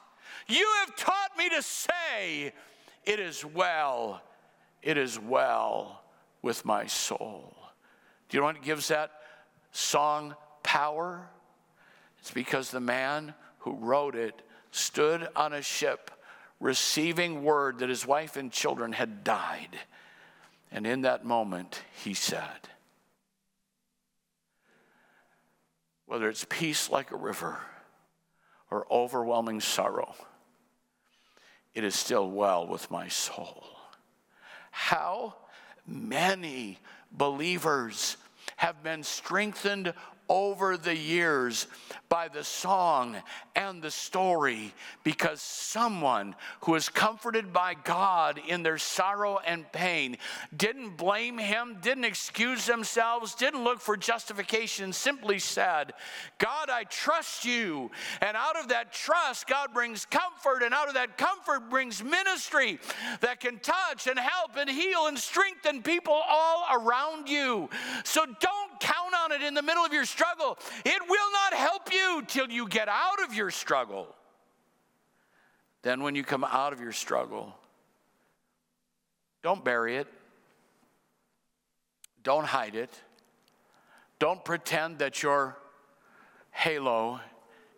you 0.48 0.68
have 0.80 0.96
taught 0.96 1.30
me 1.38 1.48
to 1.50 1.62
say, 1.62 2.52
It 3.04 3.20
is 3.20 3.44
well, 3.44 4.22
it 4.82 4.98
is 4.98 5.18
well 5.20 6.02
with 6.42 6.64
my 6.64 6.86
soul. 6.86 7.54
Do 8.28 8.36
you 8.36 8.40
know 8.40 8.46
what 8.46 8.62
gives 8.62 8.88
that 8.88 9.12
song 9.70 10.34
power? 10.62 11.28
It's 12.24 12.30
because 12.30 12.70
the 12.70 12.80
man 12.80 13.34
who 13.58 13.74
wrote 13.74 14.14
it 14.14 14.40
stood 14.70 15.28
on 15.36 15.52
a 15.52 15.60
ship 15.60 16.10
receiving 16.58 17.44
word 17.44 17.80
that 17.80 17.90
his 17.90 18.06
wife 18.06 18.38
and 18.38 18.50
children 18.50 18.92
had 18.92 19.24
died. 19.24 19.76
And 20.72 20.86
in 20.86 21.02
that 21.02 21.26
moment, 21.26 21.82
he 22.02 22.14
said, 22.14 22.70
whether 26.06 26.30
it's 26.30 26.46
peace 26.48 26.88
like 26.88 27.10
a 27.10 27.16
river 27.16 27.58
or 28.70 28.86
overwhelming 28.90 29.60
sorrow, 29.60 30.14
it 31.74 31.84
is 31.84 31.94
still 31.94 32.30
well 32.30 32.66
with 32.66 32.90
my 32.90 33.08
soul. 33.08 33.66
How 34.70 35.34
many 35.86 36.78
believers 37.12 38.16
have 38.56 38.82
been 38.82 39.02
strengthened 39.02 39.92
over 40.28 40.76
the 40.76 40.96
years 40.96 41.66
by 42.08 42.28
the 42.28 42.44
song 42.44 43.16
and 43.56 43.82
the 43.82 43.90
story 43.90 44.72
because 45.02 45.40
someone 45.40 46.34
who 46.62 46.74
is 46.74 46.88
comforted 46.88 47.52
by 47.52 47.74
God 47.74 48.40
in 48.46 48.62
their 48.62 48.78
sorrow 48.78 49.38
and 49.44 49.70
pain 49.72 50.16
didn't 50.56 50.96
blame 50.96 51.38
him, 51.38 51.78
didn't 51.82 52.04
excuse 52.04 52.66
themselves, 52.66 53.34
didn't 53.34 53.64
look 53.64 53.80
for 53.80 53.96
justification, 53.96 54.92
simply 54.92 55.38
said, 55.38 55.92
God, 56.38 56.70
I 56.70 56.84
trust 56.84 57.44
you. 57.44 57.90
And 58.20 58.36
out 58.36 58.56
of 58.56 58.68
that 58.68 58.92
trust, 58.92 59.46
God 59.46 59.74
brings 59.74 60.06
comfort, 60.06 60.62
and 60.62 60.72
out 60.72 60.88
of 60.88 60.94
that 60.94 61.18
comfort 61.18 61.68
brings 61.68 62.02
ministry 62.02 62.78
that 63.20 63.40
can 63.40 63.58
touch 63.58 64.06
and 64.06 64.18
help 64.18 64.56
and 64.56 64.70
heal 64.70 65.06
and 65.06 65.18
strengthen 65.18 65.82
people 65.82 66.20
all 66.28 66.64
around 66.72 67.28
you. 67.28 67.68
So 68.04 68.24
don't 68.24 68.80
count 68.80 69.14
on 69.14 69.32
it 69.32 69.42
in 69.42 69.54
the 69.54 69.62
middle 69.62 69.84
of 69.84 69.92
your 69.92 70.06
struggle. 70.14 70.58
It 70.84 71.02
will 71.08 71.32
not 71.32 71.54
help 71.54 71.92
you 71.92 72.22
till 72.26 72.48
you 72.48 72.68
get 72.68 72.88
out 72.88 73.22
of 73.24 73.34
your 73.34 73.50
struggle. 73.50 74.06
Then, 75.82 76.02
when 76.02 76.14
you 76.14 76.22
come 76.22 76.44
out 76.44 76.72
of 76.72 76.80
your 76.80 76.92
struggle, 76.92 77.54
don't 79.42 79.64
bury 79.64 79.96
it, 79.96 80.06
don't 82.22 82.46
hide 82.46 82.74
it, 82.74 82.90
don't 84.18 84.42
pretend 84.44 85.00
that 85.00 85.22
your 85.22 85.58
halo 86.52 87.20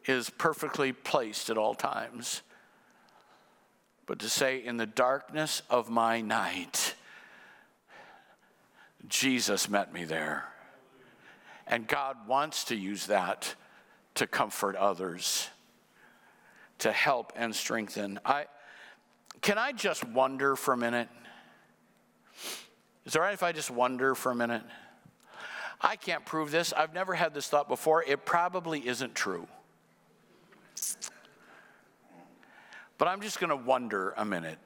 is 0.05 0.31
perfectly 0.31 0.93
placed 0.93 1.51
at 1.51 1.59
all 1.59 1.75
times. 1.75 2.43
But 4.05 4.21
to 4.21 4.29
say, 4.29 4.65
in 4.65 4.77
the 4.77 4.87
darkness 4.87 5.63
of 5.69 5.91
my 5.91 6.21
night, 6.21 6.95
Jesus 9.09 9.69
met 9.69 9.93
me 9.93 10.05
there. 10.05 10.45
And 11.67 11.87
God 11.87 12.29
wants 12.29 12.65
to 12.65 12.77
use 12.77 13.07
that 13.07 13.55
to 14.15 14.27
comfort 14.27 14.77
others, 14.77 15.49
to 16.79 16.93
help 16.93 17.33
and 17.37 17.55
strengthen. 17.55 18.21
I, 18.25 18.47
can 19.41 19.59
I 19.59 19.73
just 19.73 20.05
wonder 20.05 20.57
for 20.57 20.75
a 20.75 20.77
minute? 20.77 21.09
Is 23.05 23.15
it 23.15 23.19
all 23.19 23.25
right 23.25 23.35
if 23.35 23.43
I 23.43 23.53
just 23.53 23.71
wonder 23.71 24.15
for 24.15 24.33
a 24.33 24.35
minute? 24.35 24.63
I 25.81 25.97
can't 25.97 26.25
prove 26.25 26.51
this. 26.51 26.73
I've 26.73 26.95
never 26.95 27.15
had 27.15 27.35
this 27.35 27.49
thought 27.49 27.69
before. 27.69 28.03
It 28.03 28.25
probably 28.25 28.87
isn't 28.87 29.15
true. 29.15 29.47
But 32.99 33.09
I'm 33.09 33.21
just 33.21 33.39
going 33.39 33.51
to 33.51 33.57
wonder 33.57 34.15
a 34.17 34.25
minute. 34.25 34.59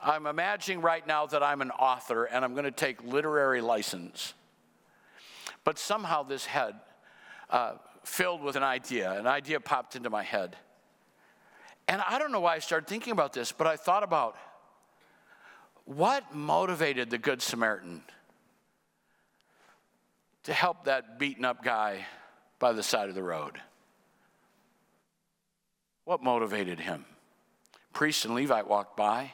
I'm 0.00 0.26
imagining 0.26 0.80
right 0.80 1.04
now 1.04 1.26
that 1.26 1.42
I'm 1.42 1.60
an 1.60 1.72
author 1.72 2.24
and 2.24 2.44
I'm 2.44 2.52
going 2.52 2.64
to 2.64 2.70
take 2.70 3.02
literary 3.02 3.60
license. 3.60 4.34
But 5.68 5.78
somehow 5.78 6.22
this 6.22 6.46
head 6.46 6.76
uh, 7.50 7.74
filled 8.02 8.40
with 8.40 8.56
an 8.56 8.62
idea. 8.62 9.12
An 9.12 9.26
idea 9.26 9.60
popped 9.60 9.96
into 9.96 10.08
my 10.08 10.22
head. 10.22 10.56
And 11.86 12.00
I 12.08 12.18
don't 12.18 12.32
know 12.32 12.40
why 12.40 12.54
I 12.54 12.60
started 12.60 12.88
thinking 12.88 13.12
about 13.12 13.34
this, 13.34 13.52
but 13.52 13.66
I 13.66 13.76
thought 13.76 14.02
about 14.02 14.34
what 15.84 16.34
motivated 16.34 17.10
the 17.10 17.18
Good 17.18 17.42
Samaritan 17.42 18.00
to 20.44 20.54
help 20.54 20.84
that 20.84 21.18
beaten 21.18 21.44
up 21.44 21.62
guy 21.62 22.06
by 22.58 22.72
the 22.72 22.82
side 22.82 23.10
of 23.10 23.14
the 23.14 23.22
road? 23.22 23.60
What 26.06 26.22
motivated 26.22 26.80
him? 26.80 27.04
Priest 27.92 28.24
and 28.24 28.34
Levite 28.34 28.68
walked 28.68 28.96
by. 28.96 29.32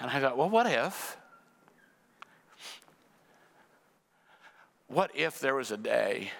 And 0.00 0.10
I 0.10 0.18
thought, 0.18 0.38
well, 0.38 0.48
what 0.48 0.66
if? 0.66 1.18
What 4.90 5.12
if 5.14 5.38
there 5.38 5.54
was 5.54 5.70
a 5.70 5.76
day 5.76 6.32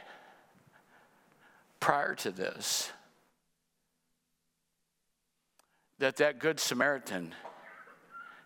prior 1.78 2.16
to 2.16 2.32
this 2.32 2.90
that 6.00 6.16
that 6.16 6.40
good 6.40 6.58
Samaritan 6.58 7.32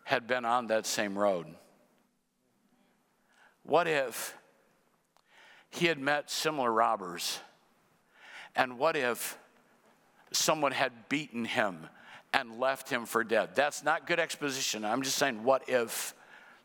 had 0.05 0.27
been 0.27 0.45
on 0.45 0.67
that 0.67 0.85
same 0.85 1.17
road? 1.17 1.47
What 3.63 3.89
if 3.89 4.37
he 5.71 5.87
had 5.87 5.99
met 5.99 6.31
similar 6.31 6.71
robbers? 6.71 7.41
And 8.55 8.79
what 8.79 8.97
if 8.97 9.39
someone 10.33 10.73
had 10.73 11.09
beaten 11.09 11.47
him 11.47 11.89
and 12.35 12.61
left 12.61 12.91
him 12.91 13.07
for 13.07 13.25
dead? 13.25 13.55
That's 13.55 13.83
not 13.83 14.07
good 14.07 14.21
exposition. 14.21 14.85
I'm 14.85 15.01
just 15.01 15.17
saying, 15.17 15.45
what 15.45 15.67
if, 15.67 16.15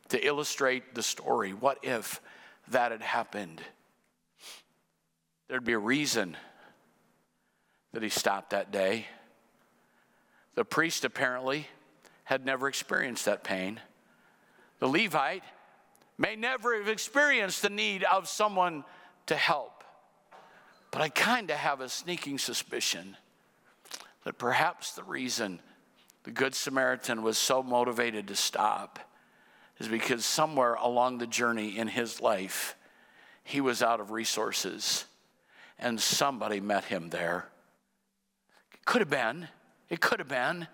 to 0.09 0.27
illustrate 0.27 0.93
the 0.93 1.03
story, 1.03 1.53
what 1.53 1.77
if 1.83 2.19
that 2.71 2.91
had 2.91 3.01
happened? 3.01 3.61
There'd 5.47 5.63
be 5.63 5.73
a 5.73 5.79
reason 5.79 6.37
that 7.93 8.03
he 8.03 8.09
stopped 8.09 8.51
that 8.51 8.71
day. 8.71 9.07
The 10.55 10.65
priest 10.65 11.05
apparently 11.05 11.67
had 12.23 12.45
never 12.45 12.67
experienced 12.67 13.25
that 13.25 13.43
pain. 13.43 13.79
The 14.79 14.87
Levite 14.87 15.43
may 16.17 16.35
never 16.35 16.77
have 16.77 16.87
experienced 16.87 17.61
the 17.61 17.69
need 17.69 18.03
of 18.03 18.27
someone 18.27 18.83
to 19.25 19.35
help. 19.35 19.83
But 20.91 21.01
I 21.01 21.09
kind 21.09 21.49
of 21.49 21.57
have 21.57 21.81
a 21.81 21.89
sneaking 21.89 22.37
suspicion 22.37 23.17
that 24.23 24.37
perhaps 24.37 24.91
the 24.91 25.03
reason 25.03 25.61
the 26.23 26.31
Good 26.31 26.53
Samaritan 26.53 27.23
was 27.23 27.37
so 27.37 27.63
motivated 27.63 28.27
to 28.27 28.35
stop 28.35 28.99
is 29.79 29.87
because 29.87 30.25
somewhere 30.25 30.75
along 30.75 31.17
the 31.17 31.27
journey 31.27 31.77
in 31.77 31.87
his 31.87 32.21
life, 32.21 32.75
he 33.43 33.61
was 33.61 33.81
out 33.81 33.99
of 33.99 34.11
resources 34.11 35.05
and 35.79 35.99
somebody 35.99 36.59
met 36.59 36.85
him 36.85 37.09
there. 37.09 37.47
It 38.73 38.85
could 38.85 39.01
have 39.01 39.09
been. 39.09 39.47
It 39.89 40.01
could 40.01 40.19
have 40.19 40.27
been. 40.27 40.67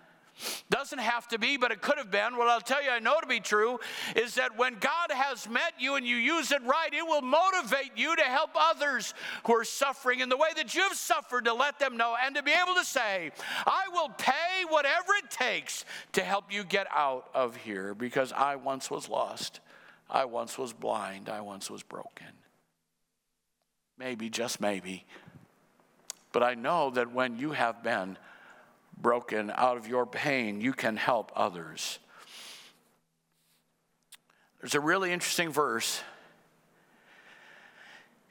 Doesn't 0.68 0.98
have 0.98 1.26
to 1.28 1.38
be, 1.38 1.56
but 1.56 1.70
it 1.70 1.80
could 1.80 1.96
have 1.96 2.10
been. 2.10 2.36
What 2.36 2.48
I'll 2.48 2.60
tell 2.60 2.82
you, 2.82 2.90
I 2.90 2.98
know 2.98 3.18
to 3.20 3.26
be 3.26 3.40
true, 3.40 3.80
is 4.14 4.34
that 4.34 4.58
when 4.58 4.74
God 4.78 5.10
has 5.10 5.48
met 5.48 5.74
you 5.78 5.94
and 5.94 6.06
you 6.06 6.16
use 6.16 6.52
it 6.52 6.62
right, 6.64 6.92
it 6.92 7.06
will 7.06 7.22
motivate 7.22 7.92
you 7.96 8.14
to 8.14 8.22
help 8.22 8.50
others 8.54 9.14
who 9.46 9.54
are 9.54 9.64
suffering 9.64 10.20
in 10.20 10.28
the 10.28 10.36
way 10.36 10.48
that 10.56 10.74
you've 10.74 10.94
suffered 10.94 11.46
to 11.46 11.54
let 11.54 11.78
them 11.78 11.96
know 11.96 12.14
and 12.22 12.34
to 12.36 12.42
be 12.42 12.52
able 12.52 12.74
to 12.74 12.84
say, 12.84 13.30
I 13.66 13.84
will 13.92 14.10
pay 14.10 14.64
whatever 14.68 15.14
it 15.14 15.30
takes 15.30 15.84
to 16.12 16.22
help 16.22 16.52
you 16.52 16.64
get 16.64 16.86
out 16.94 17.28
of 17.34 17.56
here 17.56 17.94
because 17.94 18.32
I 18.32 18.56
once 18.56 18.90
was 18.90 19.08
lost. 19.08 19.60
I 20.10 20.26
once 20.26 20.58
was 20.58 20.72
blind. 20.72 21.28
I 21.28 21.40
once 21.40 21.70
was 21.70 21.82
broken. 21.82 22.26
Maybe, 23.98 24.28
just 24.28 24.60
maybe. 24.60 25.06
But 26.32 26.42
I 26.42 26.54
know 26.54 26.90
that 26.90 27.12
when 27.12 27.38
you 27.38 27.52
have 27.52 27.82
been 27.82 28.18
broken 28.96 29.52
out 29.54 29.76
of 29.76 29.86
your 29.86 30.06
pain, 30.06 30.60
you 30.60 30.72
can 30.72 30.96
help 30.96 31.32
others. 31.34 31.98
There's 34.60 34.74
a 34.74 34.80
really 34.80 35.12
interesting 35.12 35.50
verse 35.50 36.02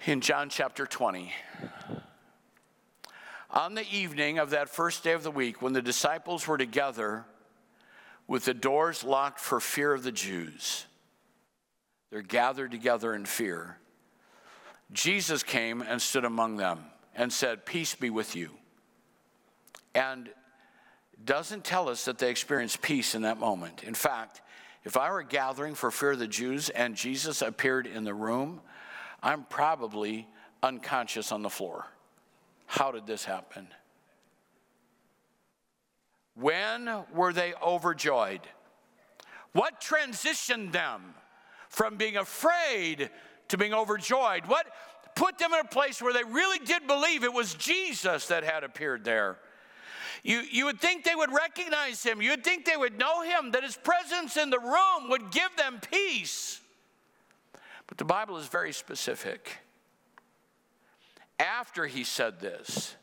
in 0.06 0.22
John 0.22 0.50
chapter 0.50 0.86
20. 0.86 1.32
On 3.52 3.74
the 3.74 3.86
evening 3.90 4.38
of 4.38 4.50
that 4.50 4.70
first 4.70 5.04
day 5.04 5.14
of 5.14 5.24
the 5.24 5.32
week, 5.32 5.62
when 5.62 5.74
the 5.74 5.82
disciples 5.82 6.48
were 6.48 6.58
together 6.58 7.26
with 8.28 8.46
the 8.46 8.54
doors 8.54 9.04
locked 9.04 9.40
for 9.40 9.60
fear 9.60 9.94
of 9.94 10.04
the 10.04 10.12
Jews, 10.12 10.86
they're 12.10 12.22
gathered 12.22 12.72
together 12.72 13.14
in 13.14 13.26
fear. 13.26 13.78
Jesus 14.92 15.42
came 15.42 15.82
and 15.82 16.02
stood 16.02 16.26
among 16.26 16.58
them 16.58 16.80
and 17.16 17.32
said, 17.32 17.66
Peace 17.66 17.96
be 17.96 18.10
with 18.10 18.36
you. 18.36 18.52
And 19.94 20.30
doesn't 21.24 21.64
tell 21.64 21.90
us 21.90 22.06
that 22.06 22.18
they 22.18 22.30
experienced 22.30 22.82
peace 22.82 23.16
in 23.16 23.24
that 23.24 23.40
moment. 23.40 23.84
In 23.84 23.94
fact, 23.94 24.42
if 24.84 24.98
I 24.98 25.12
were 25.12 25.24
gathering 25.24 25.74
for 25.74 25.90
fear 25.92 26.12
of 26.12 26.20
the 26.20 26.28
Jews 26.28 26.70
and 26.70 26.96
Jesus 26.96 27.42
appeared 27.42 27.88
in 27.88 28.04
the 28.04 28.14
room, 28.14 28.62
I'm 29.24 29.44
probably 29.44 30.28
unconscious 30.62 31.32
on 31.32 31.42
the 31.42 31.50
floor. 31.50 31.88
How 32.68 32.92
did 32.92 33.08
this 33.08 33.26
happen? 33.26 33.68
When 36.36 36.90
were 37.14 37.34
they 37.34 37.54
overjoyed? 37.64 38.42
What 39.54 39.80
transitioned 39.80 40.74
them 40.74 41.14
from 41.70 41.96
being 41.96 42.18
afraid 42.18 43.10
to 43.48 43.58
being 43.58 43.74
overjoyed? 43.74 44.46
What 44.48 44.68
put 45.16 45.38
them 45.38 45.54
in 45.54 45.62
a 45.62 45.70
place 45.70 46.02
where 46.02 46.14
they 46.14 46.24
really 46.24 46.60
did 46.60 46.88
believe 46.88 47.24
it 47.24 47.34
was 47.34 47.54
Jesus 47.54 48.28
that 48.28 48.44
had 48.44 48.64
appeared 48.64 49.06
there? 49.06 49.38
You, 50.24 50.40
you 50.40 50.66
would 50.66 50.80
think 50.80 51.04
they 51.04 51.16
would 51.16 51.32
recognize 51.32 52.04
him. 52.04 52.22
You 52.22 52.32
would 52.32 52.44
think 52.44 52.66
they 52.66 52.78
would 52.78 52.98
know 52.98 53.22
him, 53.22 53.52
that 53.52 53.64
his 53.64 53.78
presence 53.78 54.38
in 54.38 54.50
the 54.50 54.60
room 54.60 55.10
would 55.10 55.32
give 55.32 55.56
them 55.58 55.80
peace. 55.92 56.62
But 57.88 57.98
the 57.98 58.06
Bible 58.06 58.38
is 58.38 58.48
very 58.48 58.74
specific. 58.74 59.58
After 61.40 61.86
he 61.86 62.04
said 62.04 62.40
this, 62.40 62.96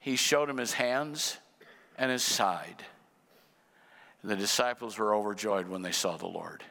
he 0.00 0.16
showed 0.16 0.48
him 0.48 0.56
his 0.56 0.72
hands 0.72 1.36
and 1.96 2.10
his 2.10 2.22
side. 2.22 2.84
And 4.22 4.30
the 4.30 4.36
disciples 4.36 4.98
were 4.98 5.14
overjoyed 5.14 5.68
when 5.68 5.82
they 5.82 5.92
saw 5.92 6.16
the 6.16 6.26
Lord. 6.26 6.64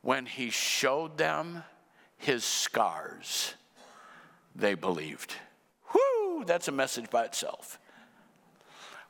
When 0.00 0.26
he 0.26 0.50
showed 0.50 1.18
them 1.18 1.64
his 2.16 2.44
scars, 2.44 3.54
they 4.56 4.74
believed 4.74 5.34
that's 6.46 6.68
a 6.68 6.72
message 6.72 7.10
by 7.10 7.24
itself. 7.24 7.78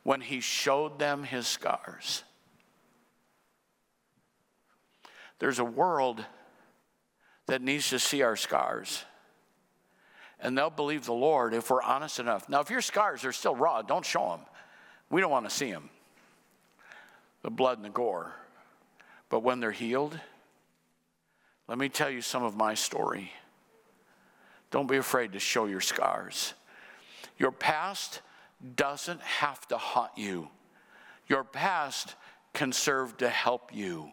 When 0.02 0.20
he 0.20 0.40
showed 0.40 0.98
them 0.98 1.24
his 1.24 1.46
scars, 1.46 2.24
there's 5.38 5.58
a 5.58 5.64
world 5.64 6.24
that 7.46 7.62
needs 7.62 7.90
to 7.90 7.98
see 7.98 8.22
our 8.22 8.36
scars. 8.36 9.04
And 10.40 10.56
they'll 10.56 10.70
believe 10.70 11.04
the 11.04 11.12
Lord 11.12 11.54
if 11.54 11.70
we're 11.70 11.82
honest 11.82 12.20
enough. 12.20 12.48
Now, 12.48 12.60
if 12.60 12.70
your 12.70 12.80
scars 12.80 13.24
are 13.24 13.32
still 13.32 13.56
raw, 13.56 13.82
don't 13.82 14.04
show 14.04 14.30
them. 14.30 14.46
We 15.10 15.20
don't 15.20 15.30
want 15.30 15.48
to 15.48 15.54
see 15.54 15.72
them 15.72 15.90
the 17.42 17.50
blood 17.50 17.78
and 17.78 17.84
the 17.84 17.90
gore. 17.90 18.32
But 19.30 19.40
when 19.40 19.60
they're 19.60 19.70
healed, 19.70 20.18
let 21.66 21.78
me 21.78 21.88
tell 21.88 22.10
you 22.10 22.20
some 22.20 22.42
of 22.42 22.56
my 22.56 22.74
story. 22.74 23.32
Don't 24.70 24.88
be 24.88 24.96
afraid 24.96 25.32
to 25.32 25.38
show 25.38 25.66
your 25.66 25.80
scars. 25.80 26.54
Your 27.38 27.52
past 27.52 28.20
doesn't 28.76 29.22
have 29.22 29.66
to 29.68 29.78
haunt 29.78 30.12
you. 30.16 30.48
Your 31.28 31.44
past 31.44 32.14
can 32.52 32.72
serve 32.72 33.16
to 33.18 33.28
help 33.28 33.74
you, 33.74 34.10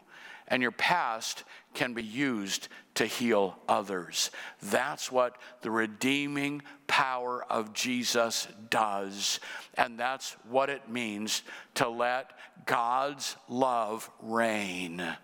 and 0.48 0.62
your 0.62 0.70
past 0.70 1.44
can 1.74 1.94
be 1.94 2.02
used 2.02 2.68
to 2.94 3.06
heal 3.06 3.58
others. 3.68 4.30
That's 4.62 5.10
what 5.10 5.36
the 5.62 5.70
redeeming 5.70 6.62
power 6.86 7.44
of 7.50 7.72
Jesus 7.72 8.46
does, 8.70 9.40
and 9.74 9.98
that's 9.98 10.36
what 10.48 10.70
it 10.70 10.88
means 10.88 11.42
to 11.74 11.88
let 11.88 12.30
God's 12.66 13.36
love 13.48 14.08
reign 14.22 15.16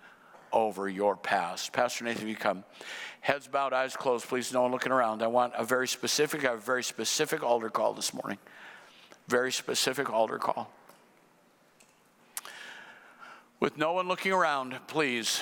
over 0.52 0.88
your 0.88 1.16
past. 1.16 1.72
Pastor 1.72 2.04
Nathan, 2.04 2.28
you 2.28 2.36
come. 2.36 2.64
Heads 3.20 3.46
bowed, 3.46 3.72
eyes 3.72 3.96
closed, 3.96 4.26
please. 4.28 4.52
No 4.52 4.62
one 4.62 4.72
looking 4.72 4.92
around. 4.92 5.22
I 5.22 5.28
want 5.28 5.52
a 5.56 5.64
very 5.64 5.88
specific, 5.88 6.44
I 6.44 6.50
have 6.50 6.58
a 6.58 6.62
very 6.62 6.82
specific 6.82 7.42
altar 7.42 7.70
call 7.70 7.94
this 7.94 8.12
morning. 8.12 8.38
Very 9.28 9.52
specific 9.52 10.10
altar 10.10 10.38
call. 10.38 10.70
With 13.60 13.78
no 13.78 13.92
one 13.92 14.08
looking 14.08 14.32
around, 14.32 14.76
please. 14.88 15.40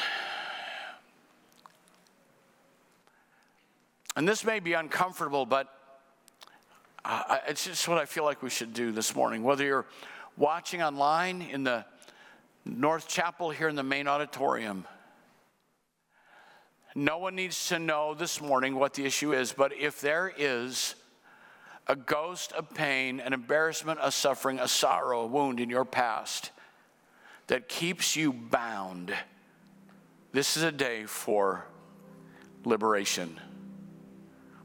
And 4.15 4.29
this 4.29 4.45
may 4.45 4.61
be 4.61 4.75
uncomfortable, 4.75 5.47
but 5.47 5.73
it's 7.49 7.65
just 7.65 7.89
what 7.89 7.97
I 7.97 8.05
feel 8.05 8.25
like 8.25 8.43
we 8.43 8.51
should 8.51 8.75
do 8.75 8.93
this 8.93 9.15
morning. 9.15 9.43
Whether 9.43 9.65
you're 9.65 9.87
watching 10.37 10.83
online 10.83 11.41
in 11.41 11.65
the 11.65 11.87
North 12.67 13.09
Chapel 13.09 13.51
here 13.51 13.69
in 13.69 13.77
the 13.77 13.83
main 13.83 14.07
auditorium, 14.07 14.85
No 16.95 17.19
one 17.19 17.37
needs 17.37 17.69
to 17.69 17.79
know 17.79 18.15
this 18.15 18.41
morning 18.41 18.75
what 18.75 18.95
the 18.95 19.05
issue 19.05 19.33
is, 19.33 19.53
but 19.53 19.73
if 19.73 20.01
there 20.01 20.33
is 20.37 20.97
a 21.87 21.95
ghost 21.95 22.53
of 22.53 22.75
pain, 22.75 23.21
an 23.21 23.33
embarrassment, 23.33 24.01
a 24.03 24.11
suffering, 24.11 24.59
a 24.59 24.69
sorrow, 24.69 25.23
a 25.23 25.27
wound 25.27 25.61
in 25.61 25.71
your 25.71 25.85
past 25.85 26.51
that 27.47 27.69
keeps 27.69 28.17
you 28.17 28.33
bound, 28.33 29.15
this 30.33 30.57
is 30.57 30.63
a 30.63 30.73
day 30.73 31.05
for 31.05 31.65
liberation 32.65 33.41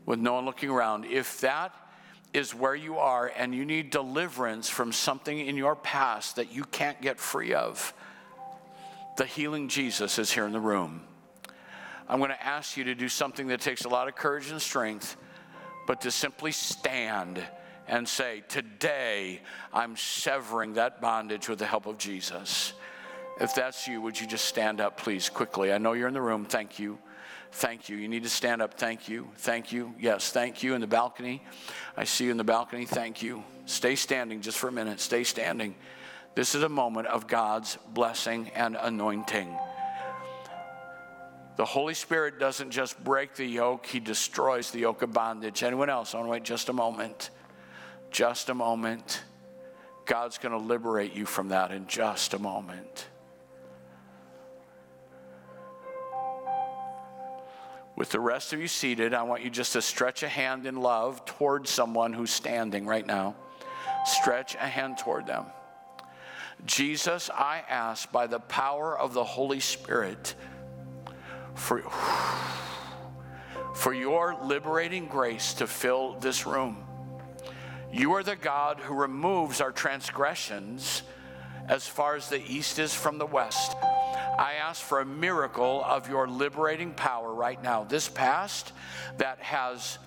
with 0.06 0.20
no 0.20 0.34
one 0.34 0.46
looking 0.46 0.70
around. 0.70 1.06
If 1.06 1.42
that 1.42 1.74
is 2.34 2.54
where 2.54 2.76
you 2.76 2.98
are 2.98 3.32
and 3.36 3.56
you 3.56 3.66
need 3.66 3.90
deliverance 3.90 4.70
from 4.70 4.92
something 4.92 5.40
in 5.40 5.56
your 5.58 5.76
past 5.76 6.36
that 6.36 6.52
you 6.52 6.64
can't 6.66 7.02
get 7.02 7.20
free 7.20 7.54
of, 7.54 7.94
the 9.18 9.26
healing 9.26 9.70
Jesus 9.70 10.20
is 10.20 10.32
here 10.32 10.46
in 10.46 10.52
the 10.52 10.60
room. 10.60 11.02
I'm 12.08 12.20
going 12.20 12.32
to 12.32 12.46
ask 12.46 12.78
you 12.78 12.84
to 12.86 12.96
do 12.96 13.10
something 13.10 13.48
that 13.48 13.62
takes 13.62 13.86
a 13.86 13.90
lot 13.90 14.08
of 14.08 14.16
courage 14.16 14.52
and 14.52 14.62
strength, 14.62 15.18
but 15.88 16.02
to 16.02 16.12
simply 16.12 16.52
stand 16.52 17.44
and 17.88 18.08
say, 18.08 18.44
Today 18.48 19.42
I'm 19.74 19.96
severing 19.96 20.74
that 20.74 21.02
bondage 21.02 21.50
with 21.50 21.60
the 21.60 21.66
help 21.66 21.86
of 21.86 21.98
Jesus. 21.98 22.74
If 23.40 23.54
that's 23.54 23.88
you, 23.88 24.02
would 24.02 24.20
you 24.20 24.28
just 24.28 24.46
stand 24.46 24.80
up, 24.80 24.98
please, 24.98 25.30
quickly? 25.30 25.74
I 25.74 25.78
know 25.78 25.94
you're 25.94 26.08
in 26.08 26.14
the 26.14 26.22
room. 26.22 26.46
Thank 26.46 26.80
you. 26.80 26.98
Thank 27.52 27.90
you. 27.90 27.98
You 27.98 28.08
need 28.08 28.24
to 28.24 28.30
stand 28.30 28.62
up. 28.62 28.76
Thank 28.76 29.10
you. 29.10 29.30
Thank 29.38 29.72
you. 29.72 29.94
Yes, 30.00 30.32
thank 30.32 30.62
you 30.62 30.74
in 30.74 30.82
the 30.82 30.88
balcony. 30.88 31.44
I 31.98 32.04
see 32.04 32.26
you 32.26 32.32
in 32.32 32.38
the 32.38 32.44
balcony. 32.44 32.86
Thank 32.86 33.24
you. 33.24 33.44
Stay 33.66 33.96
standing 33.96 34.42
just 34.42 34.58
for 34.58 34.68
a 34.68 34.72
minute. 34.72 35.00
Stay 35.00 35.24
standing. 35.24 35.76
This 36.36 36.54
is 36.54 36.64
a 36.64 36.70
moment 36.70 37.08
of 37.08 37.28
God's 37.28 37.78
blessing 37.94 38.52
and 38.56 38.78
anointing. 38.80 39.58
The 41.56 41.66
Holy 41.66 41.94
Spirit 41.94 42.38
doesn't 42.40 42.72
just 42.72 43.02
break 43.04 43.36
the 43.36 43.46
yoke, 43.46 43.86
He 43.86 44.00
destroys 44.00 44.72
the 44.72 44.80
yoke 44.80 45.02
of 45.02 45.14
bondage. 45.14 45.64
Anyone 45.64 45.90
else? 45.90 46.14
I 46.14 46.18
want 46.18 46.28
to 46.28 46.32
wait 46.32 46.44
just 46.44 46.70
a 46.70 46.74
moment. 46.74 47.30
Just 48.12 48.50
a 48.50 48.54
moment. 48.54 49.24
God's 50.06 50.38
going 50.38 50.52
to 50.52 50.58
liberate 50.58 51.14
you 51.14 51.26
from 51.26 51.50
that 51.50 51.72
in 51.72 51.88
just 51.88 52.34
a 52.34 52.40
moment. 52.40 53.08
With 57.96 58.10
the 58.10 58.20
rest 58.20 58.52
of 58.52 58.60
you 58.60 58.68
seated, 58.68 59.14
I 59.14 59.24
want 59.24 59.42
you 59.42 59.50
just 59.50 59.74
to 59.74 59.82
stretch 59.82 60.22
a 60.24 60.28
hand 60.28 60.66
in 60.66 60.76
love 60.76 61.24
towards 61.26 61.70
someone 61.70 62.12
who's 62.12 62.32
standing 62.32 62.86
right 62.86 63.06
now. 63.08 63.36
Stretch 64.06 64.56
a 64.56 64.68
hand 64.68 64.98
toward 64.98 65.26
them. 65.26 65.46
Jesus, 66.66 67.30
I 67.30 67.64
ask 67.70 68.12
by 68.12 68.28
the 68.28 68.40
power 68.40 68.98
of 68.98 69.14
the 69.14 69.24
Holy 69.24 69.62
Spirit 69.62 70.36
for, 71.56 71.82
for 73.74 73.94
your 73.94 74.38
liberating 74.44 75.08
grace 75.08 75.54
to 75.56 75.68
fill 75.68 76.20
this 76.20 76.46
room. 76.46 76.84
You 77.92 78.14
are 78.14 78.24
the 78.24 78.36
God 78.36 78.80
who 78.80 78.94
removes 78.94 79.62
our 79.62 79.72
transgressions 79.72 81.04
as 81.68 81.88
far 81.88 82.16
as 82.16 82.30
the 82.30 82.44
east 82.46 82.78
is 82.78 82.94
from 82.94 83.18
the 83.18 83.26
west. 83.26 83.76
I 83.82 84.56
ask 84.62 84.82
for 84.82 85.00
a 85.00 85.06
miracle 85.06 85.84
of 85.86 86.10
your 86.10 86.28
liberating 86.28 86.94
power 86.94 87.34
right 87.34 87.62
now. 87.64 87.86
This 87.86 88.10
past 88.10 88.74
that 89.18 89.40
has 89.40 89.98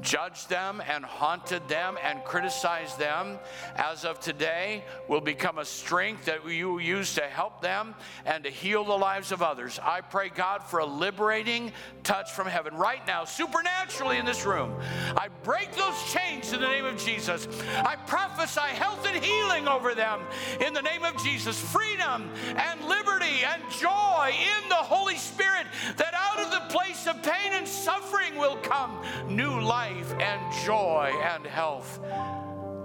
judged 0.00 0.48
them 0.48 0.82
and 0.86 1.04
haunted 1.04 1.66
them 1.68 1.98
and 2.02 2.22
criticized 2.24 2.98
them, 2.98 3.38
as 3.76 4.04
of 4.04 4.20
today, 4.20 4.84
will 5.08 5.20
become 5.20 5.58
a 5.58 5.64
strength 5.64 6.26
that 6.26 6.48
you 6.48 6.70
will 6.70 6.80
use 6.80 7.14
to 7.14 7.22
help 7.22 7.60
them 7.60 7.94
and 8.24 8.44
to 8.44 8.50
heal 8.50 8.84
the 8.84 8.96
lives 8.96 9.32
of 9.32 9.42
others. 9.42 9.78
I 9.82 10.00
pray, 10.00 10.28
God, 10.28 10.62
for 10.62 10.80
a 10.80 10.86
liberating 10.86 11.72
touch 12.04 12.32
from 12.32 12.46
heaven 12.46 12.74
right 12.74 13.04
now, 13.06 13.24
supernaturally 13.24 14.18
in 14.18 14.24
this 14.24 14.46
room. 14.46 14.74
I 15.16 15.28
break 15.42 15.74
those 15.74 16.12
chains 16.12 16.52
in 16.52 16.60
the 16.60 16.68
name 16.68 16.84
of 16.84 16.96
Jesus. 16.98 17.48
I 17.76 17.96
prophesy 18.06 18.60
health 18.60 19.06
and 19.06 19.22
healing 19.22 19.68
over 19.68 19.94
them 19.94 20.20
in 20.64 20.74
the 20.74 20.82
name 20.82 21.04
of 21.04 21.22
Jesus, 21.22 21.60
freedom 21.60 22.30
and 22.56 22.84
liberty 22.84 23.44
and 23.44 23.62
joy 23.72 24.32
in 24.32 24.68
the 24.68 24.74
Holy 24.74 25.16
Spirit, 25.16 25.66
that 25.96 26.14
out 26.14 26.38
of 26.38 26.50
the 26.50 26.74
place 26.74 27.06
of 27.06 27.22
pain 27.22 27.52
and 27.52 27.66
suffering 27.66 28.36
will 28.36 28.56
come 28.56 29.02
new 29.28 29.60
life 29.60 29.87
life 29.88 30.14
and 30.20 30.64
joy 30.64 31.12
and 31.22 31.46
health. 31.46 32.00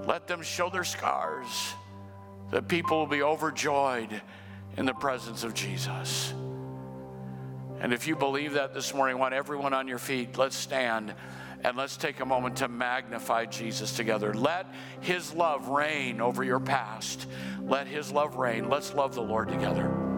Let 0.07 0.27
them 0.27 0.41
show 0.41 0.69
their 0.69 0.83
scars 0.83 1.73
The 2.51 2.61
people 2.61 2.99
will 2.99 3.07
be 3.07 3.23
overjoyed 3.23 4.21
in 4.77 4.85
the 4.85 4.93
presence 4.93 5.43
of 5.43 5.55
Jesus. 5.55 6.33
And 7.79 7.91
if 7.91 8.07
you 8.07 8.15
believe 8.15 8.53
that 8.53 8.75
this 8.75 8.93
morning, 8.93 9.15
I 9.15 9.19
want 9.19 9.33
everyone 9.33 9.73
on 9.73 9.87
your 9.87 9.97
feet, 9.97 10.37
let's 10.37 10.55
stand 10.55 11.15
and 11.63 11.75
let's 11.75 11.97
take 11.97 12.19
a 12.19 12.25
moment 12.25 12.57
to 12.57 12.67
magnify 12.67 13.45
Jesus 13.45 13.95
together. 13.95 14.35
Let 14.35 14.67
his 15.01 15.33
love 15.33 15.69
reign 15.69 16.21
over 16.21 16.43
your 16.43 16.59
past. 16.59 17.25
Let 17.63 17.87
his 17.87 18.11
love 18.11 18.35
reign. 18.35 18.69
Let's 18.69 18.93
love 18.93 19.15
the 19.15 19.23
Lord 19.23 19.49
together. 19.49 20.12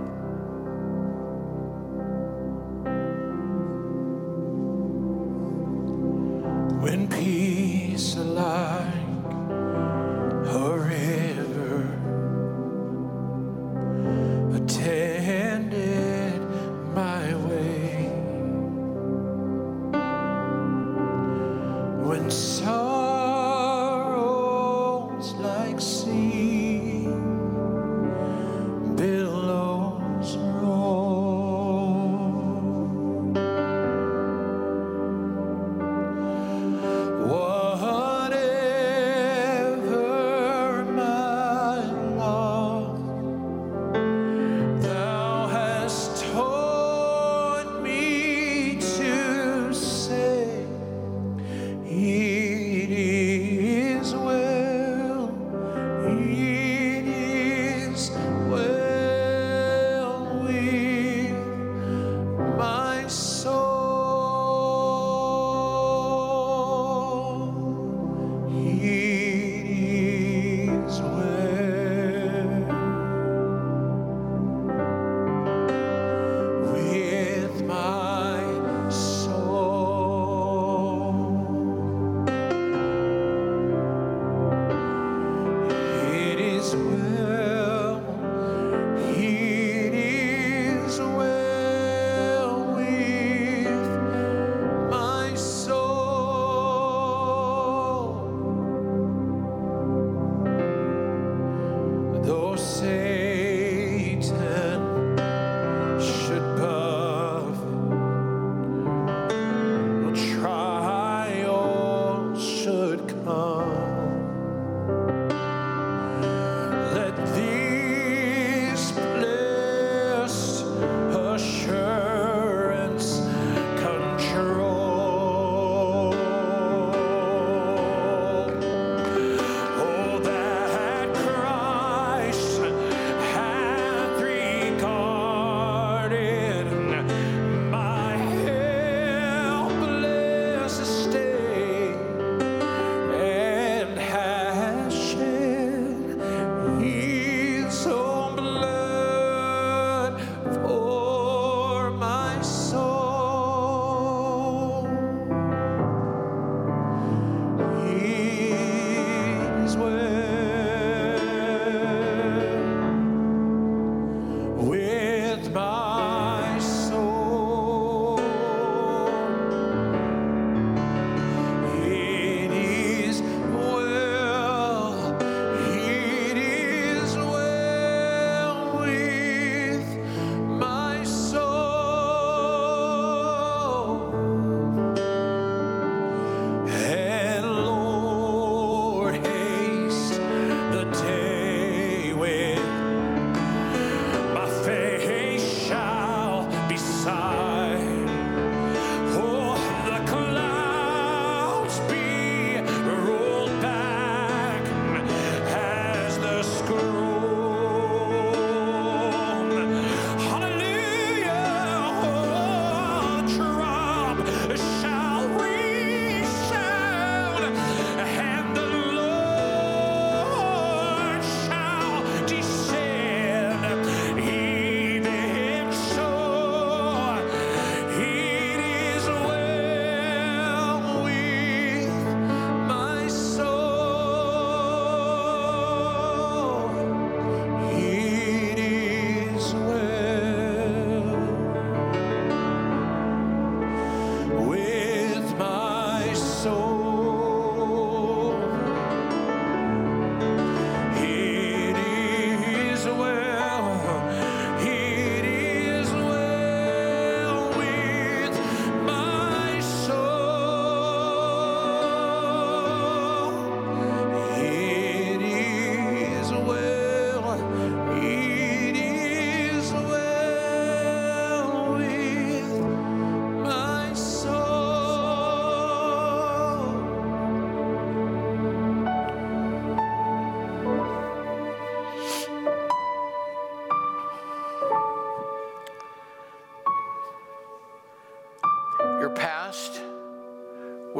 When 6.85 7.07
peace 7.07 8.15
like 8.15 9.25
a 10.53 10.77
river 10.77 11.81
attended 14.53 15.54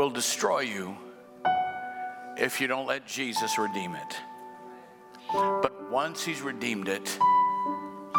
will 0.06 0.12
destroy 0.12 0.60
you 0.60 0.96
if 2.38 2.62
you 2.62 2.68
don't 2.68 2.86
let 2.86 3.08
Jesus 3.08 3.58
redeem 3.58 3.96
it. 3.96 4.16
But 5.34 5.90
once 5.90 6.24
He's 6.24 6.44
redeemed 6.44 6.88
it, 6.90 7.18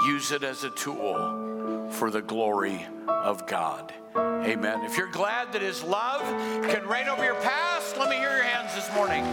use 0.05 0.33
it 0.33 0.43
as 0.43 0.65
a 0.65 0.71
tool 0.71 1.87
for 1.93 2.11
the 2.11 2.21
glory 2.21 2.85
of 3.07 3.47
God. 3.47 3.95
Amen. 4.17 4.85
If 4.85 4.99
you're 4.99 5.13
glad 5.13 5.53
that 5.53 5.63
His 5.63 5.85
love 5.85 6.23
can 6.69 6.89
reign 6.89 7.07
over 7.07 7.25
your 7.25 7.41
past, 7.41 7.97
let 7.97 8.11
me 8.11 8.17
hear 8.17 8.35
your 8.35 8.43
hands 8.43 8.75
this 8.75 8.93
morning. 8.93 9.25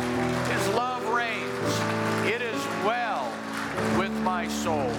His 0.55 0.67
love 0.75 1.03
reigns. 1.09 2.29
It 2.31 2.43
is 2.43 2.63
well 2.85 3.33
with 3.97 4.11
my 4.21 4.47
soul. 4.47 4.91